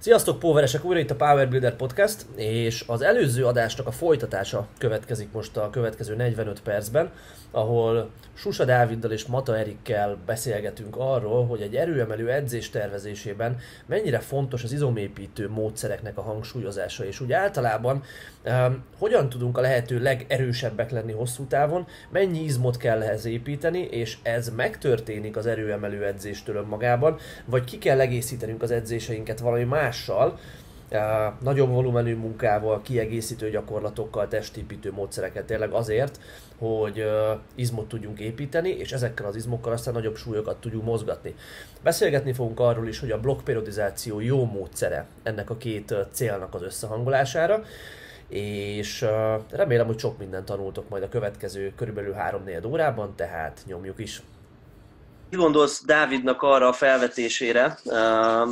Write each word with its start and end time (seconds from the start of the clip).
Sziasztok, 0.00 0.38
Póveresek! 0.38 0.84
Újra 0.84 1.00
itt 1.00 1.10
a 1.10 1.16
Power 1.16 1.48
Builder 1.48 1.76
Podcast, 1.76 2.26
és 2.36 2.84
az 2.86 3.02
előző 3.02 3.44
adásnak 3.44 3.86
a 3.86 3.90
folytatása 3.90 4.66
következik 4.78 5.32
most 5.32 5.56
a 5.56 5.70
következő 5.70 6.14
45 6.16 6.62
percben, 6.62 7.10
ahol 7.50 8.10
Susa 8.34 8.64
Dáviddal 8.64 9.10
és 9.10 9.26
Mata 9.26 9.56
Erikkel 9.56 10.16
beszélgetünk 10.26 10.96
arról, 10.96 11.46
hogy 11.46 11.60
egy 11.60 11.76
erőemelő 11.76 12.30
edzés 12.30 12.70
tervezésében 12.70 13.56
mennyire 13.86 14.18
fontos 14.18 14.64
az 14.64 14.72
izomépítő 14.72 15.48
módszereknek 15.48 16.18
a 16.18 16.22
hangsúlyozása, 16.22 17.04
és 17.04 17.20
úgy 17.20 17.32
általában 17.32 18.02
um, 18.44 18.84
hogyan 18.98 19.28
tudunk 19.28 19.58
a 19.58 19.60
lehető 19.60 20.02
legerősebbek 20.02 20.90
lenni 20.90 21.12
hosszú 21.12 21.44
távon, 21.44 21.86
mennyi 22.10 22.42
izmot 22.42 22.76
kell 22.76 23.02
ehhez 23.02 23.24
építeni, 23.24 23.80
és 23.80 24.16
ez 24.22 24.48
megtörténik 24.48 25.36
az 25.36 25.46
erőemelő 25.46 26.04
edzéstől 26.04 26.56
önmagában, 26.56 27.18
vagy 27.44 27.64
ki 27.64 27.78
kell 27.78 28.00
egészítenünk 28.00 28.62
az 28.62 28.70
edzéseinket 28.70 29.38
valami 29.38 29.64
mással, 29.88 30.38
nagyobb 31.40 31.68
volumenű 31.68 32.16
munkával, 32.16 32.82
kiegészítő 32.82 33.50
gyakorlatokkal, 33.50 34.28
testépítő 34.28 34.92
módszereket 34.92 35.44
tényleg 35.44 35.72
azért, 35.72 36.20
hogy 36.58 37.04
izmot 37.54 37.88
tudjunk 37.88 38.18
építeni, 38.18 38.68
és 38.68 38.92
ezekkel 38.92 39.26
az 39.26 39.36
izmokkal 39.36 39.72
aztán 39.72 39.94
nagyobb 39.94 40.16
súlyokat 40.16 40.60
tudjuk 40.60 40.84
mozgatni. 40.84 41.34
Beszélgetni 41.82 42.32
fogunk 42.32 42.60
arról 42.60 42.88
is, 42.88 43.00
hogy 43.00 43.10
a 43.10 43.20
blokkperiodizáció 43.20 44.20
jó 44.20 44.44
módszere 44.44 45.06
ennek 45.22 45.50
a 45.50 45.56
két 45.56 45.94
célnak 46.12 46.54
az 46.54 46.62
összehangolására, 46.62 47.62
és 48.28 49.06
remélem, 49.50 49.86
hogy 49.86 49.98
sok 49.98 50.18
mindent 50.18 50.44
tanultok 50.44 50.88
majd 50.88 51.02
a 51.02 51.08
következő 51.08 51.72
körülbelül 51.76 52.14
3-4 52.18 52.66
órában, 52.66 53.12
tehát 53.16 53.60
nyomjuk 53.66 53.98
is. 53.98 54.22
Mit 55.30 55.40
gondolsz 55.40 55.84
Dávidnak 55.84 56.42
arra 56.42 56.68
a 56.68 56.72
felvetésére, 56.72 57.78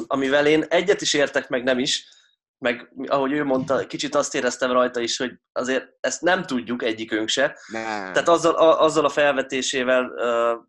amivel 0.06 0.46
én 0.46 0.64
egyet 0.68 1.00
is 1.00 1.14
értek, 1.14 1.48
meg 1.48 1.62
nem 1.62 1.78
is, 1.78 2.08
meg 2.58 2.92
ahogy 3.06 3.32
ő 3.32 3.44
mondta, 3.44 3.86
kicsit 3.86 4.14
azt 4.14 4.34
éreztem 4.34 4.72
rajta 4.72 5.00
is, 5.00 5.16
hogy 5.16 5.32
azért 5.52 5.88
ezt 6.00 6.20
nem 6.20 6.42
tudjuk 6.42 6.82
egyikünk 6.82 7.28
se. 7.28 7.58
Nem. 7.66 7.82
Tehát 8.12 8.28
azzal 8.28 8.54
a, 8.54 8.82
azzal 8.82 9.04
a 9.04 9.08
felvetésével 9.08 10.10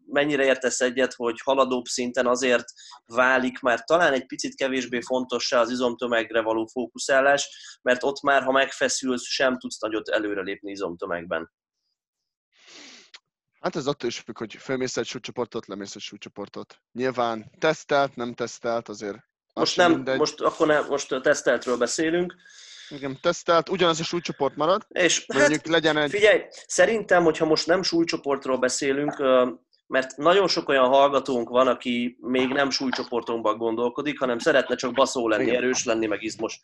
mennyire 0.05 0.43
értesz 0.43 0.81
egyet, 0.81 1.13
hogy 1.13 1.41
haladóbb 1.43 1.85
szinten 1.85 2.27
azért 2.27 2.65
válik 3.05 3.59
már 3.59 3.83
talán 3.83 4.13
egy 4.13 4.25
picit 4.25 4.55
kevésbé 4.55 5.01
fontossá 5.01 5.59
az 5.59 5.69
izomtömegre 5.69 6.41
való 6.41 6.65
fókuszálás, 6.65 7.49
mert 7.81 8.03
ott 8.03 8.21
már, 8.21 8.43
ha 8.43 8.51
megfeszülsz, 8.51 9.25
sem 9.25 9.57
tudsz 9.57 9.79
nagyot 9.79 10.09
előrelépni 10.09 10.71
izomtömegben. 10.71 11.51
Hát 13.67 13.75
ez 13.75 13.87
attól 13.87 14.09
is 14.09 14.19
függ, 14.19 14.37
hogy 14.37 14.55
fölmész 14.59 14.97
egy 14.97 15.05
súlycsoportot, 15.05 15.67
lemész 15.67 15.95
egy 15.95 16.01
súlycsoportot. 16.01 16.81
Nyilván 16.91 17.51
tesztelt, 17.59 18.15
nem 18.15 18.33
tesztelt, 18.33 18.89
azért 18.89 19.17
most 19.53 19.77
nem, 19.77 19.91
mindegy. 19.91 20.17
most 20.17 20.41
akkor 20.41 20.67
nem, 20.67 20.85
most 20.89 21.11
a 21.11 21.21
teszteltről 21.21 21.77
beszélünk. 21.77 22.35
Igen, 22.89 23.17
tesztelt, 23.21 23.69
ugyanaz 23.69 23.99
a 23.99 24.03
súlycsoport 24.03 24.55
marad. 24.55 24.85
És 24.89 25.25
mondjuk 25.27 25.57
hát, 25.57 25.67
legyen 25.67 25.97
egy... 25.97 26.09
Figyelj, 26.09 26.41
szerintem, 26.67 27.23
hogyha 27.23 27.45
most 27.45 27.67
nem 27.67 27.83
súlycsoportról 27.83 28.57
beszélünk, 28.57 29.23
mert 29.87 30.17
nagyon 30.17 30.47
sok 30.47 30.69
olyan 30.69 30.87
hallgatónk 30.87 31.49
van, 31.49 31.67
aki 31.67 32.17
még 32.21 32.47
nem 32.47 32.69
súlycsoportunkban 32.69 33.57
gondolkodik, 33.57 34.19
hanem 34.19 34.39
szeretne 34.39 34.75
csak 34.75 34.93
baszó 34.93 35.27
lenni, 35.27 35.55
erős 35.55 35.85
lenni, 35.85 36.05
meg 36.05 36.23
izmos. 36.23 36.59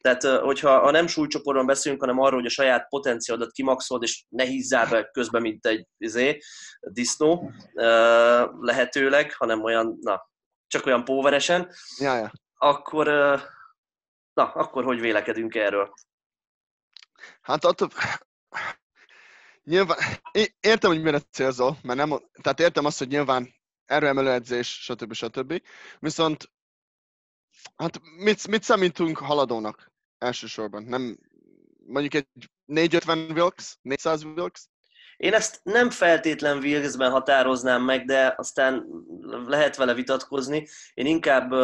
Tehát, 0.00 0.22
hogyha 0.22 0.70
a 0.70 0.90
nem 0.90 1.06
súlycsoportban 1.06 1.66
beszélünk, 1.66 2.00
hanem 2.00 2.18
arról, 2.18 2.38
hogy 2.38 2.46
a 2.46 2.50
saját 2.50 2.88
potenciálodat 2.88 3.52
kimaxolod, 3.52 4.02
és 4.02 4.24
ne 4.28 4.44
hízzál 4.44 4.86
be 4.86 5.04
közben, 5.04 5.42
mint 5.42 5.66
egy 5.66 5.86
izé, 5.98 6.38
disznó, 6.80 7.52
lehetőleg, 8.60 9.32
hanem 9.32 9.62
olyan, 9.62 9.98
na, 10.00 10.28
csak 10.66 10.86
olyan 10.86 11.04
póveresen, 11.04 11.68
ja, 11.98 12.16
ja. 12.16 12.32
akkor, 12.54 13.06
na, 14.32 14.52
akkor 14.52 14.84
hogy 14.84 15.00
vélekedünk 15.00 15.54
erről? 15.54 15.92
Hát 17.40 17.64
attól, 17.64 17.88
nyilván, 19.70 19.98
értem, 20.60 20.90
hogy 20.90 21.02
mire 21.02 21.18
célzol, 21.18 21.78
mert 21.82 21.98
nem, 21.98 22.18
tehát 22.42 22.60
értem 22.60 22.84
azt, 22.84 22.98
hogy 22.98 23.08
nyilván 23.08 23.54
erőemelő 23.86 24.30
edzés, 24.30 24.82
stb. 24.82 25.12
stb. 25.12 25.62
Viszont, 25.98 26.50
hát 27.76 28.00
mit, 28.16 28.48
mit 28.48 28.62
számítunk 28.62 29.18
haladónak 29.18 29.92
elsősorban? 30.18 30.82
Nem, 30.82 31.18
mondjuk 31.86 32.14
egy 32.14 32.26
450 32.64 33.30
Wilks, 33.30 33.76
400 33.82 34.24
Wilks? 34.24 34.68
Én 35.16 35.34
ezt 35.34 35.60
nem 35.62 35.90
feltétlen 35.90 36.58
Wilkesben 36.58 37.10
határoznám 37.10 37.82
meg, 37.82 38.04
de 38.04 38.34
aztán 38.36 38.86
lehet 39.46 39.76
vele 39.76 39.94
vitatkozni. 39.94 40.68
Én 40.94 41.06
inkább 41.06 41.54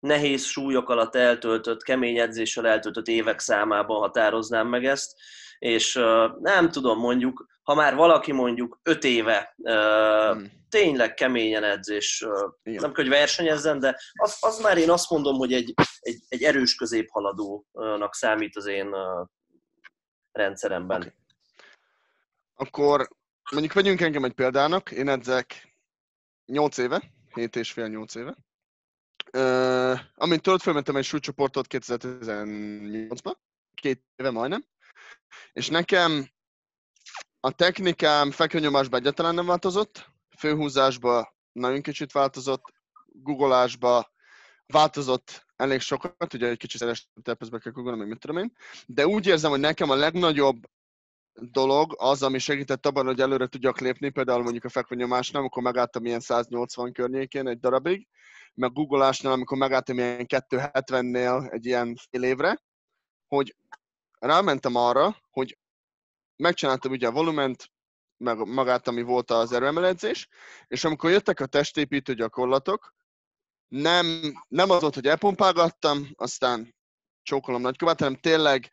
nehéz 0.00 0.44
súlyok 0.44 0.88
alatt 0.88 1.14
eltöltött, 1.14 1.82
kemény 1.82 2.18
edzéssel 2.18 2.66
eltöltött 2.66 3.06
évek 3.06 3.38
számában 3.38 3.98
határoznám 4.00 4.68
meg 4.68 4.84
ezt, 4.84 5.16
és 5.64 5.94
nem 6.40 6.70
tudom, 6.70 6.98
mondjuk, 6.98 7.46
ha 7.62 7.74
már 7.74 7.94
valaki 7.94 8.32
mondjuk 8.32 8.78
öt 8.82 9.04
éve 9.04 9.54
hmm. 9.56 10.50
tényleg 10.68 11.14
keményen 11.14 11.64
edzés, 11.64 12.26
Igen. 12.62 12.80
nem 12.80 12.94
hogy 12.94 13.08
versenyezzen, 13.08 13.78
de 13.78 14.00
az, 14.12 14.36
az 14.40 14.60
már 14.60 14.78
én 14.78 14.90
azt 14.90 15.10
mondom, 15.10 15.36
hogy 15.36 15.52
egy, 15.52 15.74
egy, 16.00 16.22
egy 16.28 16.42
erős 16.42 16.74
középhaladónak 16.74 18.14
számít 18.14 18.56
az 18.56 18.66
én 18.66 18.90
rendszeremben. 20.32 21.00
Okay 21.00 21.12
akkor 22.54 23.08
mondjuk 23.50 23.72
vegyünk 23.72 24.00
engem 24.00 24.24
egy 24.24 24.32
példának, 24.32 24.90
én 24.90 25.08
edzek 25.08 25.76
8 26.46 26.78
éve, 26.78 27.12
7 27.34 27.56
és 27.56 27.72
fél 27.72 27.86
8 27.86 28.14
éve. 28.14 28.36
Uh, 29.32 30.00
amint 30.14 30.42
tudod, 30.42 30.60
felmentem 30.60 30.96
egy 30.96 31.04
súlycsoportot 31.04 31.66
2018-ban, 31.68 33.34
két 33.74 34.04
éve 34.16 34.30
majdnem, 34.30 34.64
és 35.52 35.68
nekem 35.68 36.28
a 37.40 37.50
technikám 37.50 38.30
fekvőnyomásban 38.30 39.00
egyáltalán 39.00 39.34
nem 39.34 39.46
változott, 39.46 40.10
főhúzásban 40.38 41.28
nagyon 41.52 41.80
kicsit 41.82 42.12
változott, 42.12 42.62
googolásba 43.06 44.12
változott 44.66 45.46
elég 45.56 45.80
sokat, 45.80 46.34
ugye 46.34 46.48
egy 46.48 46.56
kicsit 46.56 46.80
szeresebb 46.80 47.60
kell 47.62 47.72
googolni, 47.72 47.98
meg 47.98 48.08
mit 48.08 48.18
tudom 48.18 48.36
én, 48.36 48.52
de 48.86 49.06
úgy 49.06 49.26
érzem, 49.26 49.50
hogy 49.50 49.60
nekem 49.60 49.90
a 49.90 49.94
legnagyobb 49.94 50.56
dolog 51.32 51.94
az, 51.98 52.22
ami 52.22 52.38
segített 52.38 52.86
abban, 52.86 53.06
hogy 53.06 53.20
előre 53.20 53.46
tudjak 53.46 53.80
lépni, 53.80 54.10
például 54.10 54.42
mondjuk 54.42 54.64
a 54.64 54.68
fekvőnyomásnál, 54.68 55.40
amikor 55.40 55.62
megálltam 55.62 56.04
ilyen 56.04 56.20
180 56.20 56.92
környékén 56.92 57.48
egy 57.48 57.58
darabig, 57.58 58.08
meg 58.54 58.72
googolásnál, 58.72 59.32
amikor 59.32 59.58
megálltam 59.58 59.98
ilyen 59.98 60.26
270-nél 60.28 61.52
egy 61.52 61.66
ilyen 61.66 61.96
fél 62.10 62.22
évre, 62.22 62.62
hogy 63.28 63.56
rámentem 64.18 64.74
arra, 64.74 65.16
hogy 65.30 65.58
megcsináltam 66.36 66.92
ugye 66.92 67.06
a 67.06 67.12
volument, 67.12 67.72
meg 68.16 68.36
magát, 68.36 68.88
ami 68.88 69.02
volt 69.02 69.30
az 69.30 69.52
erőemeledzés, 69.52 70.28
és 70.66 70.84
amikor 70.84 71.10
jöttek 71.10 71.40
a 71.40 71.46
testépítő 71.46 72.14
gyakorlatok, 72.14 72.94
nem, 73.68 74.32
nem 74.48 74.70
az 74.70 74.80
volt, 74.80 74.94
hogy 74.94 75.06
elpompálgattam, 75.06 76.08
aztán 76.14 76.74
csókolom 77.22 77.60
nagykövet, 77.60 77.98
hanem 77.98 78.14
tényleg 78.14 78.70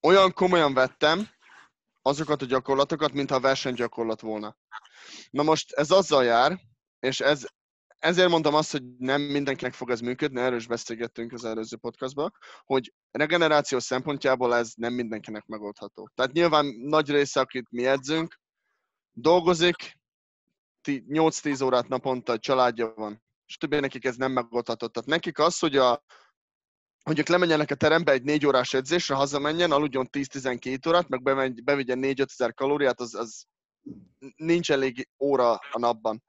olyan 0.00 0.32
komolyan 0.32 0.74
vettem, 0.74 1.28
azokat 2.02 2.42
a 2.42 2.46
gyakorlatokat, 2.46 3.12
mintha 3.12 3.40
versenygyakorlat 3.40 4.20
volna. 4.20 4.56
Na 5.30 5.42
most 5.42 5.72
ez 5.72 5.90
azzal 5.90 6.24
jár, 6.24 6.60
és 7.00 7.20
ez, 7.20 7.44
ezért 8.02 8.28
mondom 8.28 8.54
azt, 8.54 8.72
hogy 8.72 8.82
nem 8.98 9.22
mindenkinek 9.22 9.72
fog 9.72 9.90
ez 9.90 10.00
működni, 10.00 10.40
erről 10.40 10.58
is 10.58 10.66
beszélgettünk 10.66 11.32
az 11.32 11.44
előző 11.44 11.76
podcastban, 11.76 12.32
hogy 12.64 12.92
regeneráció 13.10 13.78
szempontjából 13.78 14.54
ez 14.54 14.72
nem 14.76 14.92
mindenkinek 14.92 15.46
megoldható. 15.46 16.08
Tehát 16.14 16.32
nyilván 16.32 16.66
nagy 16.66 17.10
része, 17.10 17.40
akit 17.40 17.70
mi 17.70 17.86
edzünk, 17.86 18.40
dolgozik, 19.12 20.00
8-10 20.88 21.64
órát 21.64 21.88
naponta, 21.88 22.38
családja 22.38 22.92
van, 22.94 23.22
és 23.46 23.56
többé 23.56 23.78
nekik 23.78 24.04
ez 24.04 24.16
nem 24.16 24.32
megoldható. 24.32 24.86
Tehát 24.86 25.08
nekik 25.08 25.38
az, 25.38 25.58
hogy 25.58 25.76
a, 25.76 26.04
hogy 27.02 27.18
ők 27.18 27.28
lemenjenek 27.28 27.70
a 27.70 27.74
terembe 27.74 28.12
egy 28.12 28.22
négy 28.22 28.46
órás 28.46 28.74
edzésre, 28.74 29.14
hazamenjen, 29.14 29.72
aludjon 29.72 30.08
10-12 30.12 30.88
órát, 30.88 31.08
meg 31.08 31.22
bevigyen 31.64 31.98
4 31.98 32.20
ezer 32.20 32.54
kalóriát, 32.54 33.00
az, 33.00 33.14
az 33.14 33.44
nincs 34.36 34.70
elég 34.70 35.08
óra 35.18 35.52
a 35.54 35.78
napban. 35.78 36.22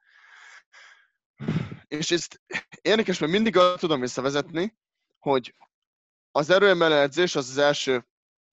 És 1.88 2.12
ezt 2.12 2.42
érdekes, 2.82 3.20
mert 3.20 3.32
mindig 3.32 3.58
azt 3.58 3.80
tudom 3.80 4.00
visszavezetni, 4.00 4.78
hogy 5.20 5.56
az 6.32 6.50
erőemelő 6.50 6.96
edzés 6.96 7.36
az 7.36 7.50
az 7.50 7.58
első 7.58 8.08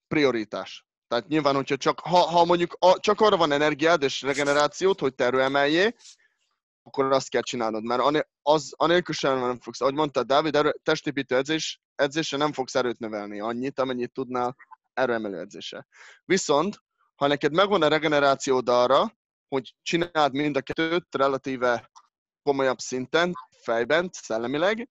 prioritás. 0.08 0.87
Tehát 1.08 1.28
nyilván, 1.28 1.54
hogyha 1.54 1.76
csak, 1.76 2.00
ha, 2.00 2.19
ha 2.19 2.44
mondjuk 2.44 2.76
a, 2.78 2.98
csak 3.00 3.20
arra 3.20 3.37
van 3.37 3.52
energiád 3.52 4.02
és 4.02 4.22
regenerációt, 4.22 5.00
hogy 5.00 5.14
te 5.14 5.25
erőemeljé, 5.25 5.94
akkor 6.82 7.12
azt 7.12 7.28
kell 7.28 7.42
csinálnod, 7.42 7.84
mert 7.84 8.26
az, 8.42 8.72
anélkül 8.76 9.14
sem 9.14 9.38
nem 9.38 9.60
fogsz. 9.60 9.81
Ahogy 9.81 9.94
mondta 9.94 10.22
Dávid, 10.22 10.56
erő, 10.56 10.75
testépítő 10.82 11.37
edzés, 11.37 11.81
edzésre 11.94 12.37
nem 12.37 12.52
fogsz 12.52 12.75
erőt 12.75 12.98
növelni 12.98 13.40
annyit, 13.40 13.78
amennyit 13.78 14.12
tudnál 14.12 14.56
erőemelő 14.92 15.38
edzésre. 15.38 15.87
Viszont, 16.25 16.82
ha 17.14 17.26
neked 17.26 17.52
megvan 17.52 17.82
a 17.82 17.88
regenerációd 17.88 18.69
arra, 18.69 19.19
hogy 19.48 19.75
csináld 19.82 20.32
mind 20.32 20.56
a 20.56 20.60
kettőt 20.60 21.14
relatíve 21.14 21.90
komolyabb 22.50 22.79
szinten, 22.79 23.32
fejben, 23.62 24.08
szellemileg, 24.12 24.88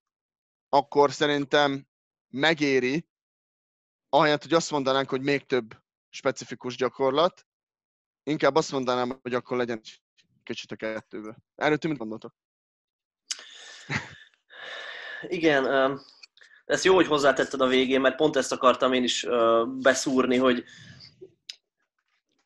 akkor 0.68 1.12
szerintem 1.12 1.86
megéri, 2.28 3.08
ahelyett, 4.08 4.42
hogy 4.42 4.52
azt 4.52 4.70
mondanánk, 4.70 5.08
hogy 5.08 5.20
még 5.20 5.46
több 5.46 5.76
specifikus 6.10 6.76
gyakorlat, 6.76 7.46
inkább 8.22 8.54
azt 8.54 8.72
mondanám, 8.72 9.18
hogy 9.22 9.34
akkor 9.34 9.56
legyen 9.56 9.80
kicsit 10.42 10.72
a 10.72 10.76
kettőből. 10.76 11.36
Erről 11.54 11.76
ti 11.76 11.88
mit 11.88 11.98
gondoltok? 11.98 12.34
Igen, 15.22 15.98
ezt 16.64 16.84
jó, 16.84 16.94
hogy 16.94 17.06
hozzátetted 17.06 17.60
a 17.60 17.66
végén, 17.66 18.00
mert 18.00 18.16
pont 18.16 18.36
ezt 18.36 18.52
akartam 18.52 18.92
én 18.92 19.02
is 19.02 19.26
beszúrni, 19.66 20.36
hogy 20.36 20.64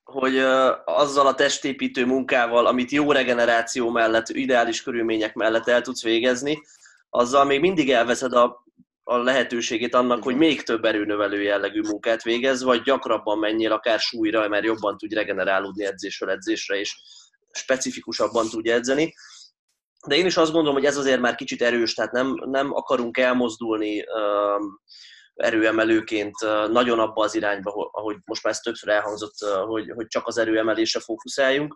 hogy 0.04 0.38
azzal 0.84 1.26
a 1.26 1.34
testépítő 1.34 2.06
munkával, 2.06 2.66
amit 2.66 2.90
jó 2.90 3.12
regeneráció 3.12 3.90
mellett, 3.90 4.28
ideális 4.28 4.82
körülmények 4.82 5.34
mellett 5.34 5.68
el 5.68 5.80
tudsz 5.80 6.02
végezni, 6.02 6.62
azzal 7.10 7.44
még 7.44 7.60
mindig 7.60 7.90
elveszed 7.90 8.32
a, 8.32 8.64
a 9.02 9.16
lehetőségét 9.16 9.94
annak, 9.94 10.22
hogy 10.22 10.36
még 10.36 10.62
több 10.62 10.84
erőnövelő 10.84 11.42
jellegű 11.42 11.80
munkát 11.80 12.22
végez, 12.22 12.62
vagy 12.62 12.82
gyakrabban 12.82 13.38
menjél 13.38 13.72
akár 13.72 13.98
súlyra, 13.98 14.48
mert 14.48 14.64
jobban 14.64 14.96
tudj 14.96 15.14
regenerálódni 15.14 15.84
edzésről 15.84 16.30
edzésre, 16.30 16.76
és 16.76 16.96
specifikusabban 17.50 18.48
tudj 18.48 18.70
edzeni. 18.70 19.14
De 20.06 20.16
én 20.16 20.26
is 20.26 20.36
azt 20.36 20.52
gondolom, 20.52 20.76
hogy 20.76 20.86
ez 20.86 20.96
azért 20.96 21.20
már 21.20 21.34
kicsit 21.34 21.62
erős, 21.62 21.94
tehát 21.94 22.12
nem, 22.12 22.34
nem 22.44 22.72
akarunk 22.72 23.18
elmozdulni 23.18 24.00
um, 24.00 24.80
erőemelőként 25.34 26.34
nagyon 26.70 26.98
abba 26.98 27.24
az 27.24 27.34
irányba, 27.34 27.90
ahogy 27.92 28.16
most 28.24 28.42
már 28.42 28.52
ez 28.52 28.60
többször 28.60 28.88
elhangzott, 28.88 29.34
hogy, 29.66 29.90
hogy 29.94 30.06
csak 30.06 30.26
az 30.26 30.38
erőemelésre 30.38 31.00
fókuszáljunk. 31.00 31.74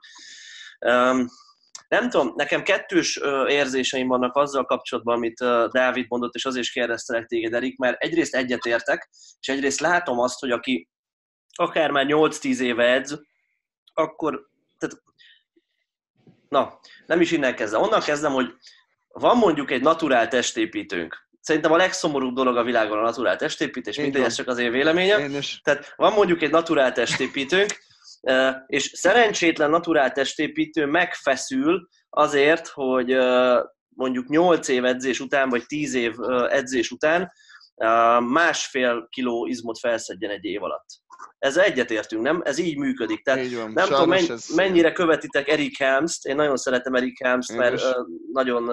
Nem 1.88 2.10
tudom, 2.10 2.32
nekem 2.36 2.62
kettős 2.62 3.20
érzéseim 3.46 4.08
vannak 4.08 4.36
azzal 4.36 4.64
kapcsolatban, 4.64 5.16
amit 5.16 5.38
Dávid 5.70 6.06
mondott, 6.08 6.34
és 6.34 6.44
azért 6.44 6.64
is 6.64 6.72
kérdeztelek 6.72 7.26
téged, 7.26 7.54
Erik, 7.54 7.78
mert 7.78 8.02
egyrészt 8.02 8.34
egyetértek, 8.34 9.08
és 9.40 9.48
egyrészt 9.48 9.80
látom 9.80 10.18
azt, 10.18 10.40
hogy 10.40 10.50
aki 10.50 10.88
akár 11.52 11.90
már 11.90 12.04
8-10 12.08 12.58
éve 12.58 12.84
edz, 12.84 13.20
akkor, 13.92 14.48
tehát, 14.78 15.02
na, 16.48 16.78
nem 17.06 17.20
is 17.20 17.30
innen 17.30 17.54
kezdem. 17.54 17.82
Onnan 17.82 18.00
kezdem, 18.00 18.32
hogy 18.32 18.54
van 19.08 19.36
mondjuk 19.36 19.70
egy 19.70 19.82
naturál 19.82 20.28
testépítőnk, 20.28 21.27
Szerintem 21.48 21.72
a 21.72 21.76
legszomorúbb 21.76 22.34
dolog 22.34 22.56
a 22.56 22.62
világon 22.62 22.98
a 22.98 23.02
naturál 23.02 23.36
testépítés, 23.36 23.96
mindegy, 23.96 24.22
ez 24.22 24.34
csak 24.34 24.48
az 24.48 24.58
én 24.58 24.70
véleményem. 24.70 25.20
Én 25.20 25.36
is. 25.36 25.60
Tehát 25.64 25.92
van 25.96 26.12
mondjuk 26.12 26.42
egy 26.42 26.50
naturál 26.50 26.92
testépítőnk, 26.92 27.70
és 28.66 28.90
szerencsétlen 28.94 29.70
naturál 29.70 30.12
testépítő 30.12 30.86
megfeszül 30.86 31.88
azért, 32.10 32.68
hogy 32.68 33.16
mondjuk 33.88 34.28
8 34.28 34.68
év 34.68 34.84
edzés 34.84 35.20
után, 35.20 35.48
vagy 35.48 35.66
10 35.66 35.94
év 35.94 36.14
edzés 36.48 36.90
után 36.90 37.32
másfél 38.20 39.06
kiló 39.10 39.46
izmot 39.46 39.78
felszedjen 39.78 40.30
egy 40.30 40.44
év 40.44 40.62
alatt. 40.62 40.86
Ez 41.38 41.56
egyetértünk, 41.56 42.22
nem? 42.22 42.40
Ez 42.44 42.58
így 42.58 42.76
működik. 42.76 43.24
Tehát 43.24 43.44
így 43.44 43.56
van. 43.56 43.72
nem 43.72 43.86
Sajnos 43.86 43.88
tudom, 43.88 44.08
menny- 44.08 44.30
ez... 44.30 44.48
mennyire 44.54 44.92
követitek 44.92 45.48
Eric 45.48 45.78
Helmst, 45.78 46.26
én 46.26 46.36
nagyon 46.36 46.56
szeretem 46.56 46.94
Eric 46.94 47.22
Helmst, 47.22 47.56
mert 47.56 47.82
uh, 47.82 48.06
nagyon, 48.32 48.70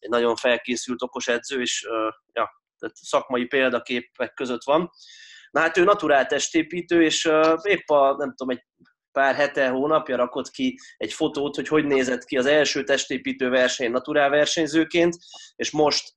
uh, 0.00 0.10
nagyon 0.10 0.36
felkészült 0.36 1.02
okos 1.02 1.28
edző, 1.28 1.60
és 1.60 1.86
ja, 2.32 2.62
tehát 2.78 2.96
szakmai 2.96 3.44
példaképek 3.44 4.34
között 4.34 4.64
van. 4.64 4.90
Na 5.50 5.60
hát 5.60 5.76
ő 5.76 5.84
naturál 5.84 6.26
testépítő, 6.26 7.02
és 7.02 7.30
épp 7.62 7.88
a, 7.88 8.16
nem 8.16 8.34
tudom, 8.34 8.56
egy 8.56 8.64
pár 9.12 9.34
hete, 9.34 9.68
hónapja 9.68 10.16
rakott 10.16 10.50
ki 10.50 10.78
egy 10.96 11.12
fotót, 11.12 11.54
hogy 11.54 11.68
hogy 11.68 11.84
nézett 11.84 12.24
ki 12.24 12.36
az 12.36 12.46
első 12.46 12.84
testépítő 12.84 13.48
verseny 13.48 13.90
naturál 13.90 14.30
versenyzőként, 14.30 15.16
és 15.56 15.70
most 15.70 16.14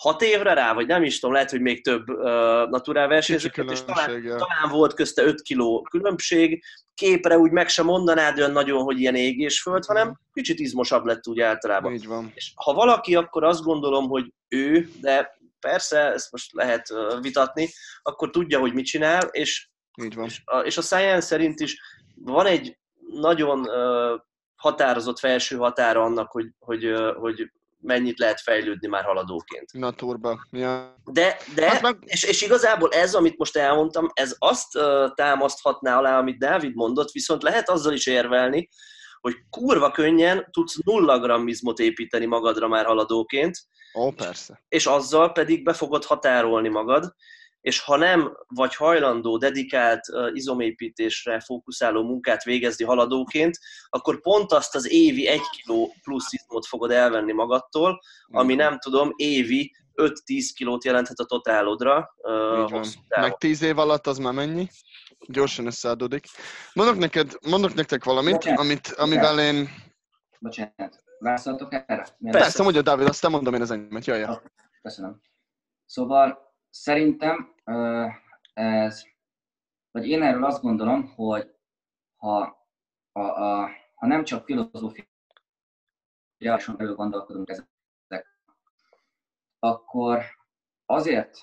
hat 0.00 0.22
évre 0.22 0.54
rá, 0.54 0.74
vagy 0.74 0.86
nem 0.86 1.02
is 1.02 1.18
tudom, 1.18 1.34
lehet, 1.34 1.50
hogy 1.50 1.60
még 1.60 1.84
több 1.84 2.08
uh, 2.08 2.22
naturál 2.68 3.08
versenyzőket, 3.08 3.70
és 3.70 3.82
talán, 3.82 4.22
talán 4.22 4.70
volt 4.70 4.94
közte 4.94 5.22
5 5.22 5.40
kiló 5.40 5.86
különbség. 5.90 6.64
Képre 6.94 7.38
úgy 7.38 7.50
meg 7.50 7.68
sem 7.68 7.84
mondanád 7.86 8.38
olyan 8.38 8.50
nagyon, 8.50 8.82
hogy 8.82 9.00
ilyen 9.00 9.14
égésföld, 9.14 9.84
hanem 9.84 10.06
mhm. 10.06 10.16
kicsit 10.32 10.58
izmosabb 10.58 11.04
lett 11.04 11.28
úgy 11.28 11.40
általában. 11.40 11.92
Így 11.92 12.06
van. 12.06 12.32
És 12.34 12.52
ha 12.54 12.72
valaki, 12.74 13.14
akkor 13.14 13.44
azt 13.44 13.62
gondolom, 13.62 14.08
hogy 14.08 14.32
ő, 14.48 14.88
de 15.00 15.38
persze, 15.60 15.98
ezt 16.12 16.32
most 16.32 16.52
lehet 16.52 16.88
vitatni, 17.20 17.68
akkor 18.02 18.30
tudja, 18.30 18.58
hogy 18.58 18.72
mit 18.72 18.86
csinál, 18.86 19.28
és, 19.30 19.68
Így 20.02 20.14
van. 20.14 20.24
és, 20.24 20.42
a, 20.44 20.58
és 20.58 20.76
a 20.76 20.82
science 20.82 21.26
szerint 21.26 21.60
is 21.60 21.80
van 22.14 22.46
egy 22.46 22.78
nagyon 23.12 23.60
uh, 23.60 24.20
határozott 24.54 25.18
felső 25.18 25.56
határa 25.56 26.02
annak, 26.02 26.30
hogy, 26.30 26.46
hogy, 26.58 26.92
hogy 27.16 27.50
mennyit 27.80 28.18
lehet 28.18 28.40
fejlődni 28.40 28.88
már 28.88 29.04
haladóként. 29.04 29.72
Naturba. 29.72 30.46
Ja. 30.50 30.96
De, 31.04 31.36
de 31.54 31.70
hát 31.70 31.82
meg... 31.82 31.96
és, 32.00 32.22
és 32.22 32.42
igazából 32.42 32.90
ez, 32.90 33.14
amit 33.14 33.38
most 33.38 33.56
elmondtam, 33.56 34.10
ez 34.12 34.34
azt 34.38 34.76
uh, 34.76 35.14
támaszthatná 35.14 35.98
alá, 35.98 36.18
amit 36.18 36.38
Dávid 36.38 36.74
mondott, 36.74 37.10
viszont 37.10 37.42
lehet 37.42 37.68
azzal 37.68 37.92
is 37.92 38.06
érvelni, 38.06 38.68
hogy 39.20 39.34
kurva 39.50 39.90
könnyen 39.90 40.48
tudsz 40.50 40.76
nulla 40.84 41.18
grammizmot 41.18 41.78
építeni 41.78 42.26
magadra 42.26 42.68
már 42.68 42.84
haladóként. 42.84 43.58
Ó, 43.94 44.10
persze. 44.10 44.62
És 44.68 44.86
azzal 44.86 45.32
pedig 45.32 45.64
be 45.64 45.72
fogod 45.72 46.04
határolni 46.04 46.68
magad, 46.68 47.14
és 47.60 47.80
ha 47.80 47.96
nem 47.96 48.36
vagy 48.48 48.74
hajlandó 48.74 49.38
dedikált 49.38 50.00
izomépítésre 50.32 51.40
fókuszáló 51.40 52.02
munkát 52.02 52.42
végezni 52.42 52.84
haladóként, 52.84 53.58
akkor 53.88 54.20
pont 54.20 54.52
azt 54.52 54.74
az 54.74 54.90
évi 54.90 55.26
egy 55.26 55.42
kiló 55.50 55.94
plusz 56.02 56.32
izmot 56.32 56.66
fogod 56.66 56.90
elvenni 56.90 57.32
magadtól, 57.32 58.00
ami 58.26 58.54
nem 58.54 58.78
tudom, 58.78 59.12
évi 59.16 59.72
5-10 59.94 60.50
kilót 60.54 60.84
jelenthet 60.84 61.18
a 61.18 61.24
totálodra. 61.24 62.14
Uh, 62.22 62.86
Meg 63.08 63.36
10 63.36 63.62
év 63.62 63.78
alatt 63.78 64.06
az 64.06 64.18
már 64.18 64.32
mennyi? 64.32 64.68
Gyorsan 65.28 65.66
összeadódik. 65.66 66.26
Mondok, 66.72 66.96
neked, 66.96 67.32
mondok 67.50 67.74
nektek 67.74 68.04
valamit, 68.04 68.34
Bocsánat. 68.34 68.60
amit, 68.60 68.88
amivel 68.88 69.40
én... 69.40 69.68
Bocsánat, 70.38 71.02
válaszoltok 71.18 71.72
erre? 71.72 71.84
Persze, 71.86 72.38
Persze 72.38 72.62
mondja 72.62 72.82
Dávid, 72.82 73.06
aztán 73.06 73.30
mondom 73.30 73.54
én 73.54 73.60
az 73.60 73.70
enyémet. 73.70 74.04
Jaj, 74.04 74.18
jaj. 74.18 74.40
Köszönöm. 74.82 75.20
Szóval 75.86 76.49
Szerintem 76.70 77.54
ez, 78.52 79.04
vagy 79.90 80.08
én 80.08 80.22
erről 80.22 80.44
azt 80.44 80.62
gondolom, 80.62 81.06
hogy 81.14 81.54
ha, 82.16 82.66
a, 83.12 83.20
a, 83.20 83.70
ha 83.94 84.06
nem 84.06 84.24
csak 84.24 84.44
filozófiáson 84.44 85.06
belül 86.76 86.94
gondolkodunk 86.94 87.48
ezek, 87.48 87.68
akkor 89.58 90.24
azért 90.86 91.38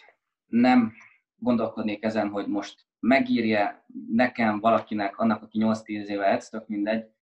nem 0.45 0.93
gondolkodnék 1.35 2.03
ezen, 2.03 2.29
hogy 2.29 2.47
most 2.47 2.85
megírja 2.99 3.85
nekem, 4.07 4.59
valakinek, 4.59 5.17
annak, 5.17 5.43
aki 5.43 5.59
8-10 5.61 5.83
éve 5.85 6.25
edz, 6.25 6.49
tök 6.49 6.67
mindegy, 6.67 7.15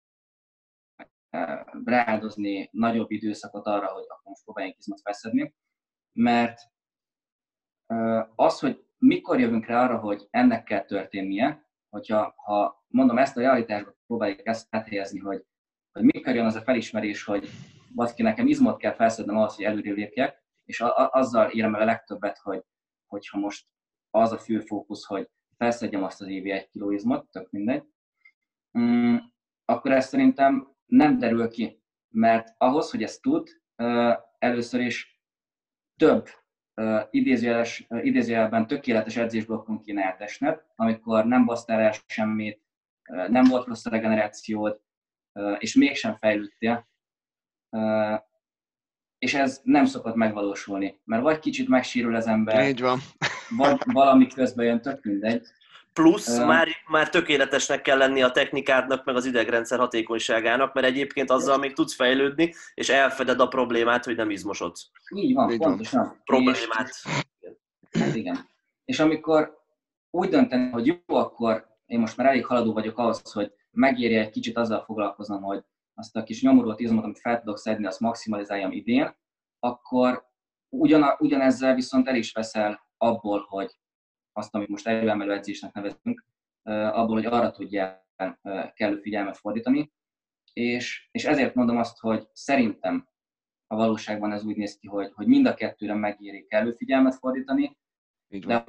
rááldozni 1.85 2.69
nagyobb 2.73 3.11
időszakot 3.11 3.67
arra, 3.67 3.87
hogy 3.87 4.05
akkor 4.09 4.23
most 4.25 4.45
próbáljunk 4.45 4.79
izmot 4.79 5.01
feszedni, 5.01 5.55
mert 6.13 6.61
az, 8.35 8.59
hogy 8.59 8.85
mikor 8.99 9.41
jövünk 9.41 9.67
rá 9.67 9.85
arra, 9.85 9.99
hogy 9.99 10.27
ennek 10.31 10.65
kell 10.65 10.85
történnie, 10.85 11.67
hogyha 11.89 12.35
ha 12.37 12.85
mondom 12.89 13.19
ezt 13.19 13.37
a 13.37 13.41
realitásba 13.41 13.95
próbáljuk 14.07 14.47
ezt 14.47 14.67
áthelyezni, 14.71 15.19
hogy, 15.19 15.45
hogy 15.93 16.03
mikor 16.03 16.35
jön 16.35 16.47
az 16.47 16.55
a 16.55 16.63
felismerés, 16.63 17.25
hogy 17.25 17.49
valaki 17.95 18.23
nekem 18.23 18.47
izmot 18.47 18.79
kell 18.79 18.95
felszednem 18.95 19.37
ahhoz, 19.37 19.55
hogy 19.55 19.65
előre 19.65 19.93
lépjek, 19.93 20.43
és 20.65 20.81
a, 20.81 20.99
a, 20.99 21.11
azzal 21.13 21.51
érem 21.51 21.75
el 21.75 21.81
a 21.81 21.85
legtöbbet, 21.85 22.39
hogy, 22.39 22.65
hogyha 23.07 23.39
most 23.39 23.67
az 24.11 24.33
a 24.33 24.39
fő 24.39 24.61
fókusz, 24.61 25.05
hogy 25.05 25.31
felszedjem 25.57 26.03
azt 26.03 26.21
az 26.21 26.29
évi 26.29 26.51
egy 26.51 26.69
kiló 26.69 26.91
izmot, 26.91 27.31
tök 27.31 27.51
mindegy, 27.51 27.85
mm, 28.79 29.17
akkor 29.65 29.93
ez 29.93 30.09
szerintem 30.09 30.75
nem 30.87 31.19
derül 31.19 31.49
ki, 31.49 31.83
mert 32.09 32.55
ahhoz, 32.59 32.91
hogy 32.91 33.03
ezt 33.03 33.23
tud, 33.23 33.49
először 34.39 34.81
is 34.81 35.21
több 35.97 36.29
idézőjeles, 37.11 37.87
idézőjelben 38.03 38.67
tökéletes 38.67 39.17
edzésblokkon 39.17 39.81
kéne 39.81 40.03
eltesned, 40.03 40.63
amikor 40.77 41.25
nem 41.25 41.45
basztál 41.45 41.81
el 41.81 41.95
semmit, 42.07 42.61
nem 43.29 43.45
volt 43.45 43.67
rossz 43.67 43.87
a 43.87 43.91
regenerációd, 43.91 44.81
és 45.59 45.75
mégsem 45.75 46.17
fejlődtél. 46.17 46.89
És 49.19 49.35
ez 49.35 49.61
nem 49.63 49.85
szokott 49.85 50.15
megvalósulni, 50.15 51.01
mert 51.05 51.23
vagy 51.23 51.39
kicsit 51.39 51.69
megsérül 51.69 52.15
az 52.15 52.27
ember, 52.27 52.69
Így 52.69 52.81
van. 52.81 52.99
vagy 53.57 53.81
valami 53.85 54.27
közben 54.27 54.67
jön, 54.67 54.81
tök 54.81 55.05
mindegy, 55.05 55.47
Plusz 55.95 56.29
uh, 56.29 56.47
már, 56.47 56.69
már 56.87 57.09
tökéletesnek 57.11 57.83
kell 57.83 57.99
lenni 57.99 58.23
a 58.23 58.31
technikádnak, 58.31 59.05
meg 59.05 59.17
az 59.17 59.25
idegrendszer 59.25 59.79
hatékonyságának, 59.79 60.75
mert 60.75 60.87
egyébként 60.87 61.31
azzal 61.31 61.59
még 61.59 61.73
tudsz 61.73 61.95
fejlődni, 61.95 62.55
és 62.75 62.89
elfeded 62.89 63.41
a 63.41 63.49
problémát, 63.49 64.05
hogy 64.05 64.17
nem 64.17 64.31
izmosodsz. 64.31 64.87
Így 65.15 65.35
van, 65.35 65.51
Így 65.51 65.59
pontosan. 65.59 66.21
Problémát. 66.25 66.89
És, 67.91 68.01
hát 68.01 68.15
igen. 68.15 68.49
És 68.85 69.01
amikor 69.01 69.63
úgy 70.11 70.29
dönteni, 70.29 70.71
hogy 70.71 70.87
jó, 70.87 71.17
akkor 71.17 71.67
én 71.87 72.01
most 72.01 72.17
már 72.17 72.27
elég 72.27 72.47
haladó 72.47 72.73
vagyok 72.73 72.99
ahhoz, 72.99 73.33
hogy 73.33 73.53
megérje 73.71 74.21
egy 74.21 74.31
kicsit 74.31 74.57
azzal 74.57 74.85
foglalkoznom, 74.85 75.43
hogy 75.43 75.65
azt 75.95 76.17
a 76.17 76.23
kis 76.23 76.43
nyomorult 76.43 76.81
izmot, 76.81 77.05
amit 77.05 77.21
fel 77.21 77.39
tudok 77.39 77.59
szedni, 77.59 77.87
azt 77.87 78.01
maximalizáljam 78.01 78.73
idén, 78.73 79.15
akkor 79.59 80.29
ugyan, 80.69 81.17
ugyanezzel 81.19 81.75
viszont 81.75 82.09
el 82.09 82.17
is 82.17 82.33
veszel 82.33 82.89
abból, 82.97 83.47
hogy 83.49 83.79
azt, 84.37 84.55
amit 84.55 84.69
most 84.69 84.87
erőemelő 84.87 85.33
edzésnek 85.33 85.73
nevezünk, 85.73 86.25
abból, 86.63 87.15
hogy 87.15 87.27
arra 87.27 87.51
tudja 87.51 88.07
kellő 88.75 88.97
figyelmet 88.97 89.37
fordítani. 89.37 89.93
És, 90.53 91.09
és 91.11 91.25
ezért 91.25 91.55
mondom 91.55 91.77
azt, 91.77 91.99
hogy 91.99 92.29
szerintem 92.33 93.09
a 93.67 93.77
valóságban 93.77 94.33
ez 94.33 94.45
úgy 94.45 94.57
néz 94.57 94.79
ki, 94.79 94.87
hogy, 94.87 95.11
hogy 95.15 95.27
mind 95.27 95.47
a 95.47 95.55
kettőre 95.55 95.95
megéri 95.95 96.47
kellő 96.47 96.73
figyelmet 96.73 97.15
fordítani, 97.15 97.77
de 98.29 98.65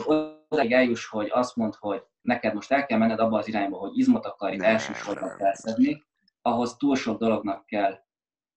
odáig 0.47 0.71
eljuss, 0.71 1.07
hogy 1.07 1.29
azt 1.31 1.55
mond, 1.55 1.75
hogy 1.75 2.03
neked 2.21 2.53
most 2.53 2.71
el 2.71 2.85
kell 2.85 2.97
menned 2.97 3.19
abba 3.19 3.37
az 3.37 3.47
irányba, 3.47 3.77
hogy 3.77 3.97
izmot 3.97 4.25
akarj 4.25 4.65
elsősorban 4.65 5.37
felszedni, 5.37 6.03
ahhoz 6.41 6.77
túl 6.77 6.95
sok 6.95 7.19
dolognak 7.19 7.65
kell 7.65 8.03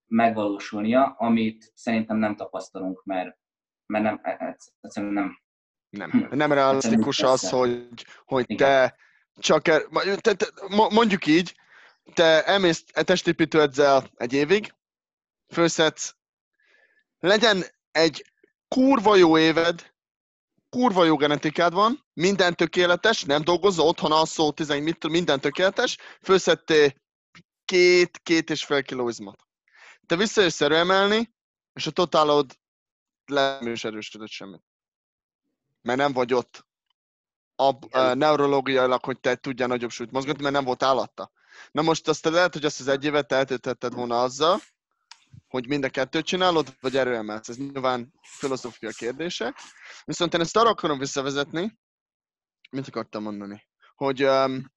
megvalósulnia, 0.07 1.05
amit 1.05 1.73
szerintem 1.75 2.17
nem 2.17 2.37
tapasztalunk, 2.37 3.05
mert, 3.05 3.39
mert 3.87 4.05
nem, 4.05 4.21
e, 4.23 4.37
e, 4.39 4.57
egyszerűen 4.81 5.13
nem. 5.13 5.39
Nem, 5.91 6.11
hm. 6.11 6.37
nem 6.37 6.53
realisztikus 6.53 7.23
az, 7.23 7.49
hogy, 7.49 8.07
hogy 8.25 8.47
te 8.57 8.97
csak, 9.39 9.69
er, 9.69 9.83
te, 10.21 10.35
te, 10.35 10.47
mondjuk 10.69 11.27
így, 11.27 11.55
te 12.15 12.45
elmész 12.45 12.85
testépítő 12.85 13.61
edzel 13.61 14.11
egy 14.17 14.33
évig, 14.33 14.75
főszedsz, 15.53 16.17
legyen 17.19 17.65
egy 17.91 18.25
kurva 18.69 19.17
jó 19.17 19.39
éved, 19.39 19.93
kurva 20.69 21.05
jó 21.05 21.17
genetikád 21.17 21.73
van, 21.73 22.07
minden 22.13 22.55
tökéletes, 22.55 23.25
nem 23.25 23.43
dolgozol, 23.43 23.87
otthon 23.87 24.13
alszol, 24.13 24.53
tizen, 24.53 24.83
mit, 24.83 25.09
minden 25.09 25.41
tökéletes, 25.41 25.97
főszedtél 26.23 26.93
két, 27.65 28.19
két 28.23 28.51
és 28.51 28.65
fél 28.65 28.83
kiló 28.83 29.09
izmot. 29.09 29.47
Te 30.07 30.17
visszajössz 30.17 30.61
emelni, 30.61 31.35
és 31.73 31.87
a 31.87 31.91
totálod 31.91 32.59
nem 33.25 33.67
is 33.67 33.85
erősödött 33.85 34.31
semmit. 34.31 34.68
Mert 35.89 36.01
nem 36.01 36.13
vagy 36.13 36.35
ott 36.35 36.67
a, 37.57 37.99
a 37.99 38.15
neurológiailag, 38.15 39.05
hogy 39.05 39.21
te 39.21 39.35
tudjál 39.35 39.69
nagyobb 39.69 39.91
súlyt 39.91 40.11
mozgatni, 40.11 40.43
mert 40.43 40.55
nem 40.55 40.65
volt 40.65 40.83
alatta. 40.83 41.31
Na 41.71 41.83
most 41.83 42.09
azt 42.09 42.25
lehet, 42.25 42.53
hogy 42.53 42.65
azt 42.65 42.81
az 42.81 42.89
egy 42.89 43.05
évet 43.05 43.33
eltöltetted 43.33 43.95
volna 43.95 44.23
azzal, 44.23 44.61
hogy 45.49 45.69
mind 45.69 45.85
a 45.85 45.89
kettőt 45.89 46.25
csinálod, 46.25 46.77
vagy 46.81 46.97
erőemelsz. 46.97 47.49
Ez 47.49 47.57
nyilván 47.57 48.13
filozófia 48.23 48.91
kérdése. 48.91 49.55
Viszont 50.05 50.35
én 50.35 50.41
ezt 50.41 50.57
arra 50.57 50.69
akarom 50.69 50.99
visszavezetni, 50.99 51.79
mit 52.71 52.89
akartam 52.89 53.23
mondani? 53.23 53.67
Hogy 53.95 54.25
um, 54.25 54.73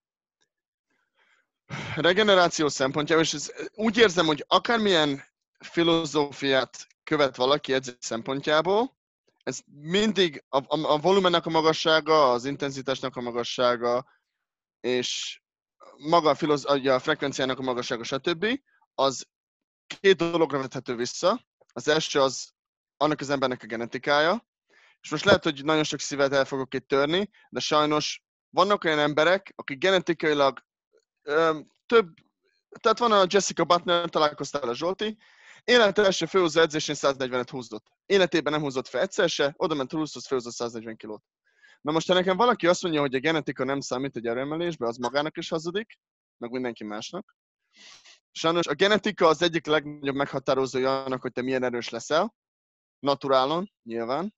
regeneráció 1.95 2.67
szempontjából, 2.67 3.23
és 3.23 3.33
ez, 3.33 3.51
úgy 3.73 3.97
érzem, 3.97 4.25
hogy 4.25 4.45
akármilyen 4.47 5.23
filozófiát 5.59 6.87
követ 7.03 7.35
valaki 7.35 7.73
edzés 7.73 7.95
szempontjából, 7.99 8.99
ez 9.43 9.59
mindig 9.65 10.43
a, 10.49 10.57
a, 10.57 10.93
a 10.93 10.97
volumennek 10.97 11.45
a 11.45 11.49
magassága, 11.49 12.31
az 12.31 12.45
intenzitásnak 12.45 13.15
a 13.15 13.21
magassága, 13.21 14.05
és 14.79 15.41
maga 15.97 16.29
a, 16.29 16.35
filoz, 16.35 16.65
a 16.65 16.99
frekvenciának 16.99 17.59
a 17.59 17.61
magassága, 17.61 18.03
stb. 18.03 18.45
az 18.93 19.27
két 19.99 20.15
dologra 20.15 20.59
vethető 20.59 20.95
vissza. 20.95 21.45
Az 21.73 21.87
első 21.87 22.21
az 22.21 22.51
annak 22.97 23.19
az 23.19 23.29
embernek 23.29 23.63
a 23.63 23.65
genetikája, 23.65 24.47
és 25.01 25.09
most 25.09 25.25
lehet, 25.25 25.43
hogy 25.43 25.63
nagyon 25.63 25.83
sok 25.83 25.99
szívet 25.99 26.33
el 26.33 26.45
fogok 26.45 26.73
itt 26.73 26.87
törni, 26.87 27.29
de 27.49 27.59
sajnos 27.59 28.23
vannak 28.49 28.83
olyan 28.83 28.99
emberek, 28.99 29.53
akik 29.55 29.77
genetikailag 29.77 30.59
ö, 31.21 31.59
több, 31.85 32.13
tehát 32.79 32.99
van 32.99 33.11
a 33.11 33.25
Jessica 33.27 33.63
Butler, 33.63 34.09
találkoztál 34.09 34.69
a 34.69 34.75
Zsolti, 34.75 35.17
Élet 35.63 35.97
első 35.97 36.25
főhúzó 36.25 36.61
edzésén 36.61 36.95
140-et 36.97 37.47
húzott. 37.51 37.85
Életében 38.05 38.53
nem 38.53 38.61
húzott 38.61 38.87
fel 38.87 39.01
egyszer 39.01 39.29
se, 39.29 39.53
oda 39.57 39.75
ment 39.75 39.93
Ruszhoz, 39.93 40.27
főhozott 40.27 40.53
140 40.53 40.95
kilót. 40.95 41.23
Na 41.81 41.91
most, 41.91 42.07
ha 42.07 42.13
nekem 42.13 42.37
valaki 42.37 42.67
azt 42.67 42.81
mondja, 42.81 43.01
hogy 43.01 43.15
a 43.15 43.19
genetika 43.19 43.63
nem 43.63 43.79
számít 43.79 44.15
egy 44.15 44.25
erőemelésbe, 44.25 44.87
az 44.87 44.97
magának 44.97 45.37
is 45.37 45.49
hazudik, 45.49 45.99
meg 46.37 46.51
mindenki 46.51 46.83
másnak. 46.83 47.35
Sajnos 48.31 48.67
a 48.67 48.73
genetika 48.73 49.27
az 49.27 49.41
egyik 49.41 49.65
legnagyobb 49.65 50.15
meghatározója 50.15 51.03
annak, 51.03 51.21
hogy 51.21 51.31
te 51.31 51.41
milyen 51.41 51.63
erős 51.63 51.89
leszel, 51.89 52.35
naturálon, 52.99 53.71
nyilván. 53.83 54.33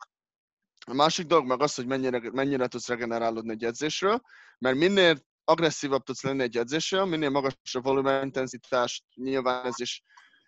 A 0.86 0.94
másik 0.94 1.26
dolog 1.26 1.46
meg 1.46 1.62
az, 1.62 1.76
hogy 1.76 1.86
mennyire, 1.86 2.32
mennyire 2.32 2.68
tudsz 2.68 2.88
regenerálódni 2.88 3.52
egy 3.52 3.64
edzésről, 3.64 4.22
mert 4.58 4.78
minél 4.78 5.18
agresszívabb 5.44 6.04
tudsz 6.04 6.24
lenni 6.24 6.42
egy 6.42 6.58
edzésről, 6.58 7.06
minél 7.06 7.30
magasabb 7.30 7.84
volumen 7.84 8.24
intenzitást, 8.24 9.04
nyilván 9.16 9.66
ez 9.66 9.80
is 9.80 10.04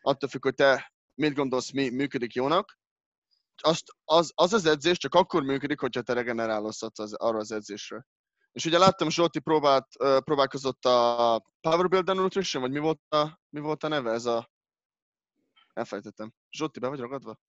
attól 0.06 0.30
függ, 0.30 0.44
hogy 0.44 0.54
te 0.54 0.94
mit 1.14 1.34
gondolsz, 1.34 1.72
mi 1.72 1.90
működik 1.90 2.34
jónak. 2.34 2.78
Azt, 3.62 3.84
az, 4.04 4.32
az 4.36 4.54
az 4.54 4.66
edzés 4.66 4.98
csak 4.98 5.16
akkor 5.16 5.44
működik, 5.44 5.80
hogyha 5.80 6.02
te 6.02 6.14
regenerálódsz 6.14 6.82
az, 6.82 7.14
arra 7.14 7.38
az 7.38 7.52
edzésre. 7.52 8.06
És 8.52 8.66
ugye 8.66 8.78
láttam, 8.78 9.10
Zsolti 9.10 9.40
próbált, 9.40 9.88
próbálkozott 10.24 10.86
a 10.86 11.42
Power 11.62 11.88
Builder 11.88 12.16
Nutrition, 12.16 12.62
vagy 12.62 12.72
mi 12.72 12.80
volt 12.80 13.00
a, 13.10 13.40
mi 13.50 13.60
volt 13.60 13.84
a 13.84 13.88
neve? 13.88 14.12
Ez 14.12 14.26
a... 14.26 14.52
Elfelejtettem. 15.74 16.34
Zsolti, 16.52 16.80
be 16.80 16.88
vagy 16.88 17.00
ragadva? 17.00 17.40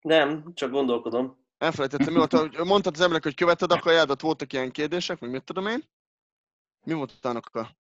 Nem, 0.00 0.54
csak 0.54 0.70
gondolkodom. 0.70 1.46
Elfelejtettem, 1.58 2.12
mi 2.12 2.18
volt 2.18 2.32
a... 2.32 2.64
Mondtad 2.64 2.94
az 2.94 3.00
emberek, 3.00 3.22
hogy 3.22 3.34
követed 3.34 3.72
a 3.72 3.78
kajádat, 3.78 4.20
voltak 4.20 4.52
ilyen 4.52 4.70
kérdések, 4.70 5.18
vagy 5.18 5.30
mit 5.30 5.44
tudom 5.44 5.66
én? 5.66 5.84
Mi 6.84 6.92
volt 6.92 7.24
annak 7.24 7.54
a... 7.54 7.76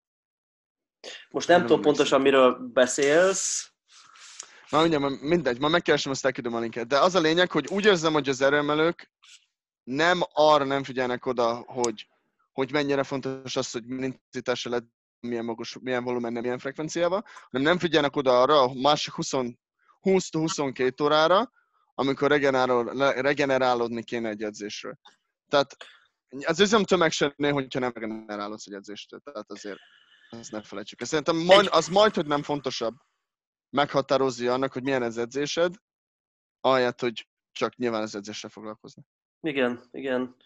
Most 1.30 1.48
nem, 1.48 1.58
nem 1.58 1.66
tudom 1.66 1.82
pontosan, 1.82 2.20
miről 2.20 2.58
beszélsz. 2.72 3.75
Na 4.70 4.80
mindjárt, 4.80 5.20
mindegy, 5.20 5.60
ma 5.60 5.68
megkeresem, 5.68 6.12
azt 6.12 6.24
elküldöm 6.24 6.54
a 6.54 6.58
linket. 6.58 6.86
De 6.86 6.98
az 6.98 7.14
a 7.14 7.20
lényeg, 7.20 7.50
hogy 7.50 7.66
úgy 7.68 7.84
érzem, 7.84 8.12
hogy 8.12 8.28
az 8.28 8.40
erőemelők 8.40 9.10
nem 9.84 10.20
arra 10.32 10.64
nem 10.64 10.84
figyelnek 10.84 11.26
oda, 11.26 11.64
hogy, 11.66 12.08
hogy 12.52 12.72
mennyire 12.72 13.02
fontos 13.02 13.56
az, 13.56 13.70
hogy 13.70 13.86
milyen 13.86 14.04
intenzitásra 14.04 14.70
lett, 14.70 14.86
milyen 15.20 15.44
magas, 15.44 15.76
milyen 15.80 16.04
volumen, 16.04 16.32
milyen 16.32 16.58
frekvenciával, 16.58 17.24
hanem 17.50 17.66
nem 17.66 17.78
figyelnek 17.78 18.16
oda 18.16 18.40
arra 18.40 18.60
a 18.60 18.72
másik 18.74 19.12
20-22 20.02 21.02
órára, 21.02 21.50
amikor 21.94 22.30
regenerálódni 23.00 24.04
kéne 24.04 24.28
egy 24.28 24.42
edzésről. 24.42 24.98
Tehát 25.48 25.76
az 26.46 26.60
üzem 26.60 26.84
tömeg 26.84 27.10
sem 27.10 27.34
hogyha 27.36 27.78
nem 27.78 27.92
regenerálódsz 27.94 28.66
egy 28.66 28.74
edzéstől. 28.74 29.20
Tehát 29.20 29.50
azért 29.50 29.78
ezt 30.30 30.52
ne 30.52 30.62
felejtsük. 30.62 31.04
Szerintem 31.04 31.36
majd, 31.36 31.68
az 31.70 31.88
majd, 31.88 32.14
hogy 32.14 32.26
nem 32.26 32.42
fontosabb 32.42 32.94
meghatározza 33.76 34.52
annak, 34.52 34.72
hogy 34.72 34.82
milyen 34.82 35.02
az 35.02 35.18
edzésed, 35.18 35.74
ahelyett, 36.60 37.00
hogy 37.00 37.28
csak 37.52 37.76
nyilván 37.76 38.02
az 38.02 38.14
edzéssel 38.14 38.50
foglalkozni. 38.50 39.02
Igen, 39.40 39.80
igen. 39.90 40.36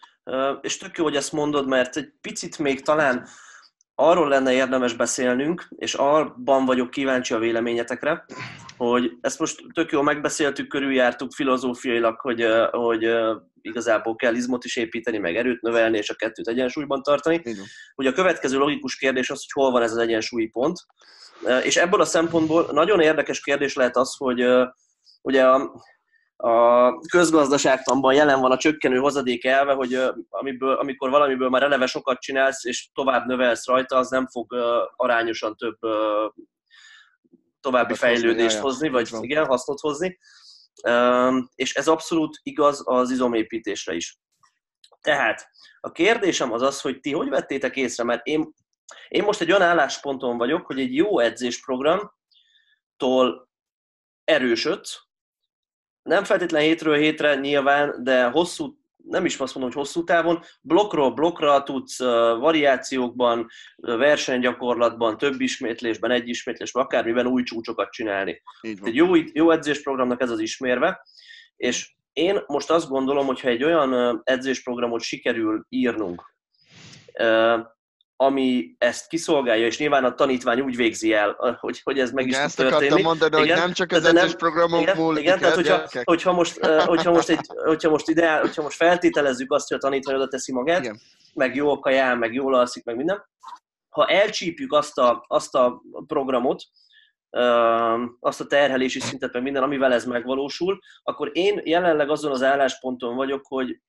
És 0.61 0.77
tök 0.77 0.97
jó, 0.97 1.03
hogy 1.03 1.15
ezt 1.15 1.31
mondod, 1.31 1.67
mert 1.67 1.97
egy 1.97 2.13
picit 2.21 2.59
még 2.59 2.81
talán 2.81 3.27
arról 3.95 4.27
lenne 4.27 4.53
érdemes 4.53 4.93
beszélnünk, 4.93 5.67
és 5.75 5.93
abban 5.93 6.65
vagyok 6.65 6.89
kíváncsi 6.89 7.33
a 7.33 7.39
véleményetekre, 7.39 8.25
hogy 8.77 9.11
ezt 9.21 9.39
most 9.39 9.63
tök 9.73 9.91
jó 9.91 10.01
megbeszéltük, 10.01 10.67
körüljártuk 10.67 11.31
filozófiailag, 11.33 12.19
hogy, 12.19 12.45
hogy 12.71 13.09
igazából 13.61 14.15
kell 14.15 14.35
izmot 14.35 14.63
is 14.63 14.75
építeni, 14.75 15.17
meg 15.17 15.35
erőt 15.35 15.61
növelni, 15.61 15.97
és 15.97 16.09
a 16.09 16.15
kettőt 16.15 16.47
egyensúlyban 16.47 17.01
tartani. 17.01 17.41
Igen. 17.43 17.65
Ugye 17.95 18.09
a 18.09 18.13
következő 18.13 18.57
logikus 18.57 18.95
kérdés 18.95 19.29
az, 19.29 19.37
hogy 19.39 19.63
hol 19.63 19.71
van 19.71 19.81
ez 19.81 19.91
az 19.91 19.97
egyensúlyi 19.97 20.47
pont. 20.47 20.77
És 21.63 21.77
ebből 21.77 22.01
a 22.01 22.05
szempontból 22.05 22.69
nagyon 22.71 22.99
érdekes 22.99 23.41
kérdés 23.41 23.75
lehet 23.75 23.97
az, 23.97 24.15
hogy 24.17 24.45
ugye 25.21 25.47
a, 25.47 25.71
a 26.43 26.99
közgazdaságtanban 26.99 28.13
jelen 28.13 28.39
van 28.39 28.51
a 28.51 28.57
csökkenő 28.57 28.97
hozadék 28.97 29.45
elve, 29.45 29.73
hogy 29.73 29.99
amiből, 30.29 30.73
amikor 30.73 31.09
valamiből 31.09 31.49
már 31.49 31.63
eleve 31.63 31.85
sokat 31.85 32.19
csinálsz, 32.19 32.65
és 32.65 32.89
tovább 32.93 33.25
növelsz 33.25 33.67
rajta, 33.67 33.97
az 33.97 34.09
nem 34.09 34.27
fog 34.27 34.53
arányosan 34.95 35.55
több 35.55 35.77
további 37.59 37.93
fejlődést 37.93 38.57
hozni, 38.57 38.89
vagy 38.89 39.09
igen, 39.19 39.45
hasznot 39.45 39.79
hozni. 39.79 40.17
És 41.55 41.73
ez 41.73 41.87
abszolút 41.87 42.39
igaz 42.43 42.81
az 42.85 43.11
izomépítésre 43.11 43.93
is. 43.93 44.19
Tehát 45.01 45.49
a 45.79 45.91
kérdésem 45.91 46.51
az 46.51 46.61
az, 46.61 46.81
hogy 46.81 46.99
ti 46.99 47.11
hogy 47.11 47.29
vettétek 47.29 47.75
észre, 47.75 48.03
mert 48.03 48.25
én 48.25 48.53
én 49.07 49.23
most 49.23 49.41
egy 49.41 49.51
olyan 49.51 49.61
állásponton 49.61 50.37
vagyok, 50.37 50.65
hogy 50.65 50.79
egy 50.79 50.95
jó 50.95 51.19
edzésprogramtól 51.19 53.49
erősödsz, 54.23 55.09
nem 56.03 56.23
feltétlen 56.23 56.61
hétről 56.61 56.95
hétre 56.95 57.35
nyilván, 57.35 58.03
de 58.03 58.23
hosszú, 58.23 58.79
nem 59.03 59.25
is 59.25 59.37
azt 59.37 59.55
mondom, 59.55 59.73
hogy 59.73 59.81
hosszú 59.81 60.03
távon, 60.03 60.43
blokkról 60.61 61.11
blokkra 61.11 61.63
tudsz 61.63 61.99
variációkban, 62.39 63.47
versenygyakorlatban, 63.75 65.17
több 65.17 65.41
ismétlésben, 65.41 66.11
egy 66.11 66.27
ismétlésben, 66.27 66.83
akármiben 66.83 67.27
új 67.27 67.43
csúcsokat 67.43 67.89
csinálni. 67.91 68.41
Egy 68.61 68.95
jó, 68.95 69.15
jó 69.15 69.51
edzésprogramnak 69.51 70.21
ez 70.21 70.29
az 70.29 70.39
ismérve, 70.39 71.01
és 71.55 71.93
én 72.13 72.39
most 72.47 72.69
azt 72.69 72.89
gondolom, 72.89 73.25
hogy 73.25 73.41
ha 73.41 73.47
egy 73.47 73.63
olyan 73.63 74.21
edzésprogramot 74.23 75.01
sikerül 75.01 75.65
írnunk, 75.69 76.35
ami 78.21 78.75
ezt 78.77 79.07
kiszolgálja, 79.07 79.65
és 79.65 79.77
nyilván 79.77 80.03
a 80.03 80.13
tanítvány 80.13 80.61
úgy 80.61 80.75
végzi 80.75 81.13
el, 81.13 81.57
hogy, 81.59 81.81
hogy 81.83 81.99
ez 81.99 82.11
meg 82.11 82.25
Igen, 82.25 82.39
is 82.39 82.45
ezt 82.45 82.55
tud 82.55 82.65
történni. 82.65 82.85
akartam 82.85 83.07
mondani, 83.07 83.43
Igen, 83.43 83.55
hogy 83.57 83.65
nem 83.65 83.73
csak 83.73 83.91
az 83.91 84.01
de 84.01 84.11
nem- 84.11 84.23
edzésprogramokból 84.23 85.17
Igen, 85.17 85.23
igen 85.23 85.39
tehát 85.39 85.55
hogyha, 85.55 86.03
hogyha, 86.03 86.31
most, 86.31 86.57
eh, 86.57 86.85
hogyha, 86.85 87.11
most 87.11 87.29
egy, 87.29 87.39
hogyha, 87.65 87.89
most 87.89 88.09
ide, 88.09 88.39
hogyha 88.39 88.61
most 88.61 88.75
feltételezzük 88.75 89.51
azt, 89.51 89.67
hogy 89.67 89.77
a 89.77 89.79
tanítvány 89.79 90.15
oda 90.15 90.27
teszi 90.27 90.51
magát, 90.53 90.79
Igen. 90.79 90.99
meg 91.33 91.55
jól 91.55 91.79
kajál, 91.79 92.15
meg 92.15 92.33
jól 92.33 92.55
alszik, 92.55 92.83
meg 92.83 92.95
minden, 92.95 93.25
ha 93.89 94.07
elcsípjük 94.07 94.73
azt 94.73 94.97
a, 94.97 95.25
azt 95.27 95.55
a 95.55 95.81
programot, 96.07 96.63
öm, 97.29 98.17
azt 98.19 98.41
a 98.41 98.45
terhelési 98.47 98.99
szintet, 98.99 99.33
meg 99.33 99.43
minden, 99.43 99.63
amivel 99.63 99.93
ez 99.93 100.05
megvalósul, 100.05 100.79
akkor 101.03 101.29
én 101.33 101.61
jelenleg 101.63 102.09
azon 102.09 102.31
az 102.31 102.43
állásponton 102.43 103.15
vagyok, 103.15 103.45
hogy 103.47 103.81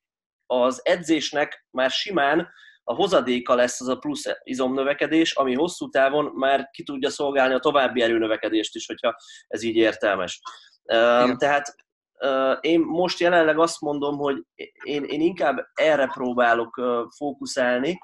az 0.46 0.80
edzésnek 0.84 1.66
már 1.70 1.90
simán 1.90 2.48
a 2.84 2.94
hozadéka 2.94 3.54
lesz 3.54 3.80
az 3.80 3.88
a 3.88 3.96
plusz 3.96 4.24
izomnövekedés, 4.42 5.34
ami 5.34 5.54
hosszú 5.54 5.88
távon 5.88 6.24
már 6.34 6.68
ki 6.70 6.82
tudja 6.82 7.10
szolgálni 7.10 7.54
a 7.54 7.58
további 7.58 8.02
erőnövekedést 8.02 8.74
is, 8.74 8.86
hogyha 8.86 9.14
ez 9.46 9.62
így 9.62 9.76
értelmes. 9.76 10.40
Igen. 10.84 11.38
Tehát 11.38 11.74
én 12.60 12.80
most 12.80 13.18
jelenleg 13.18 13.58
azt 13.58 13.80
mondom, 13.80 14.16
hogy 14.16 14.44
én, 14.84 15.04
én 15.04 15.20
inkább 15.20 15.66
erre 15.74 16.06
próbálok 16.06 16.80
fókuszálni, 17.16 17.98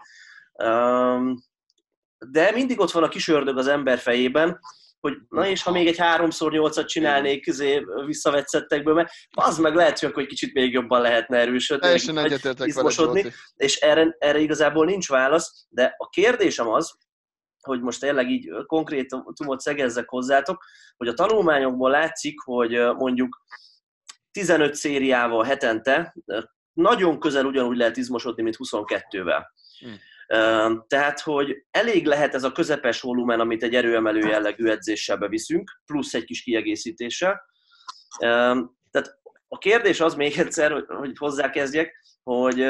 de 2.19 2.51
mindig 2.53 2.81
ott 2.81 2.91
van 2.91 3.03
a 3.03 3.09
kis 3.09 3.29
ördög 3.29 3.59
az 3.59 3.67
ember 3.67 3.99
fejében, 3.99 4.59
hogy 5.01 5.17
na 5.29 5.47
és 5.47 5.63
ha 5.63 5.71
még 5.71 5.87
egy 5.87 5.97
3x8-at 5.99 6.87
csinálnék 6.87 7.47
izé, 7.47 7.85
visszavetszettekből, 8.07 8.95
mert 8.95 9.11
az 9.31 9.59
meg 9.59 9.75
lehet, 9.75 9.99
hogy 9.99 10.09
akkor 10.09 10.23
egy 10.23 10.29
kicsit 10.29 10.55
még 10.55 10.73
jobban 10.73 11.01
lehetne 11.01 11.37
erősödni, 11.37 11.83
Teljesen 11.83 12.19
egyetértek 12.19 12.75
veled, 12.75 13.33
és 13.57 13.77
erre, 13.77 14.17
erre 14.19 14.39
igazából 14.39 14.85
nincs 14.85 15.09
válasz, 15.09 15.67
de 15.69 15.95
a 15.97 16.09
kérdésem 16.09 16.69
az, 16.69 16.97
hogy 17.61 17.81
most 17.81 18.01
tényleg 18.01 18.31
így 18.31 18.49
konkrétumot 18.67 19.61
szegezzek 19.61 20.09
hozzátok, 20.09 20.65
hogy 20.97 21.09
a 21.09 21.15
tanulmányokból 21.15 21.91
látszik, 21.91 22.41
hogy 22.41 22.71
mondjuk 22.97 23.43
15 24.31 24.75
szériával 24.75 25.45
hetente 25.45 26.15
nagyon 26.73 27.21
közel 27.21 27.45
ugyanúgy 27.45 27.77
lehet 27.77 27.97
izmosodni, 27.97 28.43
mint 28.43 28.57
22-vel. 28.59 29.43
Hm. 29.79 29.89
Tehát, 30.87 31.21
hogy 31.21 31.65
elég 31.71 32.07
lehet 32.07 32.35
ez 32.35 32.45
a 32.45 32.53
közepes 32.53 33.01
volumen, 33.01 33.41
amit 33.41 33.63
egy 33.63 33.75
erőemelő 33.75 34.29
jellegű 34.29 34.67
edzéssel 34.69 35.17
beviszünk, 35.17 35.81
plusz 35.87 36.15
egy 36.15 36.25
kis 36.25 36.43
kiegészítéssel. 36.43 37.41
Ö, 38.21 38.61
Tehát 38.91 39.19
a 39.49 39.59
kérdés 39.59 40.01
az 40.01 40.15
még 40.15 40.39
egyszer, 40.39 40.85
hogy- 40.87 41.19
hozzákezdjek, 41.19 41.95
hogy, 42.23 42.67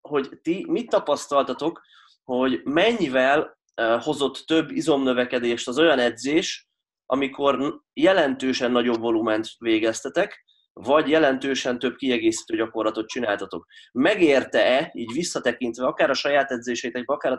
hogy 0.00 0.38
ti 0.42 0.64
mit 0.68 0.88
tapasztaltatok, 0.90 1.80
hogy 2.24 2.60
mennyivel 2.64 3.58
hozott 4.00 4.44
több 4.46 4.70
izomnövekedést 4.70 5.68
az 5.68 5.78
olyan 5.78 5.98
edzés, 5.98 6.68
amikor 7.06 7.80
jelentősen 7.92 8.70
nagyobb 8.70 9.00
volument 9.00 9.48
végeztetek, 9.58 10.44
vagy 10.80 11.08
jelentősen 11.08 11.78
több 11.78 11.96
kiegészítő 11.96 12.56
gyakorlatot 12.56 13.08
csináltatok. 13.08 13.66
Megérte-e, 13.92 14.90
így 14.94 15.12
visszatekintve, 15.12 15.86
akár 15.86 16.10
a 16.10 16.14
saját 16.14 16.50
edzéseitekbe, 16.50 17.12
akár 17.12 17.32
a 17.32 17.38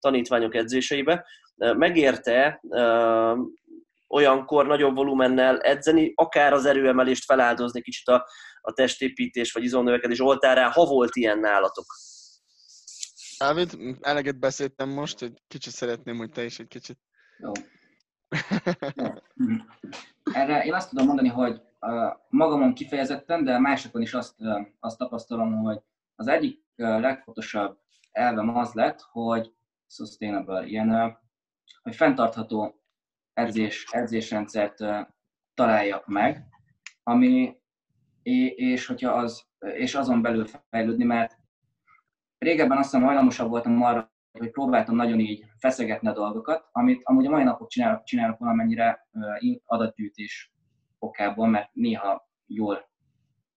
tanítványok 0.00 0.54
edzéseibe, 0.54 1.26
ö, 1.56 1.72
megérte 1.72 2.60
ö, 2.68 3.34
olyankor 4.08 4.66
nagyobb 4.66 4.94
volumennel 4.94 5.60
edzeni, 5.60 6.12
akár 6.14 6.52
az 6.52 6.64
erőemelést 6.64 7.24
feláldozni 7.24 7.82
kicsit 7.82 8.08
a, 8.08 8.26
a 8.60 8.72
testépítés 8.72 9.52
vagy 9.52 9.64
izomnövekedés 9.64 10.20
oltárán, 10.20 10.70
ha 10.70 10.84
volt 10.84 11.16
ilyen 11.16 11.38
nálatok. 11.38 11.86
Dávid, 13.38 13.70
eleget 14.00 14.38
beszéltem 14.38 14.88
most, 14.88 15.18
hogy 15.18 15.32
kicsit 15.48 15.72
szeretném, 15.72 16.16
hogy 16.16 16.30
te 16.30 16.44
is 16.44 16.58
egy 16.58 16.68
kicsit. 16.68 16.98
Jó. 17.38 17.52
Jó. 18.94 19.12
Erre 20.32 20.64
én 20.64 20.74
azt 20.74 20.88
tudom 20.88 21.06
mondani, 21.06 21.28
hogy 21.28 21.60
magamon 22.28 22.74
kifejezetten, 22.74 23.44
de 23.44 23.58
másokon 23.58 24.02
is 24.02 24.14
azt, 24.14 24.34
azt 24.80 24.98
tapasztalom, 24.98 25.56
hogy 25.56 25.82
az 26.14 26.28
egyik 26.28 26.64
legfontosabb 26.76 27.78
elvem 28.10 28.56
az 28.56 28.72
lett, 28.72 29.00
hogy 29.00 29.54
sustainable, 29.86 30.66
ilyen, 30.66 31.18
hogy 31.82 31.96
fenntartható 31.96 32.80
edzés, 33.32 33.86
edzésrendszert 33.90 34.78
találjak 35.54 36.06
meg, 36.06 36.44
ami, 37.02 37.56
és, 38.22 38.86
hogyha 38.86 39.12
az, 39.12 39.46
és 39.58 39.94
azon 39.94 40.22
belül 40.22 40.46
fejlődni, 40.70 41.04
mert 41.04 41.38
régebben 42.38 42.78
azt 42.78 42.90
hiszem 42.90 43.06
hajlamosabb 43.06 43.48
voltam 43.48 43.82
arra, 43.82 44.14
hogy 44.38 44.50
próbáltam 44.50 44.96
nagyon 44.96 45.20
így 45.20 45.44
feszegetni 45.58 46.08
a 46.08 46.12
dolgokat, 46.12 46.68
amit 46.72 47.00
amúgy 47.04 47.26
a 47.26 47.30
mai 47.30 47.42
napok 47.42 47.68
csinálok, 47.68 48.04
csinálok 48.04 48.38
valamennyire 48.38 49.08
adatgyűjtés 49.64 50.55
okából, 50.98 51.46
mert 51.46 51.70
néha 51.72 52.28
jól 52.46 52.88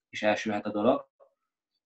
is 0.10 0.24
elsülhet 0.24 0.66
a 0.66 0.72
dolog. 0.72 1.10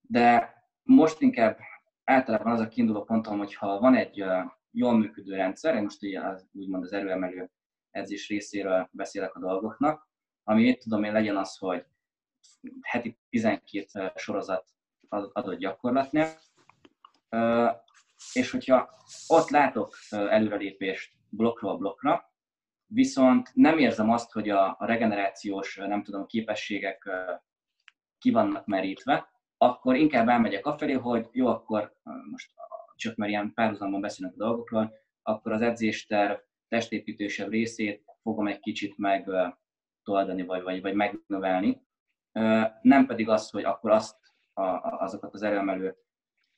De 0.02 0.54
most 0.84 1.22
inkább 1.22 1.58
általában 2.04 2.52
az 2.52 2.60
a 2.60 2.68
kiinduló 2.68 3.04
pontom, 3.04 3.38
hogy 3.38 3.56
ha 3.56 3.80
van 3.80 3.96
egy 3.96 4.24
jól 4.72 4.98
működő 4.98 5.36
rendszer, 5.36 5.76
én 5.76 5.82
most 5.82 6.04
ugye 6.04 6.22
az, 6.22 6.50
úgymond 6.54 6.84
az 6.84 6.94
erőemelő 6.94 7.52
edzés 7.92 8.28
részéről 8.28 8.90
beszélek 8.92 9.36
a 9.36 9.40
dolgoknak, 9.40 10.10
ami 10.44 10.64
itt 10.64 10.80
tudom 10.80 11.04
én 11.04 11.12
legyen 11.12 11.38
az, 11.38 11.58
hogy 11.58 11.86
heti 12.82 13.18
12 13.30 14.12
sorozat 14.16 14.68
adott 15.10 15.58
gyakorlatnél, 15.58 16.28
és 18.34 18.52
hogyha 18.52 18.90
ott 19.28 19.50
látok 19.50 19.96
előrelépést 20.10 21.12
blokkról 21.30 21.78
blokkra, 21.78 22.33
viszont 22.94 23.50
nem 23.54 23.78
érzem 23.78 24.10
azt, 24.10 24.32
hogy 24.32 24.50
a, 24.50 24.78
regenerációs, 24.80 25.76
nem 25.76 26.04
tudom, 26.04 26.26
képességek 26.26 27.10
ki 28.18 28.32
vannak 28.32 28.66
merítve, 28.66 29.32
akkor 29.58 29.96
inkább 29.96 30.28
elmegyek 30.28 30.66
afelé, 30.66 30.94
hogy 30.94 31.30
jó, 31.32 31.48
akkor 31.48 31.96
most 32.32 32.52
csak 32.96 33.16
mert 33.16 33.32
ilyen 33.32 33.54
párhuzamban 33.54 34.02
beszélünk 34.02 34.34
a 34.34 34.46
dolgokról, 34.46 34.94
akkor 35.22 35.52
az 35.52 35.62
edzésterv 35.62 36.38
testépítősebb 36.68 37.50
részét 37.50 38.04
fogom 38.22 38.48
egy 38.48 38.60
kicsit 38.60 38.98
megtoldani, 38.98 40.44
vagy, 40.46 40.62
vagy, 40.62 40.82
vagy 40.82 40.94
megnövelni. 40.94 41.82
Nem 42.82 43.06
pedig 43.06 43.30
az, 43.30 43.50
hogy 43.50 43.64
akkor 43.64 43.92
azt, 43.92 44.18
a, 44.54 44.64
azokat 45.04 45.34
az 45.34 45.42
erőemelő 45.42 45.96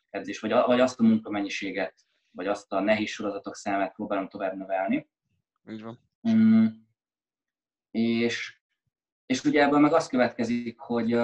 edzés, 0.09 0.39
vagy, 0.39 0.51
vagy 0.51 0.79
azt 0.79 0.99
a 0.99 1.03
munkamennyiséget, 1.03 2.05
vagy 2.31 2.47
azt 2.47 2.73
a 2.73 2.79
nehéz 2.79 3.09
sorozatok 3.09 3.55
számát 3.55 3.93
próbálom 3.93 4.27
tovább 4.27 4.55
növelni. 4.55 5.09
Így 5.69 5.83
van. 5.83 5.99
Mm, 6.29 6.65
és, 7.91 8.59
és 9.25 9.43
ugye 9.43 9.63
ebből 9.63 9.79
meg 9.79 9.93
az 9.93 10.07
következik, 10.07 10.79
hogy, 10.79 11.17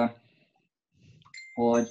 hogy 1.54 1.88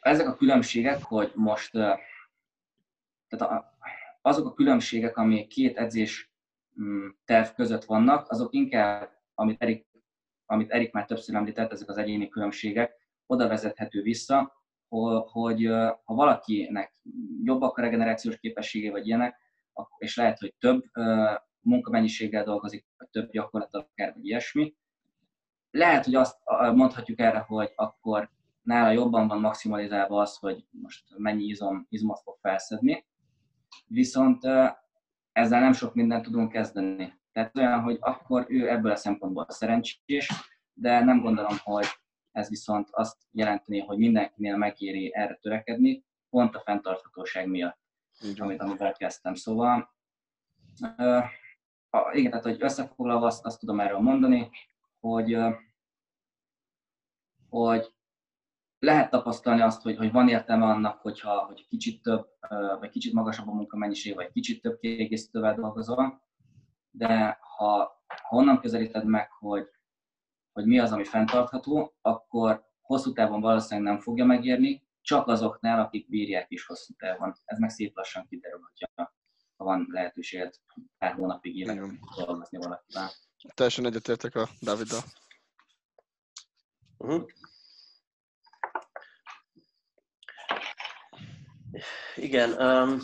ezek 0.00 0.26
a 0.26 0.36
különbségek, 0.36 1.02
hogy 1.02 1.32
most 1.34 1.70
tehát 1.72 3.50
a, 3.50 3.76
azok 4.22 4.46
a 4.46 4.54
különbségek, 4.54 5.16
ami 5.16 5.46
két 5.46 5.76
edzés 5.76 6.32
mm, 6.80 7.08
terv 7.24 7.48
között 7.54 7.84
vannak, 7.84 8.30
azok 8.30 8.54
inkább, 8.54 9.10
amit 9.34 9.62
Erik, 9.62 9.86
amit 10.46 10.70
Erik 10.70 10.92
már 10.92 11.06
többször 11.06 11.34
említett, 11.34 11.72
ezek 11.72 11.88
az 11.88 11.96
egyéni 11.96 12.28
különbségek, 12.28 12.94
oda 13.26 13.48
vezethető 13.48 14.02
vissza, 14.02 14.52
hogy 15.26 15.66
ha 16.04 16.14
valakinek 16.14 16.94
jobbak 17.42 17.76
a 17.76 17.80
regenerációs 17.80 18.38
képessége, 18.38 18.90
vagy 18.90 19.06
ilyenek, 19.06 19.36
és 19.98 20.16
lehet, 20.16 20.38
hogy 20.38 20.54
több 20.58 20.84
munkamennyiséggel 21.62 22.44
dolgozik, 22.44 22.86
vagy 22.96 23.08
több 23.08 23.30
gyakorlat 23.30 23.74
akár, 23.74 24.12
vagy 24.14 24.26
ilyesmi, 24.26 24.74
lehet, 25.70 26.04
hogy 26.04 26.14
azt 26.14 26.38
mondhatjuk 26.74 27.20
erre, 27.20 27.38
hogy 27.38 27.72
akkor 27.74 28.30
nála 28.62 28.90
jobban 28.90 29.28
van 29.28 29.40
maximalizálva 29.40 30.20
az, 30.20 30.36
hogy 30.36 30.66
most 30.70 31.04
mennyi 31.16 31.44
izom, 31.44 31.86
izmot 31.88 32.20
fog 32.20 32.38
felszedni, 32.40 33.06
viszont 33.86 34.44
ezzel 35.32 35.60
nem 35.60 35.72
sok 35.72 35.94
mindent 35.94 36.24
tudunk 36.24 36.52
kezdeni. 36.52 37.20
Tehát 37.32 37.56
olyan, 37.56 37.80
hogy 37.80 37.96
akkor 38.00 38.46
ő 38.48 38.68
ebből 38.68 38.90
a 38.90 38.96
szempontból 38.96 39.46
szerencsés, 39.48 40.32
de 40.74 41.04
nem 41.04 41.20
gondolom, 41.20 41.56
hogy 41.62 41.86
ez 42.32 42.48
viszont 42.48 42.88
azt 42.90 43.16
jelenteni, 43.30 43.80
hogy 43.80 43.98
mindenkinél 43.98 44.56
megéri 44.56 45.14
erre 45.14 45.34
törekedni, 45.34 46.04
pont 46.30 46.54
a 46.54 46.60
fenntarthatóság 46.60 47.48
miatt, 47.48 47.78
amit, 48.38 48.60
amivel 48.60 48.92
kezdtem. 48.92 49.34
Szóval, 49.34 49.90
uh, 51.92 52.16
igen, 52.16 52.30
tehát 52.30 52.44
hogy 52.44 52.62
összefoglalva 52.62 53.26
azt, 53.26 53.44
azt 53.44 53.60
tudom 53.60 53.80
erről 53.80 53.98
mondani, 53.98 54.50
hogy, 55.00 55.38
hogy 57.48 57.94
lehet 58.78 59.10
tapasztalni 59.10 59.60
azt, 59.60 59.82
hogy, 59.82 59.96
hogy 59.96 60.12
van 60.12 60.28
értelme 60.28 60.64
annak, 60.64 61.00
hogyha 61.00 61.44
hogy 61.44 61.66
kicsit 61.68 62.02
több, 62.02 62.28
vagy 62.78 62.90
kicsit 62.90 63.12
magasabb 63.12 63.48
a 63.48 63.52
munkamennyiség, 63.52 64.14
vagy 64.14 64.30
kicsit 64.30 64.62
több 64.62 64.78
kiegészítővel 64.78 65.54
dolgozol, 65.54 66.22
de 66.90 67.38
ha, 67.56 68.02
ha 68.06 68.36
onnan 68.36 68.60
közelíted 68.60 69.04
meg, 69.04 69.30
hogy 69.30 69.68
hogy 70.52 70.66
mi 70.66 70.78
az, 70.78 70.92
ami 70.92 71.04
fenntartható, 71.04 71.94
akkor 72.00 72.64
hosszú 72.80 73.12
távon 73.12 73.40
valószínűleg 73.40 73.92
nem 73.92 74.02
fogja 74.02 74.24
megérni, 74.24 74.86
csak 75.00 75.26
azoknál, 75.26 75.80
akik 75.80 76.08
bírják 76.08 76.50
is 76.50 76.66
hosszú 76.66 76.94
távon. 76.94 77.32
Ez 77.44 77.58
meg 77.58 77.70
szép 77.70 77.96
lassan 77.96 78.26
kiderül, 78.28 78.60
hogyha 78.60 79.12
ha 79.62 79.68
van 79.68 79.86
lehetőséged 79.90 80.54
pár 80.98 81.14
hónapig 81.14 81.56
évek 81.56 81.80
dolgozni 82.16 82.58
valakivel. 82.58 83.10
Teljesen 83.54 83.86
egyetértek 83.86 84.34
a 84.34 84.48
Dáviddal. 84.60 85.00
Uh-huh. 86.98 87.26
Igen. 92.16 92.50
Um, 92.60 93.00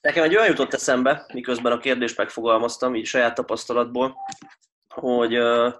nekem 0.00 0.24
egy 0.24 0.36
olyan 0.36 0.48
jutott 0.48 0.72
eszembe, 0.72 1.26
miközben 1.32 1.72
a 1.72 1.78
kérdést 1.78 2.16
megfogalmaztam, 2.16 2.94
így 2.94 3.06
saját 3.06 3.34
tapasztalatból, 3.34 4.16
hogy 4.88 5.38
uh, 5.38 5.74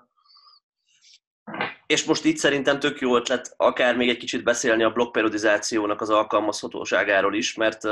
és 1.87 2.05
most 2.05 2.25
itt 2.25 2.37
szerintem 2.37 2.79
tök 2.79 3.01
jó 3.01 3.17
ötlet 3.17 3.55
akár 3.57 3.97
még 3.97 4.09
egy 4.09 4.17
kicsit 4.17 4.43
beszélni 4.43 4.83
a 4.83 4.93
blokkperiodizációnak 4.93 6.01
az 6.01 6.11
alkalmazhatóságáról 6.11 7.35
is, 7.35 7.55
mert 7.55 7.83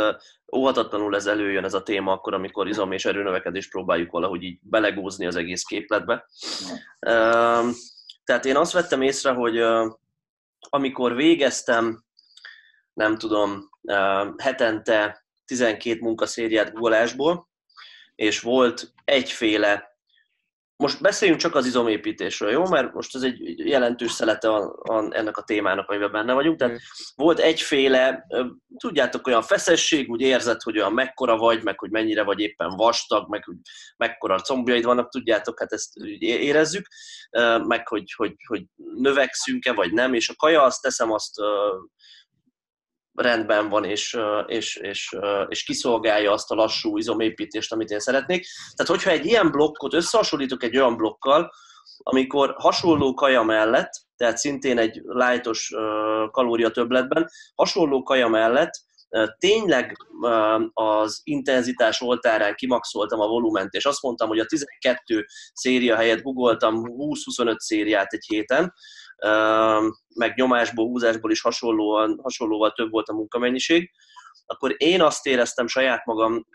óhatatlanul 0.56 1.16
ez 1.16 1.26
előjön 1.26 1.64
ez 1.64 1.74
a 1.74 1.82
téma 1.82 2.12
akkor, 2.12 2.34
amikor 2.34 2.68
izom 2.68 2.92
és 2.92 3.04
erőnövekedést 3.04 3.70
próbáljuk 3.70 4.10
valahogy 4.10 4.42
így 4.42 4.58
belegózni 4.60 5.26
az 5.26 5.36
egész 5.36 5.62
képletbe. 5.62 6.26
Tehát 8.24 8.44
én 8.44 8.56
azt 8.56 8.72
vettem 8.72 9.02
észre, 9.02 9.30
hogy 9.30 9.62
amikor 10.60 11.14
végeztem, 11.14 12.04
nem 12.92 13.18
tudom, 13.18 13.70
hetente 14.36 15.24
12 15.44 16.00
munkaszériát 16.00 16.72
googolásból, 16.72 17.48
és 18.14 18.40
volt 18.40 18.92
egyféle 19.04 19.91
most 20.82 21.00
beszéljünk 21.00 21.40
csak 21.40 21.54
az 21.54 21.66
izomépítésről, 21.66 22.50
jó? 22.50 22.66
Mert 22.66 22.92
most 22.92 23.14
ez 23.14 23.22
egy 23.22 23.58
jelentős 23.58 24.12
szelete 24.12 24.48
a, 24.48 24.74
a, 24.82 25.08
ennek 25.10 25.36
a 25.36 25.42
témának, 25.42 25.88
amiben 25.88 26.12
benne 26.12 26.32
vagyunk. 26.32 26.58
Tehát 26.58 26.80
volt 27.14 27.38
egyféle, 27.38 28.26
tudjátok, 28.76 29.26
olyan 29.26 29.42
feszesség, 29.42 30.10
úgy 30.10 30.20
érzed, 30.20 30.62
hogy 30.62 30.78
olyan 30.78 30.92
mekkora 30.92 31.36
vagy, 31.36 31.62
meg 31.62 31.78
hogy 31.78 31.90
mennyire 31.90 32.22
vagy 32.22 32.40
éppen 32.40 32.76
vastag, 32.76 33.28
meg 33.28 33.44
hogy 33.44 33.56
mekkora 33.96 34.40
combjaid 34.40 34.84
vannak, 34.84 35.10
tudjátok, 35.10 35.60
hát 35.60 35.72
ezt 35.72 35.96
érezzük, 36.18 36.86
meg 37.66 37.88
hogy, 37.88 38.12
hogy, 38.16 38.34
hogy 38.46 38.64
növekszünk-e, 38.94 39.72
vagy 39.72 39.92
nem, 39.92 40.14
és 40.14 40.28
a 40.28 40.34
kaja, 40.36 40.62
azt 40.62 40.82
teszem, 40.82 41.12
azt 41.12 41.34
rendben 43.14 43.68
van, 43.68 43.84
és, 43.84 44.18
és, 44.46 44.76
és, 44.76 45.16
és 45.48 45.64
kiszolgálja 45.64 46.32
azt 46.32 46.50
a 46.50 46.54
lassú 46.54 46.98
izomépítést, 46.98 47.72
amit 47.72 47.90
én 47.90 47.98
szeretnék. 47.98 48.46
Tehát, 48.76 48.92
hogyha 48.92 49.10
egy 49.10 49.26
ilyen 49.26 49.50
blokkot 49.50 49.94
összehasonlítok 49.94 50.62
egy 50.62 50.76
olyan 50.76 50.96
blokkal, 50.96 51.52
amikor 51.98 52.54
hasonló 52.58 53.14
kaja 53.14 53.42
mellett, 53.42 53.90
tehát 54.16 54.38
szintén 54.38 54.78
egy 54.78 55.00
lájtos 55.04 55.72
kalória 56.30 56.70
többletben, 56.70 57.28
hasonló 57.54 58.02
kaja 58.02 58.28
mellett 58.28 58.72
tényleg 59.38 59.96
az 60.72 61.20
intenzitás 61.24 62.00
oltárán 62.00 62.54
kimaxoltam 62.54 63.20
a 63.20 63.26
volument, 63.26 63.72
és 63.72 63.84
azt 63.84 64.02
mondtam, 64.02 64.28
hogy 64.28 64.38
a 64.38 64.44
12 64.44 65.26
széria 65.52 65.96
helyett 65.96 66.22
googoltam 66.22 66.82
20-25 66.86 67.58
szériát 67.58 68.12
egy 68.12 68.24
héten, 68.26 68.72
meg 70.14 70.32
nyomásból, 70.34 70.86
húzásból 70.86 71.30
is 71.30 71.40
hasonlóan, 71.40 72.18
hasonlóval 72.22 72.72
több 72.72 72.90
volt 72.90 73.08
a 73.08 73.14
munkamennyiség, 73.14 73.90
akkor 74.46 74.74
én 74.76 75.02
azt 75.02 75.26
éreztem 75.26 75.66
saját 75.66 76.04
magam, 76.04 76.46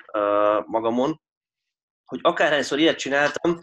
magamon, 0.65 1.21
hogy 2.05 2.19
akárhányszor 2.21 2.79
ilyet 2.79 2.97
csináltam, 2.97 3.59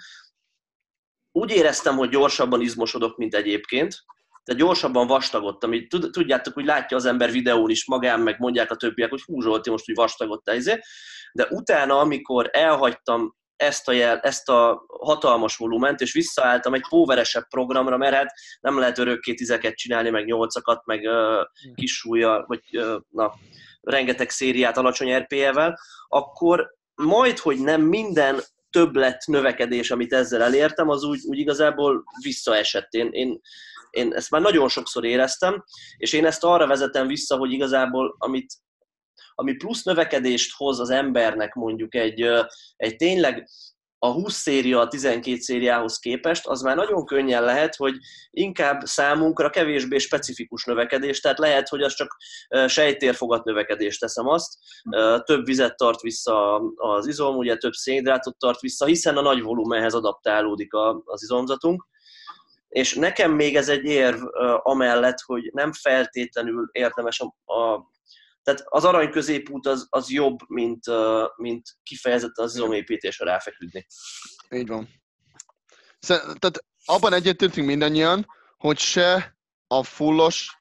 úgy 1.32 1.50
éreztem, 1.50 1.96
hogy 1.96 2.08
gyorsabban 2.08 2.60
izmosodok, 2.60 3.16
mint 3.16 3.34
egyébként, 3.34 4.04
tehát 4.44 4.60
gyorsabban 4.60 5.06
vastagodtam. 5.06 5.72
Így, 5.72 5.86
tudjátok, 6.10 6.54
hogy 6.54 6.64
látja 6.64 6.96
az 6.96 7.04
ember 7.04 7.30
videón 7.30 7.70
is 7.70 7.86
magán, 7.86 8.20
meg 8.20 8.38
mondják 8.38 8.70
a 8.70 8.76
többiek, 8.76 9.10
hogy 9.10 9.22
hú 9.22 9.40
Zsolti, 9.40 9.70
most 9.70 9.90
úgy 9.90 9.96
vastagodtál, 9.96 10.56
izé. 10.56 10.80
de 11.32 11.46
utána, 11.50 11.98
amikor 11.98 12.48
elhagytam 12.52 13.36
ezt 13.56 13.88
a, 13.88 13.92
jel, 13.92 14.18
ezt 14.18 14.48
a 14.48 14.84
hatalmas 15.00 15.56
volument, 15.56 16.00
és 16.00 16.12
visszaálltam 16.12 16.74
egy 16.74 16.86
póveresebb 16.88 17.48
programra, 17.48 17.96
mert 17.96 18.14
hát 18.14 18.32
nem 18.60 18.78
lehet 18.78 18.98
örökké 18.98 19.34
tizeket 19.34 19.74
csinálni, 19.74 20.10
meg 20.10 20.24
nyolcakat, 20.24 20.84
meg 20.84 21.00
uh, 21.04 21.74
kis 21.74 21.92
súlya, 21.96 22.44
vagy 22.46 22.62
uh, 22.72 22.96
na, 23.08 23.32
rengeteg 23.80 24.30
szériát 24.30 24.76
alacsony 24.76 25.16
RPE-vel, 25.16 25.78
akkor 26.08 26.70
majd, 26.94 27.38
hogy 27.38 27.58
nem 27.58 27.82
minden 27.82 28.40
többlet 28.70 29.26
növekedés, 29.26 29.90
amit 29.90 30.12
ezzel 30.12 30.42
elértem, 30.42 30.88
az 30.88 31.04
úgy, 31.04 31.20
úgy 31.24 31.38
igazából 31.38 32.04
visszaesett. 32.22 32.92
Én, 32.92 33.08
én, 33.12 33.40
én 33.90 34.12
ezt 34.12 34.30
már 34.30 34.40
nagyon 34.40 34.68
sokszor 34.68 35.04
éreztem, 35.04 35.64
és 35.96 36.12
én 36.12 36.26
ezt 36.26 36.44
arra 36.44 36.66
vezetem 36.66 37.06
vissza, 37.06 37.36
hogy 37.36 37.52
igazából 37.52 38.16
amit 38.18 38.52
ami 39.34 39.52
plusz 39.52 39.82
növekedést 39.82 40.56
hoz 40.56 40.80
az 40.80 40.90
embernek 40.90 41.54
mondjuk 41.54 41.94
egy, 41.94 42.28
egy 42.76 42.96
tényleg 42.96 43.48
a 44.04 44.12
20 44.12 44.34
széria 44.34 44.80
a 44.80 44.88
12 44.88 45.40
szériához 45.40 45.98
képest, 45.98 46.46
az 46.46 46.60
már 46.62 46.76
nagyon 46.76 47.04
könnyen 47.04 47.44
lehet, 47.44 47.76
hogy 47.76 47.94
inkább 48.30 48.80
számunkra 48.84 49.50
kevésbé 49.50 49.98
specifikus 49.98 50.64
növekedés, 50.64 51.20
tehát 51.20 51.38
lehet, 51.38 51.68
hogy 51.68 51.82
az 51.82 51.94
csak 51.94 52.16
sejtérfogat 52.66 53.44
növekedést 53.44 54.00
teszem 54.00 54.26
azt, 54.26 54.54
több 55.24 55.44
vizet 55.44 55.76
tart 55.76 56.00
vissza 56.00 56.56
az 56.74 57.06
izom, 57.06 57.36
ugye 57.36 57.56
több 57.56 57.72
szénhidrátot 57.72 58.38
tart 58.38 58.60
vissza, 58.60 58.84
hiszen 58.84 59.16
a 59.16 59.20
nagy 59.22 59.42
volumenhez 59.42 59.94
adaptálódik 59.94 60.74
az 61.04 61.22
izomzatunk, 61.22 61.86
és 62.68 62.94
nekem 62.94 63.32
még 63.32 63.56
ez 63.56 63.68
egy 63.68 63.84
érv 63.84 64.20
amellett, 64.62 65.20
hogy 65.20 65.50
nem 65.52 65.72
feltétlenül 65.72 66.68
érdemes 66.72 67.20
a, 67.20 67.52
a 67.54 67.92
tehát 68.44 68.62
az 68.64 68.84
arany 68.84 69.10
középút 69.10 69.66
az, 69.66 69.86
az 69.90 70.10
jobb, 70.10 70.38
mint, 70.48 70.84
mint 71.36 71.62
kifejezetten 71.82 72.44
az 72.44 72.54
izomépítésre 72.54 73.24
ráfeküdni. 73.24 73.86
Így 74.50 74.68
van. 74.68 74.88
Tehát 76.06 76.64
abban 76.84 77.12
egyetértünk 77.12 77.66
mindannyian, 77.66 78.26
hogy 78.56 78.78
se 78.78 79.36
a 79.66 79.82
fullos 79.82 80.58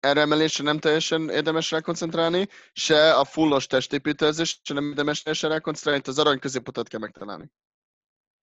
eremelésre 0.00 0.64
nem 0.64 0.78
teljesen 0.78 1.28
érdemes 1.28 1.70
rákoncentrálni, 1.70 2.48
se 2.72 3.14
a 3.14 3.24
fullos 3.24 3.66
testépítőzésre 3.66 4.74
nem 4.74 4.88
érdemes 4.88 5.22
teljesen 5.22 5.50
rákoncentrálni, 5.50 6.02
az 6.04 6.18
arany 6.18 6.38
középutat 6.38 6.88
kell 6.88 7.00
megtalálni. 7.00 7.50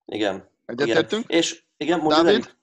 Igen. 0.05 0.49
Egyetértünk? 0.65 1.23
Igen. 1.23 1.37
És 1.37 1.63
igen, 1.77 1.99
mondj 1.99 2.15
Dávid? 2.15 2.55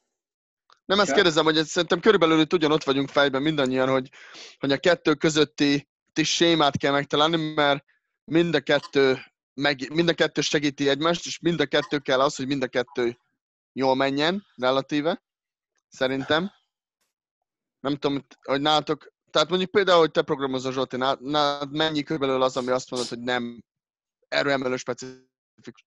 Nem 0.85 1.01
ezt 1.01 1.13
kérdezem, 1.13 1.45
hogy 1.45 1.65
szerintem 1.65 2.01
körülbelül 2.01 2.41
itt 2.41 2.53
ugyanott 2.53 2.85
vagyunk 2.85 3.09
fejben 3.09 3.43
mindannyian, 3.43 3.89
hogy, 3.89 4.11
hogy 4.59 4.73
a 4.73 4.79
kettő 4.79 5.15
közötti 5.15 5.89
is 6.19 6.35
sémát 6.35 6.77
kell 6.77 6.93
megtalálni, 6.93 7.53
mert 7.55 7.85
mind 8.25 8.55
a 8.55 8.61
kettő, 8.61 9.19
meg, 9.55 9.93
mind 9.93 10.09
a 10.09 10.15
kettő 10.15 10.41
segíti 10.41 10.89
egymást, 10.89 11.27
és 11.27 11.39
mind 11.39 11.61
a 11.61 11.67
kettő 11.67 11.99
kell 11.99 12.21
az, 12.21 12.37
hogy 12.37 12.47
mind 12.47 12.63
a 12.63 12.69
kettő 12.69 13.19
jól 13.73 13.95
menjen, 13.95 14.47
relatíve, 14.55 15.23
szerintem. 15.89 16.53
Nem 17.81 17.97
tudom, 17.97 18.27
hogy 18.43 18.61
nálatok, 18.61 19.13
tehát 19.31 19.49
mondjuk 19.49 19.71
például, 19.71 19.99
hogy 19.99 20.11
te 20.11 20.23
programozol 20.23 20.73
Zsolti, 20.73 20.97
nálad 20.97 21.73
mennyi 21.73 22.03
körülbelül 22.03 22.43
az, 22.43 22.57
ami 22.57 22.71
azt 22.71 22.91
mondod, 22.91 23.09
hogy 23.09 23.21
nem 23.21 23.65
erőemelő 24.29 24.77
specifikus? 24.77 25.85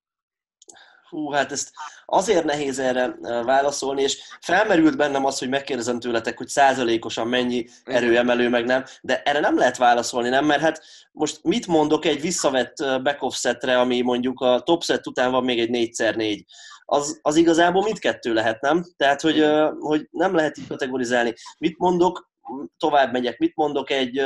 Hú, 1.16 1.32
hát 1.32 1.52
ezt 1.52 1.72
azért 2.06 2.44
nehéz 2.44 2.80
erre 2.80 3.16
válaszolni, 3.44 4.02
és 4.02 4.22
felmerült 4.42 4.98
bennem 4.98 5.26
az, 5.26 5.40
hogy 5.40 5.50
megkérdezem 5.50 6.00
tőletek, 6.00 6.38
hogy 6.38 6.48
százalékosan 6.48 7.28
mennyi 7.28 7.66
erőemelő, 7.84 8.50
meg 8.50 8.66
nem, 8.66 8.84
de 9.02 9.22
erre 9.22 9.40
nem 9.40 9.58
lehet 9.58 9.78
válaszolni, 9.78 10.30
nem? 10.30 10.46
Mert 10.46 10.62
hát 10.62 10.84
most 11.12 11.44
mit 11.44 11.68
mondok 11.68 12.06
egy 12.06 12.22
visszavett 12.22 12.76
back 12.78 13.34
setre, 13.34 13.80
ami 13.80 14.02
mondjuk 14.02 14.42
a 14.42 14.60
top 14.60 14.84
set 14.84 15.08
után 15.08 15.32
van 15.32 15.44
még 15.44 15.60
egy 15.60 15.94
4x4, 15.98 16.44
az, 16.86 17.20
az 17.22 17.36
igazából 17.36 17.84
mindkettő 17.84 18.34
lehet, 18.34 18.62
nem? 18.62 18.86
Tehát, 18.98 19.22
hogy, 19.22 19.46
hogy 19.80 20.08
nem 20.12 20.36
lehet 20.36 20.58
így 20.58 20.68
kategorizálni. 20.68 21.34
Mit 21.58 21.78
mondok, 21.78 22.30
tovább 22.78 23.12
megyek, 23.12 23.38
mit 23.38 23.56
mondok 23.56 23.90
egy 23.90 24.22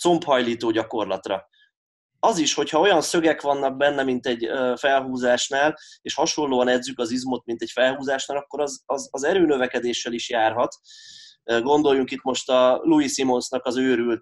combhajlító 0.00 0.70
gyakorlatra? 0.70 1.48
Az 2.24 2.38
is, 2.38 2.54
hogyha 2.54 2.80
olyan 2.80 3.00
szögek 3.00 3.40
vannak 3.40 3.76
benne, 3.76 4.02
mint 4.02 4.26
egy 4.26 4.48
felhúzásnál, 4.76 5.78
és 6.00 6.14
hasonlóan 6.14 6.68
edzük 6.68 6.98
az 6.98 7.10
izmot, 7.10 7.44
mint 7.44 7.62
egy 7.62 7.70
felhúzásnál, 7.70 8.36
akkor 8.36 8.60
az, 8.60 8.82
az, 8.86 9.08
az 9.10 9.24
erőnövekedéssel 9.24 10.12
is 10.12 10.30
járhat. 10.30 10.74
Gondoljunk 11.44 12.10
itt 12.10 12.22
most 12.22 12.50
a 12.50 12.80
Louis 12.82 13.12
Simonsnak 13.12 13.64
az 13.64 13.76
őrült 13.76 14.20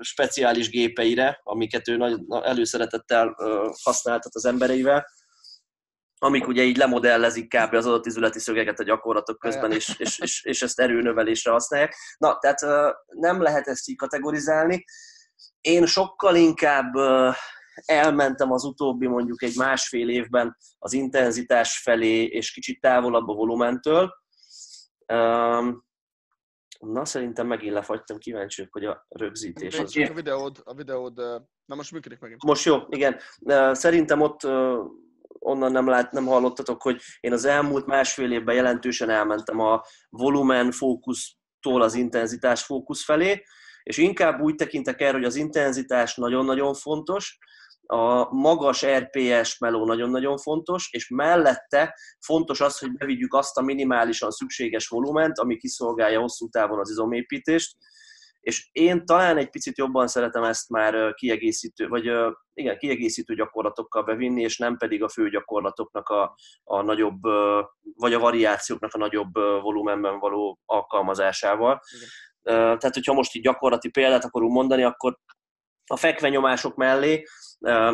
speciális 0.00 0.70
gépeire, 0.70 1.40
amiket 1.42 1.88
ő 1.88 1.96
nagy 1.96 2.20
előszeretettel 2.28 3.36
használtat 3.82 4.34
az 4.34 4.44
embereivel, 4.44 5.06
amik 6.18 6.46
ugye 6.46 6.62
így 6.62 6.76
lemodellezik 6.76 7.48
kb. 7.48 7.74
az 7.74 7.86
adott 7.86 8.06
izületi 8.06 8.38
szögeket 8.38 8.80
a 8.80 8.84
gyakorlatok 8.84 9.38
közben, 9.38 9.72
és, 9.72 9.94
és, 9.98 10.18
és, 10.18 10.44
és 10.44 10.62
ezt 10.62 10.80
erőnövelésre 10.80 11.50
használják. 11.50 11.94
Na, 12.18 12.38
tehát 12.38 12.60
nem 13.06 13.42
lehet 13.42 13.66
ezt 13.66 13.88
így 13.88 13.96
kategorizálni. 13.96 14.84
Én 15.64 15.86
sokkal 15.86 16.36
inkább 16.36 16.94
elmentem 17.84 18.52
az 18.52 18.64
utóbbi 18.64 19.06
mondjuk 19.06 19.42
egy 19.42 19.56
másfél 19.56 20.08
évben 20.08 20.56
az 20.78 20.92
intenzitás 20.92 21.78
felé, 21.78 22.24
és 22.24 22.52
kicsit 22.52 22.80
távolabb 22.80 23.28
a 23.28 23.34
volumentől. 23.34 24.14
Na, 26.78 27.04
szerintem 27.04 27.46
megint 27.46 27.72
lefagytam, 27.72 28.18
kíváncsi 28.18 28.68
hogy 28.70 28.84
a 28.84 29.06
rögzítés 29.08 29.78
az... 29.78 29.96
A 29.96 30.12
videód, 30.14 30.60
a 30.64 30.74
videód, 30.74 31.16
na 31.64 31.74
most 31.74 31.92
működik 31.92 32.18
megint. 32.20 32.42
Most 32.42 32.64
jó, 32.64 32.76
igen. 32.88 33.20
Szerintem 33.74 34.20
ott 34.20 34.44
onnan 35.38 35.72
nem, 35.72 35.88
lát, 35.88 36.12
nem 36.12 36.26
hallottatok, 36.26 36.82
hogy 36.82 37.00
én 37.20 37.32
az 37.32 37.44
elmúlt 37.44 37.86
másfél 37.86 38.32
évben 38.32 38.54
jelentősen 38.54 39.10
elmentem 39.10 39.60
a 39.60 39.82
volumen 40.08 40.70
fókusztól 40.70 41.82
az 41.82 41.94
intenzitás 41.94 42.64
fókusz 42.64 43.04
felé, 43.04 43.44
és 43.84 43.96
inkább 43.96 44.40
úgy 44.40 44.54
tekintek 44.54 45.00
erre, 45.00 45.12
hogy 45.12 45.24
az 45.24 45.36
intenzitás 45.36 46.14
nagyon-nagyon 46.14 46.74
fontos, 46.74 47.38
a 47.86 48.34
magas 48.34 48.86
RPS 48.86 49.58
meló 49.58 49.86
nagyon-nagyon 49.86 50.36
fontos, 50.36 50.88
és 50.92 51.08
mellette 51.08 51.96
fontos 52.20 52.60
az, 52.60 52.78
hogy 52.78 52.92
bevigyük 52.92 53.34
azt 53.34 53.58
a 53.58 53.62
minimálisan 53.62 54.30
szükséges 54.30 54.88
volument, 54.88 55.38
ami 55.38 55.56
kiszolgálja 55.56 56.20
hosszú 56.20 56.48
távon 56.48 56.78
az 56.78 56.90
izomépítést, 56.90 57.76
és 58.40 58.68
én 58.72 59.04
talán 59.04 59.36
egy 59.36 59.50
picit 59.50 59.78
jobban 59.78 60.06
szeretem 60.06 60.42
ezt 60.42 60.68
már 60.68 61.14
kiegészítő, 61.14 61.88
vagy 61.88 62.10
igen, 62.54 62.78
kiegészítő 62.78 63.34
gyakorlatokkal 63.34 64.02
bevinni, 64.02 64.42
és 64.42 64.58
nem 64.58 64.76
pedig 64.76 65.02
a 65.02 65.08
fő 65.08 65.28
gyakorlatoknak 65.28 66.08
a, 66.08 66.36
a 66.64 66.82
nagyobb, 66.82 67.22
vagy 67.96 68.12
a 68.12 68.18
variációknak 68.18 68.94
a 68.94 68.98
nagyobb 68.98 69.34
volumenben 69.62 70.18
való 70.18 70.58
alkalmazásával. 70.64 71.80
Igen. 71.96 72.08
Tehát, 72.44 72.94
hogyha 72.94 73.12
most 73.12 73.34
így 73.34 73.42
gyakorlati 73.42 73.88
példát 73.88 74.24
akarunk 74.24 74.52
mondani, 74.52 74.82
akkor 74.82 75.18
a 75.86 75.96
fekvenyomások 75.96 76.76
mellé 76.76 77.24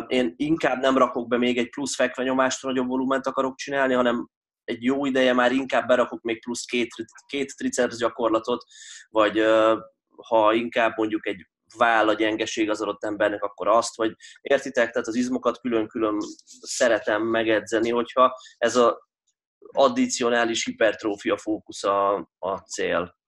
én 0.07 0.35
inkább 0.37 0.81
nem 0.81 0.99
rakok 0.99 1.29
be 1.29 1.37
még 1.39 1.59
egy 1.59 1.71
plusz 1.71 1.95
fekvenyomást, 1.95 2.63
nagyobb 2.63 2.89
volument 2.89 3.27
akarok 3.27 3.57
csinálni, 3.57 3.95
hanem 3.95 4.29
egy 4.65 4.85
jó 4.85 5.05
ideje 5.07 5.33
már 5.33 5.53
inkább 5.53 5.87
berakok 5.87 6.23
még 6.23 6.41
plusz 6.43 6.65
két, 6.65 6.89
két 7.27 7.57
triceps 7.57 7.97
gyakorlatot, 7.97 8.65
vagy 9.09 9.45
ha 10.17 10.53
inkább 10.53 10.97
mondjuk 10.97 11.27
egy 11.27 11.47
váll 11.77 12.09
a 12.09 12.15
gyengeség 12.15 12.71
az 12.71 12.81
adott 12.81 13.05
embernek, 13.05 13.43
akkor 13.43 13.69
azt, 13.69 13.97
vagy 13.97 14.15
értitek, 14.41 14.91
tehát 14.91 15.09
az 15.09 15.15
izmokat 15.15 15.61
külön-külön 15.61 16.19
szeretem 16.61 17.23
megedzeni, 17.23 17.91
hogyha 17.91 18.37
ez 18.59 18.77
a 18.77 19.09
addicionális 19.73 20.65
hipertrófia 20.65 21.37
fókusz 21.37 21.85
a, 21.85 22.31
a 22.39 22.57
cél. 22.59 23.19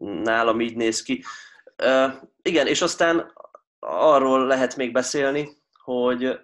Nálam 0.00 0.60
így 0.60 0.76
néz 0.76 1.02
ki. 1.02 1.24
Uh, 1.82 2.12
igen, 2.42 2.66
és 2.66 2.82
aztán 2.82 3.32
arról 3.88 4.46
lehet 4.46 4.76
még 4.76 4.92
beszélni, 4.92 5.48
hogy 5.82 6.38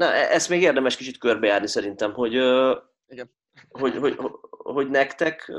Na, 0.00 0.12
e-, 0.14 0.32
ezt 0.32 0.48
még 0.48 0.62
érdemes 0.62 0.96
kicsit 0.96 1.18
körbejárni 1.18 1.68
szerintem, 1.68 2.12
hogy, 2.12 2.32
igen. 3.06 3.30
hogy, 3.68 3.96
hogy, 3.96 4.18
hogy 4.48 4.88
nektek 4.90 5.52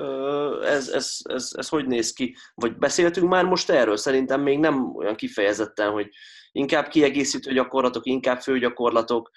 ez, 0.63 0.87
ez, 0.87 1.17
ez, 1.23 1.51
ez 1.55 1.69
hogy 1.69 1.85
néz 1.87 2.13
ki? 2.13 2.35
Vagy 2.55 2.77
beszéltünk 2.77 3.29
már 3.29 3.45
most 3.45 3.69
erről? 3.69 3.97
Szerintem 3.97 4.41
még 4.41 4.59
nem 4.59 4.95
olyan 4.95 5.15
kifejezetten, 5.15 5.91
hogy 5.91 6.09
inkább 6.51 6.87
kiegészítő 6.87 7.53
gyakorlatok, 7.53 8.05
inkább 8.05 8.39
főgyakorlatok. 8.39 9.31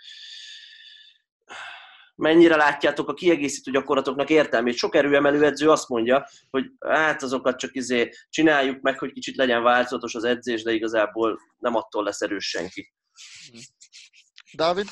Mennyire 2.14 2.56
látjátok 2.56 3.08
a 3.08 3.14
kiegészítő 3.14 3.70
gyakorlatoknak 3.70 4.30
értelmét? 4.30 4.74
Sok 4.74 4.94
erőemelő 4.94 5.44
edző 5.44 5.70
azt 5.70 5.88
mondja, 5.88 6.26
hogy 6.50 6.64
hát 6.78 7.22
azokat 7.22 7.58
csak 7.58 7.74
izé 7.74 8.10
csináljuk 8.28 8.80
meg, 8.80 8.98
hogy 8.98 9.12
kicsit 9.12 9.36
legyen 9.36 9.62
változatos 9.62 10.14
az 10.14 10.24
edzés, 10.24 10.62
de 10.62 10.72
igazából 10.72 11.38
nem 11.58 11.74
attól 11.74 12.04
lesz 12.04 12.20
erős 12.20 12.48
senki. 12.48 12.92
Dávid? 14.54 14.86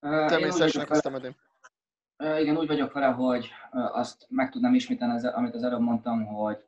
Te 0.00 0.38
mész 0.38 0.58
ezt 0.58 1.10
igen, 2.20 2.56
úgy 2.56 2.66
vagyok 2.66 2.92
vele, 2.92 3.06
hogy 3.06 3.50
azt 3.70 4.26
meg 4.28 4.50
tudnám 4.50 4.74
ismételni, 4.74 5.26
amit 5.26 5.54
az 5.54 5.62
előbb 5.62 5.80
mondtam, 5.80 6.26
hogy, 6.26 6.58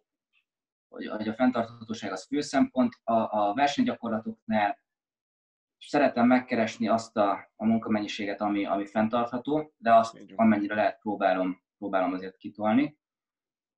hogy, 0.88 1.06
hogy 1.06 1.28
a 1.28 1.34
fenntarthatóság 1.34 2.12
az 2.12 2.26
fő 2.26 2.40
szempont. 2.40 2.92
A, 3.04 3.12
a 3.12 3.54
versenygyakorlatoknál 3.54 4.78
szeretem 5.88 6.26
megkeresni 6.26 6.88
azt 6.88 7.16
a, 7.16 7.52
a 7.56 7.64
munkamennyiséget, 7.64 8.40
ami, 8.40 8.64
ami 8.64 8.86
fenntartható, 8.86 9.72
de 9.76 9.94
azt 9.94 10.18
amennyire 10.34 10.74
lehet 10.74 10.98
próbálom, 10.98 11.62
próbálom 11.78 12.12
azért 12.12 12.36
kitolni. 12.36 12.98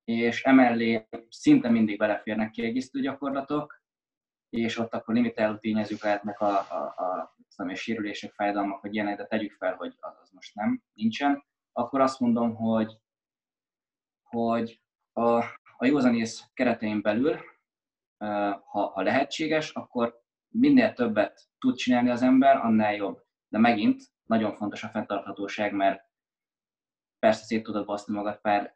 És 0.03 0.43
emellé 0.43 1.07
szinte 1.29 1.69
mindig 1.69 1.97
beleférnek 1.97 2.49
kiegészítő 2.49 3.01
gyakorlatok, 3.01 3.83
és 4.49 4.77
ott 4.77 4.93
akkor 4.93 5.15
limitáló 5.15 5.57
tényezők 5.57 6.03
lehetnek 6.03 6.39
a, 6.39 6.59
a, 6.59 6.93
a, 6.95 7.35
a 7.55 7.73
sérülések, 7.75 8.31
fájdalmak, 8.31 8.79
hogy 8.79 8.93
ilyenek, 8.93 9.17
de 9.17 9.25
tegyük 9.25 9.51
fel, 9.51 9.75
hogy 9.75 9.95
az, 9.99 10.17
az 10.21 10.29
most 10.29 10.55
nem, 10.55 10.83
nincsen 10.93 11.43
akkor 11.77 12.01
azt 12.01 12.19
mondom, 12.19 12.55
hogy, 12.55 12.97
hogy 14.23 14.81
a, 15.13 15.37
a 15.77 15.85
józanész 15.85 16.43
keretein 16.53 17.01
belül, 17.01 17.39
ha, 18.17 18.89
ha 18.93 19.01
lehetséges, 19.01 19.69
akkor 19.69 20.23
minél 20.47 20.93
többet 20.93 21.49
tud 21.65 21.75
csinálni 21.75 22.09
az 22.09 22.21
ember, 22.21 22.57
annál 22.57 22.95
jobb. 22.95 23.23
De 23.47 23.57
megint 23.57 24.03
nagyon 24.23 24.53
fontos 24.53 24.83
a 24.83 24.87
fenntarthatóság, 24.87 25.73
mert 25.73 26.03
persze 27.19 27.43
szét 27.43 27.63
tudod 27.63 27.85
baszni 27.85 28.13
magad 28.15 28.41
pár 28.41 28.75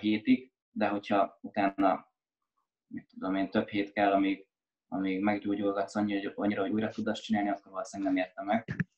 hétig, 0.00 0.52
de 0.70 0.88
hogyha 0.88 1.38
utána, 1.40 2.06
mit 2.86 3.06
tudom 3.08 3.34
én, 3.34 3.50
több 3.50 3.68
hét 3.68 3.92
kell, 3.92 4.12
amíg, 4.12 4.46
amíg 4.88 5.22
meggyógyulgatsz 5.22 5.96
annyira, 5.96 6.32
annyira, 6.34 6.60
hogy 6.60 6.70
újra 6.70 6.88
tudod 6.88 7.12
azt 7.12 7.22
csinálni, 7.22 7.48
akkor 7.48 7.72
valószínűleg 7.72 8.12
nem 8.12 8.24
értem 8.24 8.46
meg. 8.46 8.88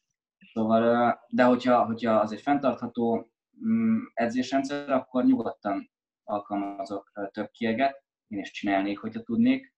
Szóval, 0.52 1.18
de 1.28 1.44
hogyha, 1.44 1.84
hogyha 1.84 2.12
az 2.12 2.32
egy 2.32 2.40
fenntartható 2.40 3.32
Mm, 3.66 3.98
edzésrendszer, 4.14 4.90
akkor 4.90 5.24
nyugodtan 5.24 5.90
alkalmazok 6.24 7.12
több 7.32 7.50
kieget, 7.50 8.04
én 8.28 8.38
is 8.38 8.50
csinálnék, 8.50 8.98
hogyha 8.98 9.22
tudnék. 9.22 9.74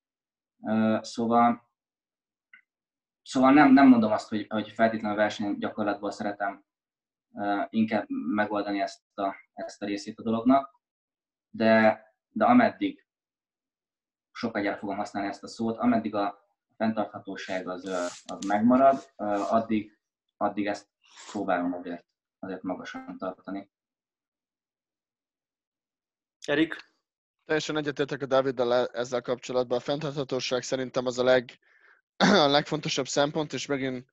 Szóval, 1.01 1.69
szóval 3.25 3.53
nem, 3.53 3.73
nem 3.73 3.89
mondom 3.89 4.13
azt, 4.13 4.29
hogy, 4.29 4.47
hogy 4.49 4.71
feltétlenül 4.71 5.17
verseny 5.17 5.59
gyakorlatból 5.59 6.11
szeretem 6.11 6.65
inkább 7.69 8.05
megoldani 8.09 8.81
ezt 8.81 9.19
a, 9.19 9.35
ezt 9.53 9.83
a 9.83 9.87
részét 9.87 10.19
a 10.19 10.23
dolognak, 10.23 10.81
de, 11.51 12.03
de 12.31 12.45
ameddig 12.45 13.07
sokáig 14.33 14.77
fogom 14.77 14.97
használni 14.97 15.29
ezt 15.29 15.43
a 15.43 15.49
szót, 15.49 15.79
ameddig 15.79 16.15
a 16.15 16.39
fenntarthatóság 16.77 17.69
az, 17.69 17.85
az 18.25 18.47
megmarad, 18.47 19.13
addig, 19.51 19.99
addig 20.37 20.67
ezt 20.67 20.89
próbálom 21.33 21.73
azért 21.73 22.07
azért 22.45 22.63
magasan 22.63 23.17
tartani. 23.19 23.71
Erik? 26.47 26.77
Teljesen 27.45 27.77
egyetértek 27.77 28.23
a 28.23 28.27
Dáviddal 28.27 28.87
ezzel 28.87 29.21
kapcsolatban. 29.23 29.79
A 29.79 29.81
fenntarthatóság 29.81 30.63
szerintem 30.63 31.07
az 31.07 31.19
a, 31.19 31.25
leg, 31.25 31.59
a 32.45 32.49
legfontosabb 32.49 33.09
szempont, 33.09 33.53
és 33.53 33.67
megint, 33.67 34.07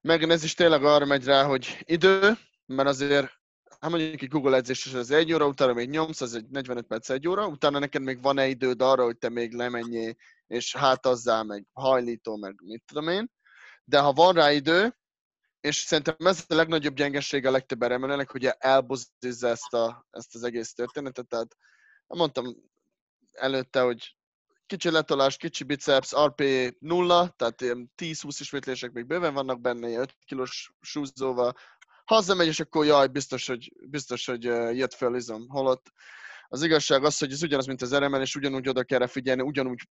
megint 0.00 0.32
ez 0.32 0.44
is 0.44 0.54
tényleg 0.54 0.84
arra 0.84 1.04
megy 1.04 1.24
rá, 1.24 1.44
hogy 1.44 1.78
idő, 1.84 2.38
mert 2.66 2.88
azért 2.88 3.38
hát 3.80 3.90
mondjuk 3.90 4.22
egy 4.22 4.28
Google 4.28 4.56
edzés 4.56 4.86
és 4.86 4.92
az 4.92 5.10
egy 5.10 5.32
óra, 5.32 5.46
utána 5.46 5.72
még 5.72 5.88
nyomsz, 5.88 6.20
az 6.20 6.34
egy 6.34 6.48
45 6.48 6.86
perc 6.86 7.10
egy 7.10 7.28
óra, 7.28 7.46
utána 7.46 7.78
neked 7.78 8.02
még 8.02 8.22
van-e 8.22 8.46
időd 8.46 8.82
arra, 8.82 9.04
hogy 9.04 9.18
te 9.18 9.28
még 9.28 9.52
lemenjél, 9.52 10.14
és 10.46 10.76
hátazzál, 10.76 11.44
meg 11.44 11.66
hajlító, 11.72 12.36
meg 12.36 12.54
mit 12.64 12.82
tudom 12.86 13.08
én. 13.08 13.30
De 13.84 13.98
ha 13.98 14.12
van 14.12 14.34
rá 14.34 14.52
idő, 14.52 14.96
és 15.60 15.76
szerintem 15.76 16.14
ez 16.18 16.44
a 16.48 16.54
legnagyobb 16.54 16.94
gyengesége 16.94 17.48
a 17.48 17.52
legtöbb 17.52 17.82
emelőnek, 17.82 18.30
hogy 18.30 18.44
elbozizza 18.58 19.48
ezt, 19.48 19.74
a, 19.74 20.06
ezt 20.10 20.34
az 20.34 20.42
egész 20.42 20.72
történetet. 20.72 21.28
Tehát 21.28 21.56
mondtam 22.06 22.56
előtte, 23.32 23.80
hogy 23.80 24.16
kicsi 24.68 24.90
letolás, 24.90 25.36
kicsi 25.36 25.64
biceps, 25.64 26.14
RP 26.24 26.42
0, 26.78 27.28
tehát 27.36 27.60
ilyen 27.60 27.92
10-20 27.96 28.36
ismétlések 28.38 28.92
még 28.92 29.06
bőven 29.06 29.34
vannak 29.34 29.60
benne, 29.60 29.88
5 29.88 30.16
kilós 30.26 30.72
súzzóval. 30.80 31.54
Hazamegy, 32.04 32.46
és 32.46 32.60
akkor 32.60 32.84
jaj, 32.84 33.06
biztos, 33.06 33.46
hogy, 33.46 33.72
biztos, 33.88 34.26
hogy 34.26 34.42
jött 34.76 34.94
fel 34.94 35.14
izom. 35.14 35.48
Holott 35.48 35.92
az 36.48 36.62
igazság 36.62 37.04
az, 37.04 37.18
hogy 37.18 37.32
ez 37.32 37.42
ugyanaz, 37.42 37.66
mint 37.66 37.82
az 37.82 37.96
RML, 37.96 38.20
és 38.20 38.34
ugyanúgy 38.34 38.68
oda 38.68 38.84
kell 38.84 39.06
figyelni, 39.06 39.42
ugyanúgy 39.42 39.88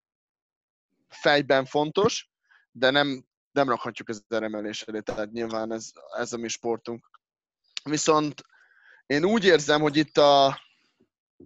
fejben 1.08 1.64
fontos, 1.64 2.30
de 2.70 2.90
nem 2.90 3.24
nem 3.56 3.68
rakhatjuk 3.68 4.08
az 4.08 4.24
eremelés 4.28 4.82
elé, 4.82 5.00
tehát 5.00 5.32
nyilván 5.32 5.72
ez, 5.72 5.90
ez 6.16 6.32
a 6.32 6.36
mi 6.36 6.48
sportunk. 6.48 7.10
Viszont 7.84 8.42
én 9.06 9.24
úgy 9.24 9.44
érzem, 9.44 9.80
hogy 9.80 9.96
itt 9.96 10.16
a, 10.16 10.60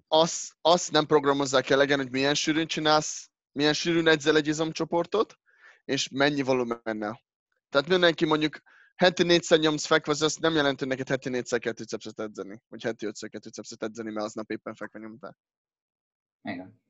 azt, 0.08 0.52
azt 0.60 0.90
nem 0.90 1.06
programozzák 1.06 1.70
elegen, 1.70 1.98
hogy 1.98 2.10
milyen 2.10 2.34
sűrűn 2.34 2.66
csinálsz, 2.66 3.30
milyen 3.52 3.72
sűrűn 3.72 4.08
edzel 4.08 4.36
egy 4.36 4.46
izomcsoportot, 4.46 5.38
és 5.84 6.08
mennyi 6.08 6.42
volumennel. 6.42 7.22
Tehát 7.68 7.88
mindenki 7.88 8.24
mondjuk 8.24 8.60
heti 8.96 9.22
négyszer 9.22 9.58
nyomsz 9.58 9.86
fekve, 9.86 10.12
az 10.12 10.36
nem 10.40 10.54
jelenti, 10.54 10.78
hogy 10.78 10.88
neked 10.88 11.08
heti 11.08 11.28
négyszer 11.28 11.58
kell 11.58 11.72
tricepset 11.72 12.20
edzeni, 12.20 12.62
vagy 12.68 12.82
heti 12.82 13.06
ötször 13.06 13.30
kell 13.30 13.40
tricepset 13.40 13.82
edzeni, 13.82 14.10
mert 14.10 14.26
aznap 14.26 14.50
éppen 14.50 14.74
fekve 14.74 14.98
nyomtál. 14.98 15.36
Igen. 16.42 16.80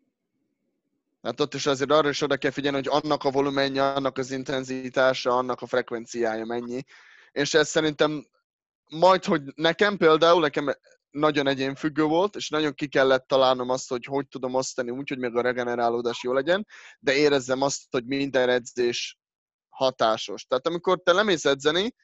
Hát 1.22 1.40
ott 1.40 1.54
is 1.54 1.66
azért 1.66 1.90
arra 1.90 2.08
is 2.08 2.20
oda 2.20 2.36
kell 2.36 2.50
figyelni, 2.50 2.76
hogy 2.76 3.02
annak 3.02 3.24
a 3.24 3.30
volumenje, 3.30 3.92
annak 3.92 4.18
az 4.18 4.30
intenzitása, 4.30 5.36
annak 5.36 5.60
a 5.60 5.66
frekvenciája 5.66 6.44
mennyi. 6.44 6.82
És 7.32 7.54
ez 7.54 7.68
szerintem 7.68 8.26
majd, 8.90 9.24
hogy 9.24 9.42
nekem 9.54 9.96
például, 9.96 10.40
nekem 10.40 10.74
nagyon 11.10 11.46
egyénfüggő 11.46 12.02
volt, 12.02 12.36
és 12.36 12.48
nagyon 12.48 12.74
ki 12.74 12.88
kellett 12.88 13.26
találnom 13.26 13.70
azt, 13.70 13.88
hogy 13.88 14.04
hogy 14.04 14.28
tudom 14.28 14.54
osztani 14.54 14.90
úgy, 14.90 15.08
hogy 15.08 15.18
még 15.18 15.36
a 15.36 15.40
regenerálódás 15.40 16.22
jó 16.22 16.32
legyen, 16.32 16.66
de 16.98 17.14
érezzem 17.14 17.62
azt, 17.62 17.82
hogy 17.90 18.04
minden 18.04 18.48
edzés 18.48 19.18
hatásos. 19.68 20.44
Tehát 20.44 20.66
amikor 20.66 21.02
te 21.02 21.12
lemész 21.12 21.44
edzeni, 21.44 21.94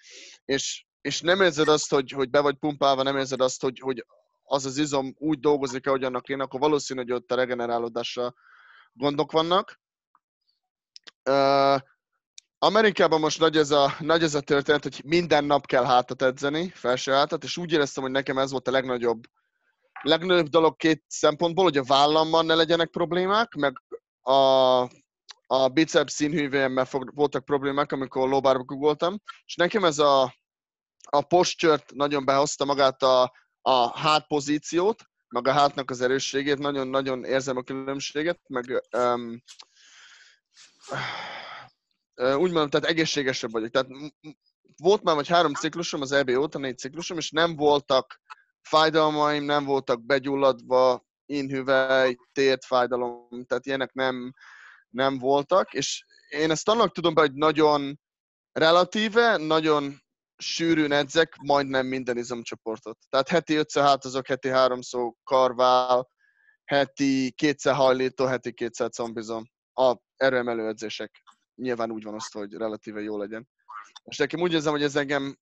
és, 0.44 0.86
és 1.00 1.20
nem 1.20 1.40
érzed 1.40 1.68
azt, 1.68 1.90
hogy, 1.90 2.10
hogy 2.10 2.30
be 2.30 2.40
vagy 2.40 2.56
pumpálva, 2.56 3.02
nem 3.02 3.16
érzed 3.16 3.40
azt, 3.40 3.62
hogy, 3.62 3.78
hogy 3.78 4.06
az 4.42 4.66
az 4.66 4.78
izom 4.78 5.14
úgy 5.18 5.38
dolgozik, 5.38 5.86
ahogy 5.86 6.04
annak 6.04 6.28
én, 6.28 6.40
akkor 6.40 6.60
valószínű, 6.60 7.00
hogy 7.00 7.12
ott 7.12 7.32
a 7.32 7.34
regenerálódásra 7.34 8.34
gondok 8.92 9.32
vannak. 9.32 9.80
Amerikában 12.58 13.20
most 13.20 13.38
nagy 13.38 13.56
ez, 13.56 13.70
a, 13.70 13.94
nagy 13.98 14.22
ez 14.22 14.34
a 14.34 14.40
történet, 14.40 14.82
hogy 14.82 15.00
minden 15.04 15.44
nap 15.44 15.66
kell 15.66 15.84
hátat 15.84 16.22
edzeni, 16.22 16.68
felső 16.68 17.12
hátat, 17.12 17.44
és 17.44 17.56
úgy 17.56 17.72
éreztem, 17.72 18.02
hogy 18.02 18.12
nekem 18.12 18.38
ez 18.38 18.50
volt 18.50 18.68
a 18.68 18.70
legnagyobb, 18.70 19.22
legnagyobb 20.02 20.48
dolog 20.48 20.76
két 20.76 21.04
szempontból, 21.08 21.64
hogy 21.64 21.76
a 21.76 21.84
vállammal 21.84 22.42
ne 22.42 22.54
legyenek 22.54 22.90
problémák, 22.90 23.54
meg 23.54 23.82
a, 24.20 24.32
a 25.46 25.68
biceps 25.72 26.12
színhűvémmel 26.12 26.86
voltak 27.14 27.44
problémák, 27.44 27.92
amikor 27.92 28.28
lóbárba 28.28 28.74
voltam, 28.74 29.20
és 29.44 29.54
nekem 29.54 29.84
ez 29.84 29.98
a, 29.98 30.34
a 31.10 31.22
posture 31.22 31.84
nagyon 31.94 32.24
behozta 32.24 32.64
magát 32.64 33.02
a, 33.02 33.32
a 33.60 33.98
hátpozíciót, 33.98 35.02
meg 35.28 35.48
a 35.48 35.52
hátnak 35.52 35.90
az 35.90 36.00
erősségét, 36.00 36.58
nagyon-nagyon 36.58 37.24
érzem 37.24 37.56
a 37.56 37.62
különbséget, 37.62 38.40
meg 38.48 38.82
um, 38.96 39.42
úgy 42.16 42.50
mondom, 42.50 42.68
tehát 42.68 42.86
egészségesebb 42.86 43.50
vagyok. 43.50 43.70
Tehát 43.70 43.88
volt 44.76 45.02
már 45.02 45.14
vagy 45.14 45.28
három 45.28 45.54
ciklusom 45.54 46.00
az 46.00 46.12
EB 46.12 46.30
óta, 46.30 46.58
négy 46.58 46.78
ciklusom, 46.78 47.16
és 47.16 47.30
nem 47.30 47.56
voltak 47.56 48.20
fájdalmaim, 48.62 49.44
nem 49.44 49.64
voltak 49.64 50.04
begyulladva, 50.04 51.04
inhüvely, 51.26 52.16
tért 52.32 52.64
fájdalom, 52.64 53.44
tehát 53.46 53.66
ilyenek 53.66 53.92
nem, 53.92 54.32
nem 54.88 55.18
voltak, 55.18 55.72
és 55.72 56.04
én 56.28 56.50
ezt 56.50 56.68
annak 56.68 56.92
tudom 56.92 57.14
be, 57.14 57.20
hogy 57.20 57.32
nagyon 57.32 58.00
relatíve, 58.52 59.36
nagyon 59.36 60.04
sűrűn 60.36 60.92
edzek 60.92 61.36
majdnem 61.36 61.86
minden 61.86 62.16
izomcsoportot. 62.16 62.98
Tehát 63.08 63.28
heti 63.28 63.54
ötször 63.54 63.82
hátazok, 63.82 64.26
heti 64.26 64.48
háromszor 64.48 65.12
karvál, 65.24 66.08
heti 66.64 67.32
kétszer 67.36 67.74
hajlító, 67.74 68.24
heti 68.24 68.52
kétszer 68.52 68.90
combizom. 68.90 69.44
A 69.72 69.96
erőemelő 70.16 70.66
edzések 70.66 71.22
nyilván 71.56 71.90
úgy 71.90 72.02
van 72.02 72.14
azt, 72.14 72.32
hogy 72.32 72.52
relatíve 72.52 73.00
jó 73.00 73.18
legyen. 73.18 73.48
És 74.04 74.16
nekem 74.16 74.40
úgy 74.40 74.52
érzem, 74.52 74.72
hogy 74.72 74.82
ez 74.82 74.96
engem 74.96 75.36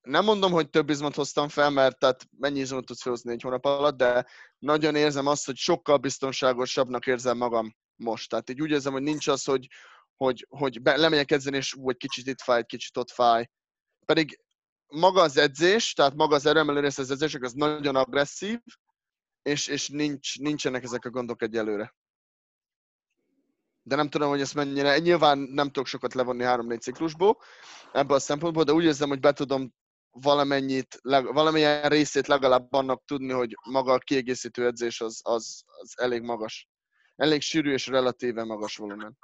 nem 0.00 0.24
mondom, 0.24 0.52
hogy 0.52 0.70
több 0.70 0.90
izmot 0.90 1.14
hoztam 1.14 1.48
fel, 1.48 1.70
mert 1.70 1.98
tehát 1.98 2.26
mennyi 2.38 2.60
izmot 2.60 2.84
tudsz 2.84 3.02
felhozni 3.02 3.32
egy 3.32 3.42
hónap 3.42 3.64
alatt, 3.64 3.96
de 3.96 4.26
nagyon 4.58 4.94
érzem 4.94 5.26
azt, 5.26 5.46
hogy 5.46 5.56
sokkal 5.56 5.96
biztonságosabbnak 5.96 7.06
érzem 7.06 7.36
magam 7.36 7.74
most. 7.96 8.30
Tehát 8.30 8.50
így 8.50 8.60
úgy 8.60 8.70
érzem, 8.70 8.92
hogy 8.92 9.02
nincs 9.02 9.28
az, 9.28 9.44
hogy, 9.44 9.66
hogy, 10.16 10.46
hogy 10.48 10.82
be, 10.82 10.96
lemegyek 10.96 11.30
edzeni, 11.30 11.56
és 11.56 11.74
úgy 11.74 11.96
kicsit 11.96 12.26
itt 12.26 12.40
fáj, 12.40 12.64
kicsit 12.64 12.96
ott 12.96 13.10
fáj. 13.10 13.48
Pedig 14.06 14.40
maga 14.86 15.22
az 15.22 15.36
edzés, 15.36 15.92
tehát 15.92 16.14
maga 16.14 16.34
az 16.34 16.46
erőemelő 16.46 16.80
rész 16.80 16.98
az 16.98 17.10
edzések, 17.10 17.42
az 17.42 17.52
nagyon 17.52 17.96
agresszív, 17.96 18.58
és, 19.42 19.66
és 19.66 19.88
nincs, 19.88 20.38
nincsenek 20.38 20.82
ezek 20.82 21.04
a 21.04 21.10
gondok 21.10 21.42
egyelőre 21.42 21.94
de 23.88 23.96
nem 23.96 24.08
tudom, 24.08 24.28
hogy 24.28 24.40
ezt 24.40 24.54
mennyire, 24.54 24.98
nyilván 24.98 25.38
nem 25.38 25.66
tudok 25.66 25.86
sokat 25.86 26.14
levonni 26.14 26.44
három-négy 26.44 26.80
ciklusból 26.80 27.38
ebből 27.92 28.16
a 28.16 28.20
szempontból, 28.20 28.64
de 28.64 28.72
úgy 28.72 28.84
érzem, 28.84 29.08
hogy 29.08 29.20
be 29.20 29.32
tudom 29.32 29.74
valamennyit, 30.10 30.98
valamilyen 31.32 31.88
részét 31.88 32.26
legalább 32.26 32.72
annak 32.72 33.04
tudni, 33.04 33.32
hogy 33.32 33.56
maga 33.70 33.92
a 33.92 33.98
kiegészítő 33.98 34.66
edzés 34.66 35.00
az, 35.00 35.20
az, 35.24 35.64
az 35.66 35.92
elég 35.96 36.22
magas. 36.22 36.68
Elég 37.16 37.40
sűrű 37.40 37.72
és 37.72 37.86
relatíve 37.86 38.44
magas 38.44 38.76
volumen. 38.76 39.18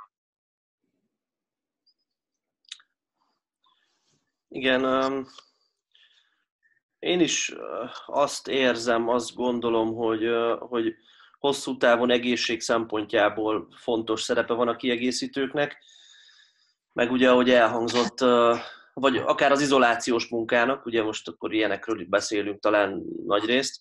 Igen, 4.48 4.84
um, 4.84 5.26
én 6.98 7.20
is 7.20 7.54
azt 8.06 8.48
érzem, 8.48 9.08
azt 9.08 9.34
gondolom, 9.34 9.94
hogy, 9.94 10.24
hogy 10.58 10.94
hosszú 11.44 11.76
távon 11.76 12.10
egészség 12.10 12.60
szempontjából 12.60 13.68
fontos 13.76 14.22
szerepe 14.22 14.54
van 14.54 14.68
a 14.68 14.76
kiegészítőknek, 14.76 15.78
meg 16.92 17.10
ugye, 17.10 17.30
ahogy 17.30 17.50
elhangzott, 17.50 18.18
vagy 18.94 19.16
akár 19.16 19.52
az 19.52 19.60
izolációs 19.60 20.28
munkának, 20.28 20.86
ugye 20.86 21.02
most 21.02 21.28
akkor 21.28 21.54
ilyenekről 21.54 22.06
beszélünk 22.08 22.60
talán 22.60 23.02
nagy 23.26 23.44
részt, 23.44 23.80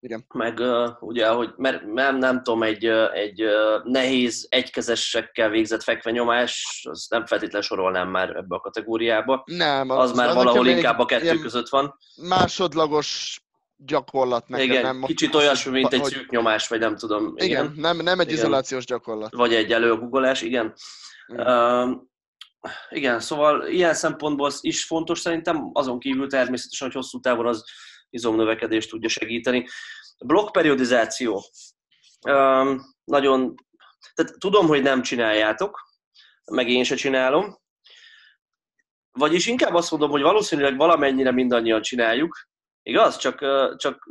igen. 0.00 0.26
Meg 0.34 0.58
uh, 0.58 0.90
ugye, 1.00 1.28
hogy, 1.28 1.52
mert 1.56 1.84
nem, 1.84 2.16
nem 2.16 2.42
tudom, 2.42 2.62
egy, 2.62 2.84
egy 3.12 3.42
uh, 3.42 3.84
nehéz 3.84 4.46
egykezesekkel 4.48 5.48
végzett 5.48 5.82
fekvenyomás, 5.82 6.84
az 6.90 7.06
nem 7.10 7.26
feltétlenül 7.26 7.66
sorolnám 7.66 8.08
már 8.08 8.28
ebbe 8.28 8.54
a 8.54 8.60
kategóriába. 8.60 9.42
Nem. 9.46 9.90
Az, 9.90 10.10
az 10.10 10.16
már 10.16 10.34
valahol 10.34 10.66
inkább 10.66 10.98
a 10.98 11.04
kettő 11.04 11.38
között 11.38 11.68
van. 11.68 11.98
Másodlagos 12.28 13.38
gyakorlat 13.86 14.48
nekem. 14.48 14.66
Igen, 14.66 14.82
nem, 14.82 15.02
kicsit 15.02 15.34
olyasmi, 15.34 15.70
mint 15.70 15.92
egy 15.92 16.00
hogy... 16.00 16.12
szűk 16.12 16.30
nyomás, 16.30 16.68
vagy 16.68 16.78
nem 16.78 16.96
tudom. 16.96 17.32
Igen, 17.36 17.46
igen 17.46 17.72
nem, 17.76 17.96
nem 17.96 18.20
egy 18.20 18.26
igen. 18.26 18.38
izolációs 18.38 18.84
gyakorlat. 18.84 19.34
Vagy 19.34 19.54
egy 19.54 19.72
előgugolás, 19.72 20.42
igen. 20.42 20.74
Igen. 21.26 21.46
Uh, 21.46 22.00
igen, 22.90 23.20
szóval 23.20 23.66
ilyen 23.66 23.94
szempontból 23.94 24.52
is 24.60 24.84
fontos 24.84 25.20
szerintem, 25.20 25.70
azon 25.72 25.98
kívül 25.98 26.28
természetesen, 26.28 26.86
hogy 26.86 26.96
hosszú 26.96 27.20
távon 27.20 27.46
az 27.46 27.64
izomnövekedést 28.10 28.90
tudja 28.90 29.08
segíteni. 29.08 29.66
Blokkperiodizáció. 30.24 31.44
Um, 32.28 32.80
nagyon, 33.04 33.54
tehát 34.14 34.38
tudom, 34.38 34.66
hogy 34.66 34.82
nem 34.82 35.02
csináljátok, 35.02 35.80
meg 36.52 36.68
én 36.68 36.84
se 36.84 36.94
csinálom, 36.94 37.62
vagyis 39.18 39.46
inkább 39.46 39.74
azt 39.74 39.90
mondom, 39.90 40.10
hogy 40.10 40.22
valószínűleg 40.22 40.76
valamennyire 40.76 41.30
mindannyian 41.30 41.82
csináljuk, 41.82 42.48
Igaz? 42.86 43.16
Csak, 43.16 43.38
csak, 43.76 44.08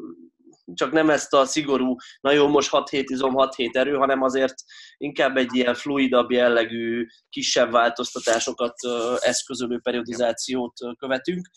csak 0.73 0.91
nem 0.91 1.09
ezt 1.09 1.33
a 1.33 1.45
szigorú, 1.45 1.95
na 2.21 2.31
jó, 2.31 2.47
most 2.47 2.69
6 2.69 2.89
hét 2.89 3.09
izom, 3.09 3.33
6 3.33 3.55
hét 3.55 3.75
erő, 3.75 3.95
hanem 3.95 4.21
azért 4.21 4.55
inkább 4.97 5.37
egy 5.37 5.55
ilyen 5.55 5.73
fluidabb 5.73 6.31
jellegű, 6.31 7.05
kisebb 7.29 7.71
változtatásokat 7.71 8.73
eszközölő 9.19 9.79
periodizációt 9.79 10.73
követünk. 10.97 11.49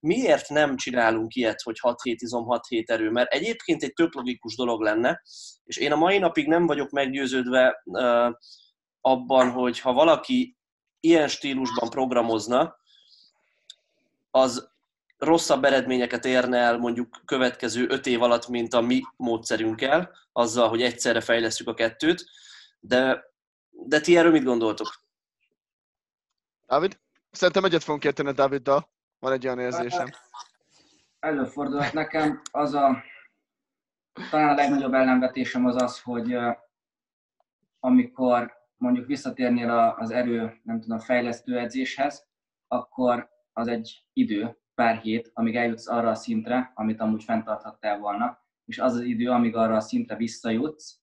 Miért 0.00 0.48
nem 0.48 0.76
csinálunk 0.76 1.34
ilyet, 1.34 1.62
hogy 1.62 1.78
6 1.78 2.02
hét 2.02 2.22
izom, 2.22 2.44
6 2.44 2.66
hét 2.66 2.90
erő? 2.90 3.10
Mert 3.10 3.32
egyébként 3.32 3.82
egy 3.82 3.92
tök 3.92 4.14
logikus 4.14 4.56
dolog 4.56 4.80
lenne, 4.80 5.22
és 5.64 5.76
én 5.76 5.92
a 5.92 5.96
mai 5.96 6.18
napig 6.18 6.46
nem 6.46 6.66
vagyok 6.66 6.90
meggyőződve 6.90 7.82
abban, 9.00 9.50
hogy 9.50 9.80
ha 9.80 9.92
valaki 9.92 10.56
ilyen 11.00 11.28
stílusban 11.28 11.90
programozna, 11.90 12.80
az 14.30 14.71
rosszabb 15.22 15.64
eredményeket 15.64 16.24
érne 16.24 16.58
el 16.58 16.78
mondjuk 16.78 17.20
következő 17.24 17.86
öt 17.88 18.06
év 18.06 18.22
alatt, 18.22 18.48
mint 18.48 18.74
a 18.74 18.80
mi 18.80 19.02
módszerünkkel, 19.16 20.10
azzal, 20.32 20.68
hogy 20.68 20.82
egyszerre 20.82 21.20
fejlesztjük 21.20 21.68
a 21.68 21.74
kettőt, 21.74 22.24
de, 22.80 23.24
de 23.70 24.00
ti 24.00 24.16
erről 24.16 24.30
mit 24.30 24.44
gondoltok? 24.44 25.00
Dávid? 26.66 27.00
Szerintem 27.30 27.64
egyet 27.64 27.82
fogunk 27.82 28.04
érteni 28.04 28.32
Dáviddal. 28.32 28.88
Van 29.18 29.32
egy 29.32 29.46
olyan 29.46 29.58
érzésem. 29.58 30.08
Előfordulhat 31.18 31.92
nekem. 31.92 32.42
Az 32.50 32.74
a, 32.74 33.02
talán 34.30 34.48
a 34.48 34.54
legnagyobb 34.54 34.94
ellenvetésem 34.94 35.66
az 35.66 35.82
az, 35.82 36.00
hogy 36.00 36.36
amikor 37.80 38.52
mondjuk 38.76 39.06
visszatérnél 39.06 39.70
az 39.98 40.10
erő, 40.10 40.60
nem 40.62 40.80
tudom, 40.80 40.98
fejlesztő 40.98 41.58
edzéshez, 41.58 42.26
akkor 42.68 43.30
az 43.52 43.68
egy 43.68 44.04
idő, 44.12 44.61
pár 44.74 44.96
hét, 44.96 45.30
amíg 45.34 45.56
eljutsz 45.56 45.88
arra 45.88 46.10
a 46.10 46.14
szintre, 46.14 46.72
amit 46.74 47.00
amúgy 47.00 47.24
fenntarthattál 47.24 47.98
volna, 47.98 48.40
és 48.64 48.78
az 48.78 48.94
az 48.94 49.00
idő, 49.00 49.30
amíg 49.30 49.56
arra 49.56 49.76
a 49.76 49.80
szintre 49.80 50.16
visszajutsz, 50.16 51.00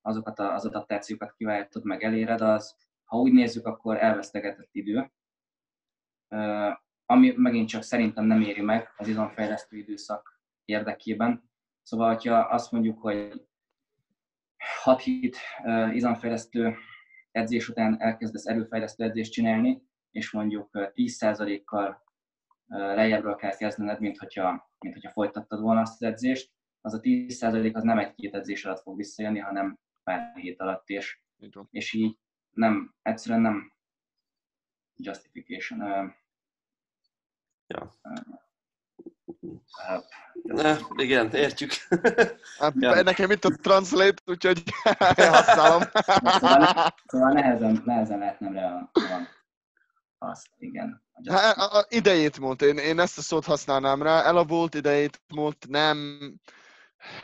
azokat 0.00 0.38
az 0.38 0.66
adaptációkat 0.66 1.32
kiváltod 1.32 1.84
meg 1.84 2.02
eléred, 2.02 2.40
az, 2.40 2.76
ha 3.04 3.16
úgy 3.16 3.32
nézzük, 3.32 3.66
akkor 3.66 3.96
elvesztegetett 3.96 4.68
idő, 4.72 5.12
ami 7.06 7.32
megint 7.36 7.68
csak 7.68 7.82
szerintem 7.82 8.24
nem 8.24 8.40
éri 8.40 8.60
meg 8.60 8.92
az 8.96 9.08
izomfejlesztő 9.08 9.76
időszak 9.76 10.40
érdekében. 10.64 11.50
Szóval, 11.82 12.16
ha 12.16 12.34
azt 12.34 12.72
mondjuk, 12.72 13.00
hogy 13.00 13.46
6 14.82 15.00
hét 15.00 15.38
izomfejlesztő 15.92 16.76
edzés 17.30 17.68
után 17.68 18.00
elkezdesz 18.00 18.46
erőfejlesztő 18.46 19.04
edzést 19.04 19.32
csinálni, 19.32 19.82
és 20.10 20.30
mondjuk 20.30 20.68
10%-kal 20.72 22.03
lejjebbről 22.78 23.36
kell 23.36 23.56
kezdened, 23.56 24.00
mint 24.00 24.18
hogyha, 24.18 24.70
mint 24.78 24.94
hogyha 24.94 25.10
folytattad 25.10 25.60
volna 25.60 25.80
azt 25.80 26.02
az 26.02 26.08
edzést, 26.08 26.52
az 26.80 26.94
a 26.94 27.00
10% 27.00 27.74
az 27.74 27.82
nem 27.82 27.98
egy-két 27.98 28.34
edzés 28.34 28.64
alatt 28.64 28.82
fog 28.82 28.96
visszajönni, 28.96 29.38
hanem 29.38 29.78
pár 30.02 30.36
hét 30.36 30.60
alatt, 30.60 30.88
és, 30.88 31.20
és 31.70 31.92
így 31.92 32.18
nem, 32.50 32.94
egyszerűen 33.02 33.40
nem 33.40 33.72
justification. 34.96 35.78
Ja. 37.66 37.92
Hát, 39.70 40.04
Ne, 40.42 40.76
igen, 40.94 41.30
értjük. 41.30 41.70
Hát, 42.58 42.74
Ja. 42.78 43.02
Nekem 43.02 43.30
itt 43.30 43.44
a 43.44 43.56
translate, 43.62 44.22
úgyhogy 44.26 44.62
használom. 45.16 45.82
Szóval, 45.92 46.58
ne, 46.58 46.92
szóval 47.06 47.32
nehezen, 47.32 47.82
nehezen 47.84 48.18
lehetne 48.18 48.50
rá 48.50 48.90
van 48.92 49.28
azt, 50.30 50.46
igen. 50.58 51.02
Hát, 51.24 51.56
a, 51.56 51.78
a, 51.78 51.86
idejét 51.88 52.38
múlt, 52.38 52.62
én, 52.62 52.78
én 52.78 52.98
ezt 52.98 53.18
a 53.18 53.22
szót 53.22 53.44
használnám 53.44 54.02
rá, 54.02 54.22
elavult 54.22 54.74
idejét 54.74 55.20
múlt, 55.34 55.66
nem... 55.68 56.18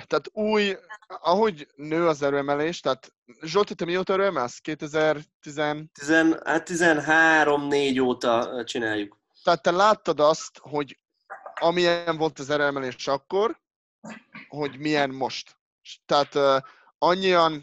Tehát 0.07 0.29
új, 0.33 0.77
ahogy 1.07 1.69
nő 1.77 2.07
az 2.07 2.23
erőemelés, 2.23 2.81
tehát 2.81 3.13
Zsolti, 3.43 3.75
te 3.75 3.85
mióta 3.85 4.13
erőemelsz? 4.13 4.59
2010... 4.59 5.25
Tizen, 5.93 6.41
hát 6.45 6.69
13-4 6.71 8.03
óta 8.03 8.65
csináljuk. 8.65 9.19
Tehát 9.45 9.63
te 9.63 9.71
láttad 9.71 10.21
azt, 10.21 10.59
hogy 10.59 10.99
amilyen 11.61 12.17
volt 12.17 12.39
az 12.39 12.51
erőemelés 12.51 13.07
akkor, 13.07 13.61
hogy 14.49 14.79
milyen 14.79 15.11
most. 15.11 15.57
Tehát 16.07 16.35
uh, 16.35 16.57
annyian 16.99 17.63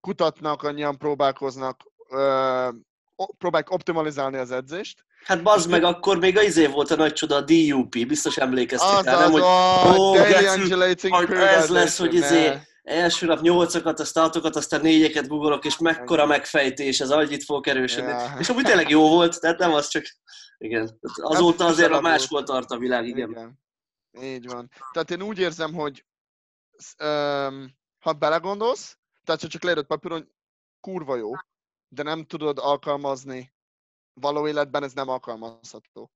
kutatnak, 0.00 0.62
annyian 0.62 0.98
próbálkoznak, 0.98 1.82
uh, 2.08 2.74
próbálják 3.38 3.70
optimalizálni 3.70 4.36
az 4.36 4.50
edzést. 4.50 5.04
Hát 5.24 5.42
bazd 5.42 5.70
meg, 5.70 5.84
akkor 5.84 6.18
még 6.18 6.38
az 6.38 6.44
izé 6.44 6.66
volt 6.66 6.90
a 6.90 6.96
nagy 6.96 7.12
csoda, 7.12 7.36
a 7.36 7.40
DUP, 7.40 8.06
biztos 8.06 8.36
emlékeztek 8.36 8.98
Az 8.98 9.04
rá, 9.04 9.18
nem, 9.18 9.30
hogy 9.30 9.40
a 9.40 9.94
ó, 9.98 10.12
periodization, 10.12 11.32
ez 11.32 11.68
lesz, 11.68 11.98
hogy 11.98 12.14
izé- 12.14 12.68
első 12.82 13.26
nap 13.26 13.40
nyolcakat, 13.40 14.00
aztán 14.00 14.24
hatokat, 14.24 14.56
aztán 14.56 14.80
négyeket 14.80 15.28
googolok, 15.28 15.64
és 15.64 15.78
mekkora 15.78 16.26
megfejtés, 16.26 17.00
ez 17.00 17.10
agyit 17.10 17.44
fog 17.44 17.68
erősödni. 17.68 18.10
Ja. 18.10 18.36
És 18.38 18.48
amúgy 18.48 18.64
tényleg 18.64 18.88
jó 18.88 19.08
volt, 19.08 19.40
tehát 19.40 19.58
nem 19.58 19.72
az 19.72 19.88
csak, 19.88 20.04
igen. 20.58 20.98
Azóta 21.14 21.62
Hát, 21.62 21.72
azért 21.72 21.92
a 21.92 22.00
máshol 22.00 22.42
tart 22.42 22.70
a 22.70 22.78
világ, 22.78 23.06
igen. 23.06 23.30
Igen. 23.30 23.58
Így 24.22 24.46
van. 24.46 24.70
Tehát 24.92 25.10
én 25.10 25.22
úgy 25.22 25.38
érzem, 25.38 25.74
hogy 25.74 26.04
ha 27.98 28.12
belegondolsz, 28.12 28.98
tehát 29.24 29.40
ha 29.40 29.48
csak 29.48 29.62
leírod 29.62 29.86
papíron, 29.86 30.32
kurva 30.80 31.16
jó, 31.16 31.30
de 31.92 32.02
nem 32.02 32.24
tudod 32.24 32.58
alkalmazni 32.58 33.52
való 34.12 34.48
életben, 34.48 34.82
ez 34.82 34.92
nem 34.92 35.08
alkalmazható. 35.08 36.12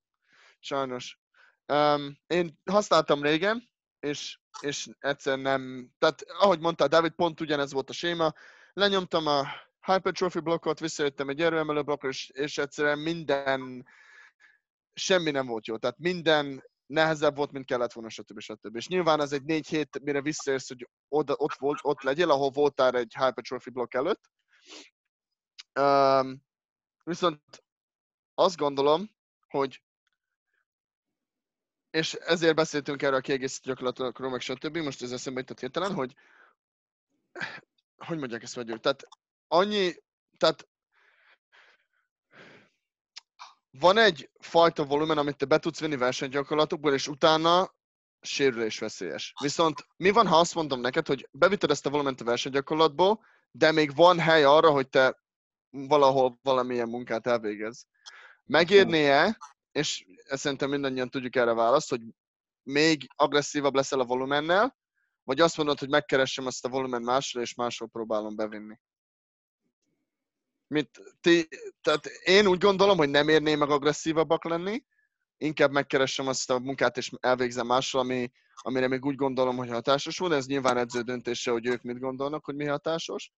Sajnos. 0.59 1.19
Um, 1.73 2.17
én 2.27 2.59
használtam 2.65 3.21
régen, 3.21 3.69
és, 3.99 4.39
és 4.61 4.89
egyszer 4.99 5.37
nem, 5.37 5.91
tehát 5.97 6.21
ahogy 6.27 6.59
mondta 6.59 6.87
David, 6.87 7.11
pont 7.11 7.41
ugyanez 7.41 7.71
volt 7.71 7.89
a 7.89 7.93
séma. 7.93 8.33
Lenyomtam 8.73 9.27
a 9.27 9.47
hypertrophy 9.85 10.39
blokkot, 10.39 10.79
visszajöttem 10.79 11.29
egy 11.29 11.41
erőemelő 11.41 11.81
blokkra, 11.81 12.09
és, 12.09 12.29
és 12.29 12.57
egyszerűen 12.57 12.99
minden, 12.99 13.85
semmi 14.93 15.31
nem 15.31 15.45
volt 15.45 15.67
jó. 15.67 15.77
Tehát 15.77 15.97
minden 15.97 16.63
nehezebb 16.85 17.35
volt, 17.35 17.51
mint 17.51 17.65
kellett 17.65 17.93
volna, 17.93 18.09
stb. 18.09 18.39
stb. 18.39 18.75
És 18.75 18.87
nyilván 18.87 19.21
ez 19.21 19.31
egy 19.31 19.43
négy 19.43 19.67
hét, 19.67 19.99
mire 20.03 20.21
visszaérsz, 20.21 20.67
hogy 20.67 20.89
oda, 21.07 21.33
ott, 21.37 21.53
volt, 21.53 21.79
ott 21.81 22.01
legyél, 22.01 22.31
ahol 22.31 22.49
voltál 22.49 22.95
egy 22.95 23.15
hypertrophy 23.19 23.69
blokk 23.69 23.93
előtt. 23.93 24.21
Um, 25.79 26.43
viszont 27.03 27.63
azt 28.33 28.57
gondolom, 28.57 29.09
hogy 29.47 29.83
és 31.89 32.13
ezért 32.13 32.55
beszéltünk 32.55 33.01
erről 33.01 33.17
a 33.17 33.21
kiegészítő 33.21 33.69
gyakorlatokról, 33.69 34.29
meg 34.29 34.41
stb. 34.41 34.77
Most 34.77 35.01
ez 35.01 35.11
eszembe 35.11 35.39
jutott 35.39 35.59
hirtelen, 35.59 35.93
hogy 35.93 36.15
hogy 37.97 38.17
mondják 38.17 38.43
ezt 38.43 38.55
vagyok? 38.55 38.79
Tehát 38.79 39.07
annyi, 39.47 39.93
tehát 40.37 40.67
van 43.69 43.97
egy 43.97 44.29
fajta 44.39 44.85
volumen, 44.85 45.17
amit 45.17 45.37
te 45.37 45.45
be 45.45 45.59
tudsz 45.59 45.79
venni 45.79 45.95
versenygyakorlatokból, 45.95 46.93
és 46.93 47.07
utána 47.07 47.73
sérülés 48.21 48.79
veszélyes. 48.79 49.33
Viszont 49.41 49.87
mi 49.97 50.09
van, 50.09 50.27
ha 50.27 50.39
azt 50.39 50.55
mondom 50.55 50.79
neked, 50.79 51.07
hogy 51.07 51.27
bevitted 51.31 51.69
ezt 51.69 51.85
a 51.85 51.89
volument 51.89 52.21
a 52.21 52.23
versenygyakorlatból, 52.23 53.25
de 53.51 53.71
még 53.71 53.95
van 53.95 54.19
hely 54.19 54.43
arra, 54.43 54.69
hogy 54.69 54.89
te 54.89 55.23
valahol 55.87 56.39
valamilyen 56.41 56.89
munkát 56.89 57.27
elvégez. 57.27 57.87
Megérnie, 58.45 59.37
és 59.71 60.05
ezt 60.27 60.41
szerintem 60.41 60.69
mindannyian 60.69 61.09
tudjuk 61.09 61.35
erre 61.35 61.53
választ, 61.53 61.89
hogy 61.89 62.01
még 62.63 63.07
agresszívabb 63.15 63.75
leszel 63.75 63.99
a 63.99 64.05
volumennel, 64.05 64.77
vagy 65.23 65.39
azt 65.39 65.57
mondod, 65.57 65.79
hogy 65.79 65.89
megkeressem 65.89 66.45
azt 66.45 66.65
a 66.65 66.69
volumen 66.69 67.01
másra, 67.01 67.41
és 67.41 67.55
máshol 67.55 67.87
próbálom 67.87 68.35
bevinni. 68.35 68.79
Mint 70.67 70.89
ti, 71.21 71.47
tehát 71.81 72.05
én 72.05 72.47
úgy 72.47 72.57
gondolom, 72.57 72.97
hogy 72.97 73.09
nem 73.09 73.29
érné 73.29 73.55
meg 73.55 73.69
agresszívabbak 73.69 74.43
lenni, 74.43 74.83
inkább 75.37 75.71
megkeressem 75.71 76.27
azt 76.27 76.49
a 76.49 76.59
munkát, 76.59 76.97
és 76.97 77.11
elvégzem 77.19 77.65
mással, 77.65 78.01
ami, 78.01 78.31
amire 78.53 78.87
még 78.87 79.05
úgy 79.05 79.15
gondolom, 79.15 79.57
hogy 79.57 79.69
hatásos 79.69 80.17
volt. 80.17 80.33
Ez 80.33 80.45
nyilván 80.45 80.77
edző 80.77 81.01
döntése, 81.01 81.51
hogy 81.51 81.65
ők 81.65 81.81
mit 81.81 81.99
gondolnak, 81.99 82.45
hogy 82.45 82.55
mi 82.55 82.65
hatásos. 82.65 83.31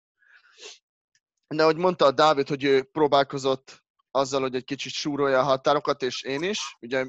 De 1.48 1.62
ahogy 1.62 1.76
mondta 1.76 2.04
a 2.04 2.10
Dávid, 2.10 2.48
hogy 2.48 2.64
ő 2.64 2.82
próbálkozott 2.82 3.82
azzal, 4.10 4.40
hogy 4.40 4.54
egy 4.54 4.64
kicsit 4.64 4.92
súrolja 4.92 5.38
a 5.38 5.42
határokat, 5.42 6.02
és 6.02 6.22
én 6.22 6.42
is. 6.42 6.76
Ugye, 6.80 7.06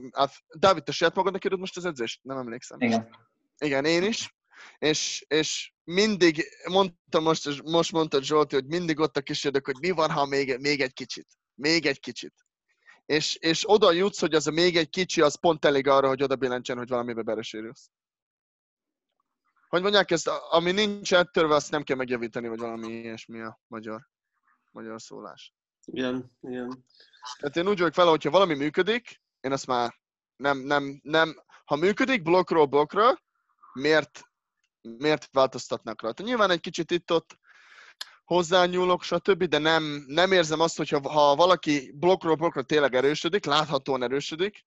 Dávid, 0.58 0.84
te 0.84 0.92
saját 0.92 1.16
magadnak 1.16 1.46
írod 1.46 1.60
most 1.60 1.78
az 1.78 1.86
edzést? 1.86 2.20
Nem 2.24 2.38
emlékszem. 2.38 2.82
Igen. 2.82 3.10
Igen, 3.58 3.86
én 3.86 4.04
is. 4.04 4.36
És, 4.78 5.26
és 5.28 5.74
mindig, 5.84 6.44
mondtam 6.70 7.24
most, 7.24 7.64
most 7.64 7.92
mondta 7.92 8.22
Zsolti, 8.22 8.56
hogy 8.56 8.66
mindig 8.66 9.00
ott 9.00 9.18
a 9.18 9.22
kísérlők, 9.22 9.66
hogy 9.66 9.80
mi 9.80 9.90
van, 9.90 10.12
ha 10.12 10.26
még, 10.26 10.58
még 10.60 10.82
egy 10.82 10.94
kicsit. 10.94 11.28
Még 11.56 11.86
egy 11.86 12.00
kicsit. 12.00 12.34
És, 13.06 13.36
és 13.36 13.70
oda 13.70 13.92
jutsz, 13.92 14.20
hogy 14.20 14.34
az 14.34 14.48
a 14.48 14.52
még 14.52 14.78
egy 14.78 14.90
kicsi, 14.90 15.22
az 15.22 15.40
pont 15.40 15.66
elég 15.66 15.88
arra, 15.88 16.08
hogy 16.08 16.24
oda 16.24 16.36
billentsen, 16.36 16.78
hogy 16.78 16.90
valamibe 16.90 17.22
belesérülsz. 17.22 17.90
Hogy 19.68 19.82
mondják 19.82 20.12
ezt, 20.12 20.28
ami 20.28 20.72
nincs 20.72 21.14
ettörve, 21.14 21.56
azt 21.56 21.72
nem 21.72 21.84
kell 21.84 21.96
megjavítani, 21.96 22.48
vagy 22.48 22.60
valami 22.60 22.88
ilyesmi 22.88 23.42
a 23.42 23.60
magyar, 23.68 24.08
magyar 24.72 25.02
szólás. 25.02 25.54
Igen, 25.86 26.32
igen. 26.42 26.86
Tehát 27.40 27.56
én 27.56 27.68
úgy 27.68 27.80
vagyok 27.80 27.96
vele, 27.96 28.10
hogyha 28.10 28.30
valami 28.30 28.56
működik, 28.56 29.22
én 29.40 29.52
azt 29.52 29.68
már 29.68 30.00
nem, 30.36 30.58
nem, 30.58 31.00
nem, 31.04 31.44
ha 31.66 31.76
működik 31.76 32.22
blokkról 32.22 32.66
blokkra, 32.66 33.22
miért, 33.74 34.22
miért 34.82 35.30
változtatnak 35.32 36.02
rajta? 36.02 36.24
Nyilván 36.24 36.50
egy 36.50 36.60
kicsit 36.60 36.92
itt-ott 36.92 37.38
hozzányúlok, 38.24 39.04
stb., 39.04 39.44
de 39.44 39.58
nem, 39.58 40.04
nem 40.08 40.32
érzem 40.32 40.60
azt, 40.60 40.78
hogyha 40.78 41.10
ha 41.10 41.36
valaki 41.36 41.92
blokkról 41.96 42.36
blokkra 42.36 42.64
tényleg 42.64 42.96
erősödik, 42.96 43.46
láthatóan 43.46 44.04
erősödik, 44.04 44.66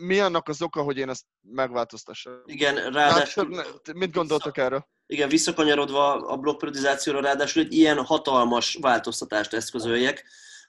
mi 0.00 0.18
annak 0.20 0.48
az 0.48 0.62
oka, 0.62 0.82
hogy 0.82 0.96
én 0.96 1.08
ezt 1.08 1.24
megváltoztassam? 1.40 2.32
Igen, 2.44 2.76
Hát, 2.76 2.92
ráadásul, 2.92 3.48
ne- 3.48 3.92
mit 3.94 4.12
gondoltok 4.12 4.58
erről? 4.58 4.88
igen, 5.06 5.28
visszakanyarodva 5.28 6.12
a 6.12 6.36
blokkperiodizációra, 6.36 7.20
ráadásul 7.20 7.62
egy 7.62 7.72
ilyen 7.72 8.04
hatalmas 8.04 8.78
változtatást 8.80 9.52
eszközöljek, 9.52 10.24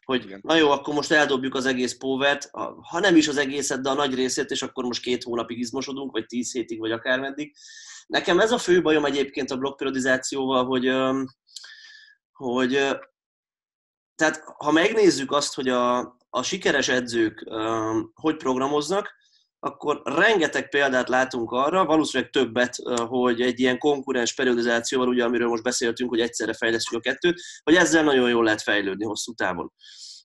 hogy 0.05 0.23
Igen. 0.23 0.39
na 0.43 0.55
jó, 0.55 0.69
akkor 0.71 0.93
most 0.93 1.11
eldobjuk 1.11 1.55
az 1.55 1.65
egész 1.65 1.97
póvert, 1.97 2.49
ha 2.89 2.99
nem 2.99 3.15
is 3.15 3.27
az 3.27 3.37
egészet, 3.37 3.81
de 3.81 3.89
a 3.89 3.93
nagy 3.93 4.15
részét, 4.15 4.49
és 4.49 4.61
akkor 4.61 4.83
most 4.83 5.01
két 5.01 5.23
hónapig 5.23 5.59
izmosodunk, 5.59 6.11
vagy 6.11 6.25
tíz 6.25 6.51
hétig, 6.51 6.79
vagy 6.79 6.91
akármeddig. 6.91 7.55
Nekem 8.07 8.39
ez 8.39 8.51
a 8.51 8.57
fő 8.57 8.81
bajom 8.81 9.05
egyébként 9.05 9.51
a 9.51 9.57
blokkperiodizációval, 9.57 10.65
hogy, 10.65 10.91
hogy 12.31 12.71
tehát 14.15 14.43
ha 14.57 14.71
megnézzük 14.71 15.31
azt, 15.31 15.53
hogy 15.53 15.69
a, 15.69 15.99
a 16.29 16.43
sikeres 16.43 16.87
edzők 16.87 17.49
hogy 18.13 18.35
programoznak, 18.35 19.19
akkor 19.63 20.01
rengeteg 20.03 20.69
példát 20.69 21.09
látunk 21.09 21.51
arra, 21.51 21.85
valószínűleg 21.85 22.31
többet, 22.31 22.75
hogy 23.07 23.41
egy 23.41 23.59
ilyen 23.59 23.77
konkurens 23.77 24.33
periodizációval, 24.33 25.07
ugye, 25.07 25.23
amiről 25.23 25.47
most 25.47 25.63
beszéltünk, 25.63 26.09
hogy 26.09 26.19
egyszerre 26.19 26.53
fejlesztjük 26.53 26.99
a 26.99 27.09
kettőt, 27.09 27.41
hogy 27.63 27.75
ezzel 27.75 28.03
nagyon 28.03 28.29
jól 28.29 28.43
lehet 28.43 28.61
fejlődni 28.61 29.05
hosszú 29.05 29.33
távon. 29.33 29.73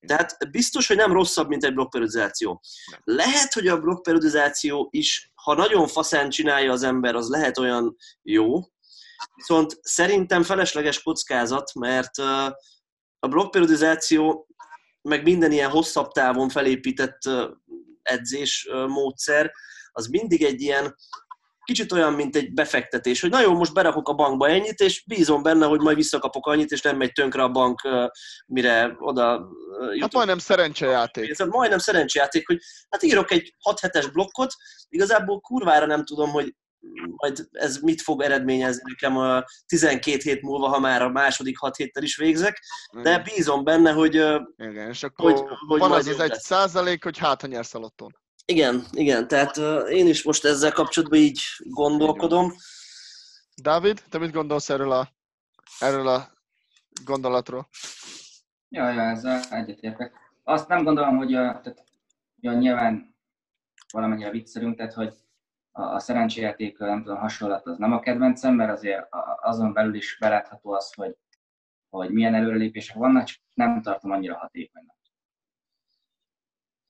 Tehát 0.07 0.51
biztos, 0.51 0.87
hogy 0.87 0.97
nem 0.97 1.13
rosszabb, 1.13 1.49
mint 1.49 1.65
egy 1.65 1.75
blokkperiodizáció. 1.75 2.61
Lehet, 3.05 3.53
hogy 3.53 3.69
a 3.69 3.81
blokkperiodizáció 3.81 4.89
is, 4.91 5.33
ha 5.35 5.55
nagyon 5.55 5.87
faszán 5.87 6.31
csinálja 6.31 6.73
az 6.73 6.83
ember, 6.83 7.15
az 7.15 7.29
lehet 7.29 7.59
olyan 7.59 7.97
jó, 8.23 8.61
viszont 9.35 9.79
szerintem 9.83 10.43
felesleges 10.43 11.03
kockázat, 11.03 11.75
mert 11.75 12.19
a 13.19 13.29
blokkperiodizáció, 13.29 14.47
meg 15.03 15.23
minden 15.23 15.53
ilyen 15.53 15.71
hosszabb 15.71 16.11
távon 16.11 16.49
felépített 16.49 17.19
edzés 18.07 18.69
módszer, 18.89 19.53
az 19.93 20.07
mindig 20.07 20.43
egy 20.43 20.61
ilyen 20.61 20.95
kicsit 21.67 21.93
olyan, 21.93 22.13
mint 22.13 22.37
egy 22.37 22.53
befektetés, 22.53 23.21
hogy 23.21 23.31
na 23.31 23.41
jó, 23.41 23.53
most 23.53 23.73
berakok 23.73 24.09
a 24.09 24.15
bankba 24.15 24.49
ennyit, 24.49 24.81
és 24.81 25.05
bízom 25.07 25.43
benne, 25.43 25.67
hogy 25.67 25.81
majd 25.81 25.97
visszakapok 25.97 26.47
annyit, 26.47 26.71
és 26.71 26.83
nem 26.83 26.97
megy 26.97 27.13
tönkre 27.13 27.43
a 27.43 27.49
bank, 27.49 27.81
mire 28.47 28.97
oda 28.99 29.49
ö, 29.81 29.97
Hát 30.01 30.13
majdnem 30.13 30.39
szerencsejáték. 30.39 31.31
Ez 31.31 31.39
majdnem 31.39 31.79
szerencsejáték, 31.79 32.47
hogy 32.47 32.59
hát 32.89 33.03
írok 33.03 33.31
egy 33.31 33.55
6 33.59 33.81
hetes 33.81 34.11
blokkot, 34.11 34.53
igazából 34.89 35.41
kurvára 35.41 35.87
nem 35.87 36.05
tudom, 36.05 36.31
hogy 36.31 36.55
majd 37.17 37.49
ez 37.51 37.79
mit 37.79 38.01
fog 38.01 38.23
eredményezni 38.23 38.83
nekem 38.85 39.17
a 39.17 39.45
12 39.67 40.19
hét 40.23 40.43
múlva, 40.43 40.69
ha 40.69 40.79
már 40.79 41.03
a 41.03 41.09
második 41.09 41.59
6 41.59 41.77
héttel 41.77 42.03
is 42.03 42.17
végzek, 42.17 42.61
de 43.03 43.19
bízom 43.19 43.65
benne, 43.65 43.93
hogy, 43.93 44.15
Igen, 44.57 44.89
és 44.89 45.03
akkor 45.03 45.33
hogy, 45.33 45.43
hogy 45.67 45.81
van 45.81 45.93
az 45.93 46.07
az 46.07 46.21
egy 46.21 46.29
lesz. 46.29 46.45
százalék, 46.45 47.05
hogy 47.05 47.19
hát, 47.19 47.41
ha 47.41 47.47
nyersz 47.47 47.75
a 47.75 47.79
lotton. 47.79 48.17
Igen, 48.45 48.85
igen, 48.93 49.29
tehát 49.29 49.57
én 49.89 50.07
is 50.07 50.23
most 50.23 50.45
ezzel 50.45 50.73
kapcsolatban 50.73 51.19
így 51.19 51.41
gondolkodom. 51.59 52.55
Dávid, 53.63 54.03
te 54.09 54.19
mit 54.19 54.33
gondolsz 54.33 54.71
erről 54.71 54.93
a, 54.93 55.09
erről 55.79 56.09
a 56.09 56.33
gondolatról? 57.05 57.69
Ja, 58.69 58.91
ja, 58.91 59.01
ezzel 59.03 59.43
egyetértek. 59.51 60.13
Azt 60.45 60.69
nem 60.69 60.85
gondolom, 60.85 61.17
hogy 61.17 61.35
a, 61.35 61.61
tehát, 61.63 61.85
ja, 62.41 62.53
nyilván 62.53 63.15
valamennyire 63.93 64.31
viccelünk, 64.31 64.77
tehát 64.77 64.93
hogy 64.93 65.15
a, 65.77 65.99
szerencséjáték, 65.99 66.79
nem 66.79 67.03
tudom, 67.03 67.19
hasonlat 67.19 67.67
az 67.67 67.79
nem 67.79 67.93
a 67.93 68.01
kedvencem, 68.01 68.55
mert 68.55 68.71
azért 68.71 69.07
azon 69.41 69.73
belül 69.73 69.95
is 69.95 70.17
belátható 70.21 70.73
az, 70.73 70.95
hogy, 70.95 71.17
hogy 71.89 72.11
milyen 72.11 72.35
előrelépések 72.35 72.97
vannak, 72.97 73.25
csak 73.25 73.43
nem 73.55 73.83
tartom 73.83 74.11
annyira 74.11 74.37
hatékonynak. 74.37 74.97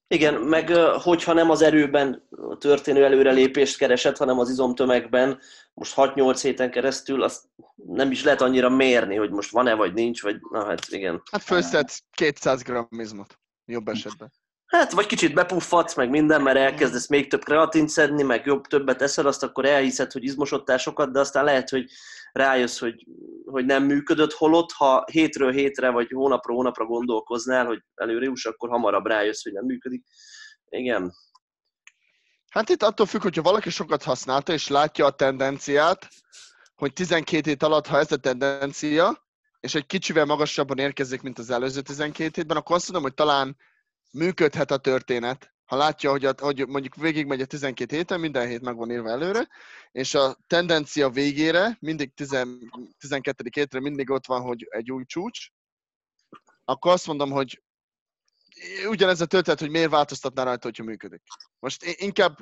Igen, 0.08 0.34
meg 0.34 0.68
hogyha 1.02 1.32
nem 1.32 1.50
az 1.50 1.62
erőben 1.62 2.28
történő 2.58 3.04
előrelépést 3.04 3.78
keresett, 3.78 4.16
hanem 4.16 4.38
az 4.38 4.50
izomtömegben, 4.50 5.38
most 5.74 5.92
6-8 5.96 6.38
héten 6.42 6.70
keresztül, 6.70 7.22
azt 7.22 7.44
nem 7.74 8.10
is 8.10 8.24
lehet 8.24 8.40
annyira 8.40 8.68
mérni, 8.68 9.16
hogy 9.16 9.30
most 9.30 9.50
van-e 9.50 9.74
vagy 9.74 9.92
nincs, 9.92 10.22
vagy 10.22 10.36
na 10.50 10.64
hát 10.64 10.86
igen. 10.88 11.22
Hát 11.30 11.42
fölszedsz 11.42 12.02
200 12.10 12.62
grammizmot, 12.62 13.38
jobb 13.64 13.88
esetben. 13.88 14.32
Hát, 14.66 14.92
vagy 14.92 15.06
kicsit 15.06 15.34
bepuffatsz, 15.34 15.94
meg 15.94 16.10
minden, 16.10 16.42
mert 16.42 16.56
elkezdesz 16.56 17.08
még 17.08 17.28
több 17.28 17.44
kreatint 17.44 17.88
szedni, 17.88 18.22
meg 18.22 18.46
jobb 18.46 18.66
többet 18.66 19.02
eszel, 19.02 19.26
azt 19.26 19.42
akkor 19.42 19.64
elhiszed, 19.64 20.12
hogy 20.12 20.24
izmosodtál 20.24 20.78
sokat, 20.78 21.12
de 21.12 21.20
aztán 21.20 21.44
lehet, 21.44 21.68
hogy 21.68 21.90
rájössz, 22.32 22.78
hogy, 22.78 23.06
hogy 23.44 23.64
nem 23.64 23.84
működött, 23.84 24.32
holott, 24.32 24.72
ha 24.72 25.04
hétről 25.12 25.52
hétre, 25.52 25.90
vagy 25.90 26.10
hónapról 26.10 26.56
hónapra 26.56 26.84
gondolkoznál, 26.84 27.66
hogy 27.66 27.82
előre 27.94 28.24
juss, 28.24 28.44
akkor 28.44 28.68
hamarabb 28.68 29.06
rájössz, 29.06 29.42
hogy 29.42 29.52
nem 29.52 29.64
működik. 29.64 30.04
Igen. 30.68 31.12
Hát 32.50 32.68
itt 32.68 32.82
attól 32.82 33.06
függ, 33.06 33.22
hogyha 33.22 33.42
valaki 33.42 33.70
sokat 33.70 34.02
használta, 34.02 34.52
és 34.52 34.68
látja 34.68 35.06
a 35.06 35.10
tendenciát, 35.10 36.08
hogy 36.74 36.92
12 36.92 37.50
hét 37.50 37.62
alatt, 37.62 37.86
ha 37.86 37.98
ez 37.98 38.12
a 38.12 38.16
tendencia, 38.16 39.26
és 39.60 39.74
egy 39.74 39.86
kicsivel 39.86 40.24
magasabban 40.24 40.78
érkezik, 40.78 41.22
mint 41.22 41.38
az 41.38 41.50
előző 41.50 41.80
12 41.80 42.30
hétben, 42.34 42.56
akkor 42.56 42.76
azt 42.76 42.92
mondom, 42.92 43.08
hogy 43.08 43.14
talán 43.14 43.56
működhet 44.10 44.70
a 44.70 44.76
történet, 44.76 45.54
ha 45.64 45.76
látja, 45.76 46.10
hogy, 46.10 46.24
a, 46.24 46.34
hogy 46.38 46.66
mondjuk 46.68 46.94
végigmegy 46.94 47.40
a 47.40 47.46
12 47.46 47.96
héten, 47.96 48.20
minden 48.20 48.48
hét 48.48 48.60
meg 48.60 48.76
van 48.76 48.90
írva 48.90 49.08
előre, 49.08 49.48
és 49.92 50.14
a 50.14 50.36
tendencia 50.46 51.10
végére, 51.10 51.76
mindig 51.80 52.14
10, 52.14 52.28
12. 52.98 53.44
hétre 53.52 53.80
mindig 53.80 54.10
ott 54.10 54.26
van, 54.26 54.42
hogy 54.42 54.66
egy 54.68 54.92
új 54.92 55.04
csúcs, 55.04 55.48
akkor 56.64 56.92
azt 56.92 57.06
mondom, 57.06 57.30
hogy 57.30 57.62
ugyanez 58.88 59.20
a 59.20 59.26
történet, 59.26 59.60
hogy 59.60 59.70
miért 59.70 59.90
változtatná 59.90 60.42
rajta, 60.42 60.66
hogyha 60.66 60.84
működik. 60.84 61.22
Most 61.58 61.84
inkább 61.84 62.36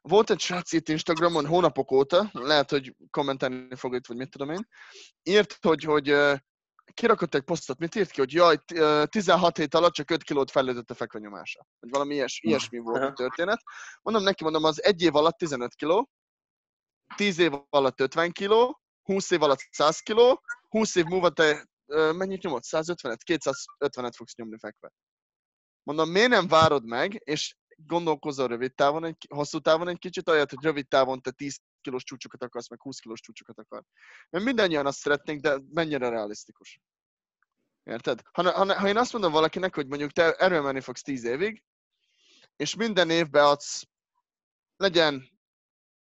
volt 0.00 0.30
egy 0.30 0.40
srác 0.40 0.72
itt 0.72 0.88
Instagramon 0.88 1.46
hónapok 1.46 1.90
óta, 1.92 2.30
lehet, 2.32 2.70
hogy 2.70 2.94
kommentálni 3.10 3.74
fog 3.74 3.94
itt, 3.94 4.06
vagy 4.06 4.16
mit 4.16 4.30
tudom 4.30 4.50
én, 4.50 4.68
írt, 5.22 5.58
hogy, 5.60 5.82
hogy 5.82 6.16
kirakott 6.94 7.34
egy 7.34 7.42
posztot, 7.42 7.78
mit 7.78 7.94
írt 7.94 8.10
ki, 8.10 8.20
hogy 8.20 8.32
jaj, 8.32 8.58
16 9.06 9.56
hét 9.56 9.74
alatt 9.74 9.92
csak 9.92 10.10
5 10.10 10.22
kilót 10.22 10.50
fejlődött 10.50 10.90
a 10.90 10.94
fekvenyomása. 10.94 11.66
Vagy 11.80 11.90
valami 11.90 12.14
ilyes, 12.14 12.40
ilyesmi 12.42 12.78
volt 12.78 13.02
a 13.02 13.12
történet. 13.12 13.62
Mondom 14.02 14.22
neki, 14.22 14.42
mondom, 14.42 14.64
az 14.64 14.82
egy 14.82 15.02
év 15.02 15.14
alatt 15.14 15.38
15 15.38 15.74
kiló, 15.74 16.10
10 17.16 17.38
év 17.38 17.52
alatt 17.70 18.00
50 18.00 18.32
kiló, 18.32 18.80
20 19.02 19.30
év 19.30 19.42
alatt 19.42 19.58
100 19.70 19.98
kiló, 19.98 20.42
20 20.68 20.94
év 20.94 21.04
múlva 21.04 21.30
te 21.30 21.68
mennyit 22.12 22.42
nyomod? 22.42 22.62
150-et? 22.66 23.18
250-et 23.26 24.12
fogsz 24.16 24.34
nyomni 24.34 24.58
fekve. 24.58 24.92
Mondom, 25.82 26.10
miért 26.10 26.28
nem 26.28 26.48
várod 26.48 26.84
meg, 26.84 27.20
és 27.24 27.56
gondolkozol 27.76 28.48
rövid 28.48 28.74
távon, 28.74 29.04
egy, 29.04 29.26
hosszú 29.34 29.58
távon 29.58 29.88
egy 29.88 29.98
kicsit, 29.98 30.28
olyat, 30.28 30.50
hogy 30.50 30.64
rövid 30.64 30.88
távon 30.88 31.20
te 31.20 31.30
10 31.30 31.60
kilós 31.86 32.04
csúcsokat 32.04 32.42
akarsz, 32.42 32.68
meg 32.68 32.80
20 32.80 32.98
kilós 32.98 33.20
csúcsokat 33.20 33.58
akar. 33.58 33.82
Mert 34.30 34.44
mindannyian 34.44 34.86
azt 34.86 34.98
szeretnénk, 34.98 35.40
de 35.40 35.58
mennyire 35.72 36.08
realisztikus. 36.08 36.80
Érted? 37.82 38.22
Ha, 38.32 38.50
ha, 38.50 38.74
ha 38.74 38.88
én 38.88 38.96
azt 38.96 39.12
mondom 39.12 39.32
valakinek, 39.32 39.74
hogy 39.74 39.86
mondjuk 39.86 40.10
te 40.10 40.32
erről 40.32 40.62
menni 40.62 40.80
fogsz 40.80 41.02
10 41.02 41.24
évig, 41.24 41.62
és 42.56 42.74
minden 42.74 43.10
évben 43.10 43.44
adsz, 43.44 43.84
legyen 44.76 45.28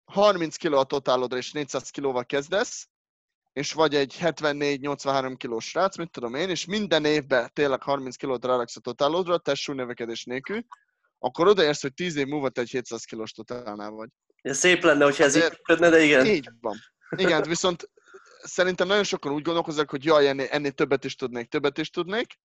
30 0.06 0.56
kg 0.58 0.74
a 0.74 0.84
totálodra, 0.84 1.38
és 1.38 1.52
400 1.52 1.90
kilóval 1.90 2.26
kezdesz, 2.26 2.88
és 3.54 3.74
vagy 3.74 3.96
egy 3.96 4.18
74-83 4.20 5.36
kilós 5.38 5.68
srác, 5.68 5.98
mit 5.98 6.12
tudom 6.12 6.36
én, 6.36 6.50
és 6.50 6.66
minden 6.66 7.06
évben 7.06 7.50
tényleg 7.54 7.82
30 7.82 8.16
kilót 8.16 8.46
ráraksz 8.46 8.76
a 8.76 8.80
totálodra, 8.80 9.38
testsúlynövekedés 9.38 10.24
nélkül, 10.24 10.66
akkor 11.20 11.48
odaérsz, 11.48 11.82
hogy 11.82 11.94
10 11.94 12.16
év 12.16 12.28
múlva 12.28 12.50
te 12.50 12.62
egy 12.62 12.70
700 12.70 13.04
kilós 13.04 13.32
totálnál 13.32 13.92
vagy. 13.92 14.10
Szép 14.44 14.84
lenne, 14.84 15.04
hogyha 15.04 15.24
ez 15.24 15.36
így 15.36 15.50
működne, 15.50 15.90
de 15.90 16.04
igen. 16.04 16.26
Így 16.26 16.50
van. 16.62 16.78
Igen, 17.16 17.44
viszont 17.44 17.90
szerintem 18.44 18.88
nagyon 18.88 19.04
sokan 19.04 19.32
úgy 19.32 19.42
gondolkoznak, 19.42 19.90
hogy 19.90 20.06
jaj, 20.06 20.28
ennél, 20.28 20.48
ennél 20.50 20.72
többet 20.72 21.04
is 21.04 21.16
tudnék, 21.16 21.48
többet 21.48 21.78
is 21.78 21.90
tudnék. 21.90 22.40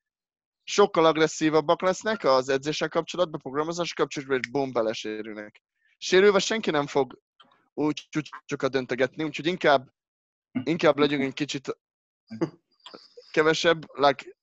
Sokkal 0.64 1.04
agresszívabbak 1.04 1.82
lesznek 1.82 2.24
az 2.24 2.48
edzéssel 2.48 2.88
kapcsolatban, 2.88 3.40
programozás 3.40 3.94
kapcsolatban, 3.94 4.38
és 4.38 4.50
bom, 4.50 4.72
belesérülnek. 4.72 5.62
Sérülve 5.98 6.38
senki 6.38 6.70
nem 6.70 6.86
fog 6.86 7.18
úgy 7.74 8.06
csúcsokat 8.10 8.70
döntögetni, 8.70 9.24
úgyhogy 9.24 9.46
inkább, 9.46 9.92
inkább 10.64 10.98
legyünk 10.98 11.22
egy 11.22 11.34
kicsit 11.34 11.78
kevesebb, 13.30 13.86
like, 13.92 14.36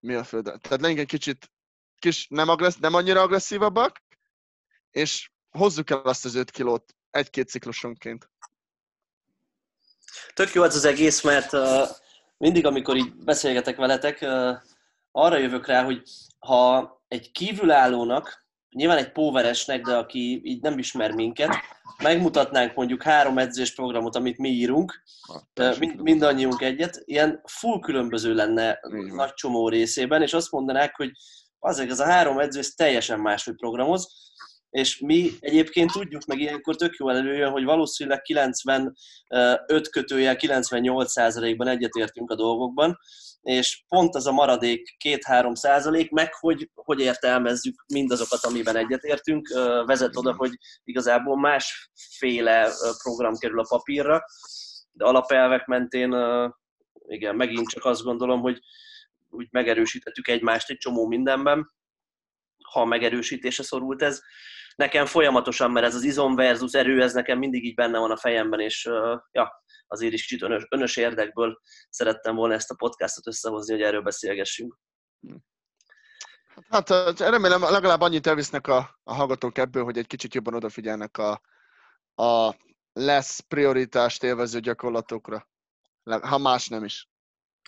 mi 0.00 0.14
a 0.14 0.24
föld? 0.24 0.44
Tehát 0.44 0.80
legyünk 0.80 0.98
egy 0.98 1.06
kicsit 1.06 1.50
kis, 1.98 2.26
nem, 2.28 2.48
agressz, 2.48 2.76
nem 2.76 2.94
annyira 2.94 3.20
agresszívabbak, 3.20 4.02
és 4.90 5.30
hozzuk 5.58 5.90
el 5.90 5.98
azt 5.98 6.24
az 6.24 6.34
5 6.34 6.50
kilót 6.50 6.94
egy-két 7.10 7.48
ciklusonként. 7.48 8.30
Tök 10.34 10.52
jó 10.52 10.62
ez 10.62 10.76
az 10.76 10.84
egész, 10.84 11.22
mert 11.22 11.52
uh, 11.52 11.88
mindig, 12.36 12.66
amikor 12.66 12.96
így 12.96 13.14
beszélgetek 13.14 13.76
veletek, 13.76 14.18
uh, 14.20 14.56
arra 15.10 15.36
jövök 15.38 15.66
rá, 15.66 15.84
hogy 15.84 16.02
ha 16.38 16.96
egy 17.08 17.30
kívülállónak, 17.30 18.46
nyilván 18.70 18.98
egy 18.98 19.12
póveresnek, 19.12 19.80
de 19.80 19.96
aki 19.96 20.40
így 20.44 20.62
nem 20.62 20.78
ismer 20.78 21.12
minket, 21.12 21.50
megmutatnánk 22.02 22.74
mondjuk 22.74 23.02
három 23.02 23.38
edzés 23.38 23.74
programot, 23.74 24.16
amit 24.16 24.38
mi 24.38 24.48
írunk, 24.48 25.02
mind, 25.78 26.00
mindannyiunk 26.00 26.60
egyet, 26.60 27.02
ilyen 27.04 27.42
full 27.44 27.80
különböző 27.80 28.34
lenne 28.34 28.80
nagy 29.14 29.32
csomó 29.32 29.68
részében, 29.68 30.22
és 30.22 30.32
azt 30.32 30.50
mondanák, 30.50 30.96
hogy 30.96 31.10
azért 31.58 31.90
ez 31.90 32.00
a 32.00 32.04
három 32.04 32.38
edző 32.38 32.58
ez 32.58 32.68
teljesen 32.68 33.20
máshogy 33.20 33.54
programoz, 33.54 34.08
és 34.70 34.98
mi 34.98 35.30
egyébként 35.40 35.92
tudjuk, 35.92 36.24
meg 36.24 36.40
ilyenkor 36.40 36.76
tök 36.76 36.96
jó 36.96 37.08
előjön, 37.08 37.50
hogy 37.50 37.64
valószínűleg 37.64 38.22
95 38.22 39.88
kötőjel 39.90 40.36
98%-ban 40.38 41.68
egyetértünk 41.68 42.30
a 42.30 42.34
dolgokban, 42.34 42.98
és 43.40 43.84
pont 43.88 44.14
az 44.14 44.26
a 44.26 44.32
maradék 44.32 44.96
2-3 45.04 45.54
százalék, 45.54 46.10
meg 46.10 46.34
hogy, 46.34 46.70
hogy 46.74 47.00
értelmezzük 47.00 47.84
mindazokat, 47.92 48.44
amiben 48.44 48.76
egyetértünk, 48.76 49.48
vezet 49.86 50.16
oda, 50.16 50.34
hogy 50.34 50.50
igazából 50.84 51.38
másféle 51.38 52.70
program 53.02 53.36
kerül 53.36 53.60
a 53.60 53.66
papírra, 53.68 54.24
de 54.92 55.04
alapelvek 55.04 55.66
mentén 55.66 56.14
igen, 57.06 57.36
megint 57.36 57.68
csak 57.68 57.84
azt 57.84 58.02
gondolom, 58.02 58.40
hogy 58.40 58.60
úgy 59.30 59.48
megerősítettük 59.50 60.28
egymást 60.28 60.70
egy 60.70 60.76
csomó 60.76 61.06
mindenben, 61.06 61.70
ha 62.72 62.84
megerősítése 62.84 63.62
szorult 63.62 64.02
ez. 64.02 64.20
Nekem 64.78 65.06
folyamatosan, 65.06 65.70
mert 65.70 65.86
ez 65.86 65.94
az 65.94 66.02
izom 66.02 66.34
versus 66.34 66.72
erő, 66.72 67.02
ez 67.02 67.12
nekem 67.12 67.38
mindig 67.38 67.64
így 67.64 67.74
benne 67.74 67.98
van 67.98 68.10
a 68.10 68.16
fejemben, 68.16 68.60
és 68.60 68.84
ja, 69.30 69.62
azért 69.86 70.12
is 70.12 70.26
kicsit 70.26 70.42
önös, 70.42 70.66
önös 70.68 70.96
érdekből 70.96 71.60
szerettem 71.90 72.34
volna 72.34 72.54
ezt 72.54 72.70
a 72.70 72.74
podcastot 72.74 73.26
összehozni, 73.26 73.72
hogy 73.74 73.82
erről 73.82 74.02
beszélgessünk. 74.02 74.78
Hát 76.68 77.18
remélem 77.18 77.62
legalább 77.62 78.00
annyit 78.00 78.26
elvisznek 78.26 78.66
a, 78.66 78.98
a 79.02 79.14
hallgatók 79.14 79.58
ebből, 79.58 79.84
hogy 79.84 79.98
egy 79.98 80.06
kicsit 80.06 80.34
jobban 80.34 80.54
odafigyelnek 80.54 81.18
a, 81.18 81.40
a 82.22 82.56
lesz 82.92 83.40
prioritást 83.40 84.22
élvező 84.22 84.60
gyakorlatokra. 84.60 85.48
Ha 86.20 86.38
más 86.38 86.68
nem 86.68 86.84
is. 86.84 87.08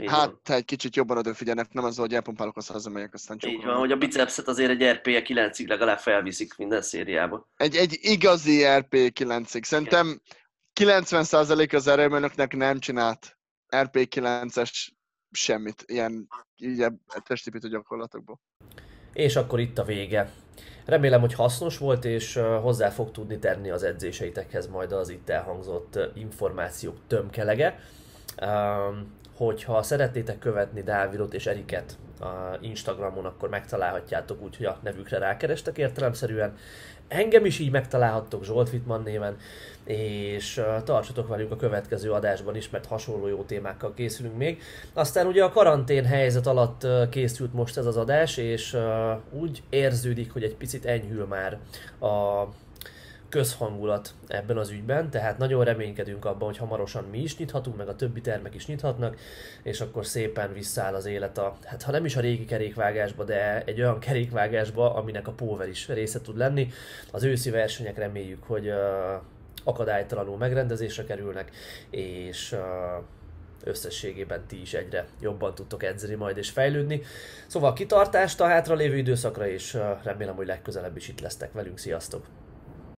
Így 0.01 0.09
hát, 0.09 0.27
van. 0.27 0.57
egy 0.57 0.65
kicsit 0.65 0.97
jobban 0.97 1.17
odafigyelnek, 1.17 1.73
nem 1.73 1.85
az, 1.85 1.97
hogy 1.97 2.15
elpumpálok, 2.15 2.57
az 2.57 2.67
hazamegyek, 2.67 3.15
aztán 3.15 3.39
csak. 3.39 3.51
Így 3.51 3.65
van, 3.65 3.77
hogy 3.77 3.93
a 3.93 3.97
bicepset 3.97 4.49
azért 4.49 4.71
egy 4.71 4.97
RP 4.97 5.07
9-ig 5.07 5.69
legalább 5.69 5.99
felviszik 5.99 6.57
minden 6.57 6.83
szériába. 6.83 7.49
Egy, 7.57 7.77
egy 7.77 7.99
igazi 8.01 8.65
RP 8.79 8.95
9-ig. 8.95 9.63
Szerintem 9.63 10.21
90% 10.81 11.75
az 11.75 11.87
erőmönöknek 11.87 12.57
nem 12.57 12.79
csinált 12.79 13.39
RP 13.77 14.09
9-es 14.17 14.89
semmit, 15.31 15.85
ilyen 15.87 16.29
így 16.57 16.87
testépítő 17.27 17.69
gyakorlatokból. 17.69 18.41
És 19.13 19.37
akkor 19.37 19.61
itt 19.61 19.79
a 19.79 19.85
vége. 19.85 20.33
Remélem, 20.85 21.21
hogy 21.21 21.35
hasznos 21.35 21.79
volt, 21.79 22.05
és 22.05 22.41
hozzá 22.63 22.91
fog 22.91 23.11
tudni 23.11 23.39
tenni 23.39 23.71
az 23.71 23.83
edzéseitekhez 23.83 24.67
majd 24.67 24.93
az 24.93 25.09
itt 25.09 25.29
elhangzott 25.29 25.99
információk 26.15 26.97
tömkelege. 27.07 27.79
Hogyha 29.41 29.83
szeretnétek 29.83 30.39
követni 30.39 30.83
Dávidot 30.83 31.35
és 31.35 31.47
Eriket 31.47 31.99
a 32.21 32.57
Instagramon, 32.61 33.25
akkor 33.25 33.49
megtalálhatjátok 33.49 34.43
úgy, 34.43 34.57
hogy 34.57 34.67
a 34.67 34.79
nevükre 34.83 35.19
rákerestek 35.19 35.79
értelemszerűen. 35.79 36.57
Engem 37.09 37.45
is 37.45 37.59
így 37.59 37.71
megtalálhattok 37.71 38.45
Zsolt 38.45 38.73
Wittmann 38.73 39.03
néven, 39.03 39.37
és 39.85 40.63
tartsatok 40.85 41.29
velünk 41.29 41.51
a 41.51 41.57
következő 41.57 42.13
adásban 42.13 42.57
is, 42.57 42.71
mert 42.71 42.87
hasonló 42.87 43.27
jó 43.27 43.43
témákkal 43.43 43.95
készülünk 43.95 44.37
még. 44.37 44.63
Aztán 44.93 45.27
ugye 45.27 45.45
a 45.45 45.51
karantén 45.51 46.05
helyzet 46.05 46.47
alatt 46.47 46.87
készült 47.11 47.53
most 47.53 47.77
ez 47.77 47.87
az 47.87 47.97
adás, 47.97 48.37
és 48.37 48.77
úgy 49.31 49.63
érződik, 49.71 50.33
hogy 50.33 50.43
egy 50.43 50.57
picit 50.57 50.85
enyhül 50.85 51.27
már 51.27 51.59
a 52.01 52.45
közhangulat 53.31 54.15
ebben 54.27 54.57
az 54.57 54.71
ügyben, 54.71 55.11
tehát 55.11 55.39
nagyon 55.39 55.65
reménykedünk 55.65 56.25
abban, 56.25 56.49
hogy 56.49 56.57
hamarosan 56.57 57.05
mi 57.11 57.19
is 57.19 57.37
nyithatunk, 57.37 57.77
meg 57.77 57.89
a 57.89 57.97
többi 57.97 58.21
termek 58.21 58.55
is 58.55 58.67
nyithatnak, 58.67 59.17
és 59.63 59.81
akkor 59.81 60.07
szépen 60.07 60.53
visszaáll 60.53 60.95
az 60.95 61.07
élet 61.07 61.39
a, 61.39 61.57
hát 61.65 61.83
ha 61.83 61.91
nem 61.91 62.05
is 62.05 62.17
a 62.17 62.21
régi 62.21 62.45
kerékvágásba, 62.45 63.25
de 63.25 63.65
egy 63.65 63.81
olyan 63.81 63.99
kerékvágásba, 63.99 64.95
aminek 64.95 65.29
a 65.29 65.33
Póver 65.33 65.69
is 65.69 65.89
része 65.89 66.21
tud 66.21 66.37
lenni. 66.37 66.69
Az 67.13 67.23
őszi 67.23 67.51
versenyek 67.51 67.99
reméljük, 67.99 68.43
hogy 68.43 68.69
uh, 68.69 68.77
akadálytalanul 69.65 70.37
megrendezésre 70.37 71.05
kerülnek, 71.05 71.51
és 71.91 72.53
uh, 72.53 72.59
összességében 73.65 74.47
ti 74.47 74.61
is 74.61 74.75
egyre 74.75 75.07
jobban 75.21 75.55
tudtok 75.55 75.83
edzeni 75.83 76.15
majd 76.15 76.37
és 76.37 76.51
fejlődni. 76.51 77.03
Szóval 77.47 77.73
kitartást 77.73 78.41
a 78.41 78.47
hátralévő 78.47 78.97
időszakra, 78.97 79.49
és 79.49 79.79
remélem, 80.03 80.35
hogy 80.35 80.47
legközelebb 80.47 80.97
is 80.97 81.09
itt 81.09 81.21
lesztek 81.21 81.53
velünk. 81.53 81.79
Sziasztok! 81.79 82.27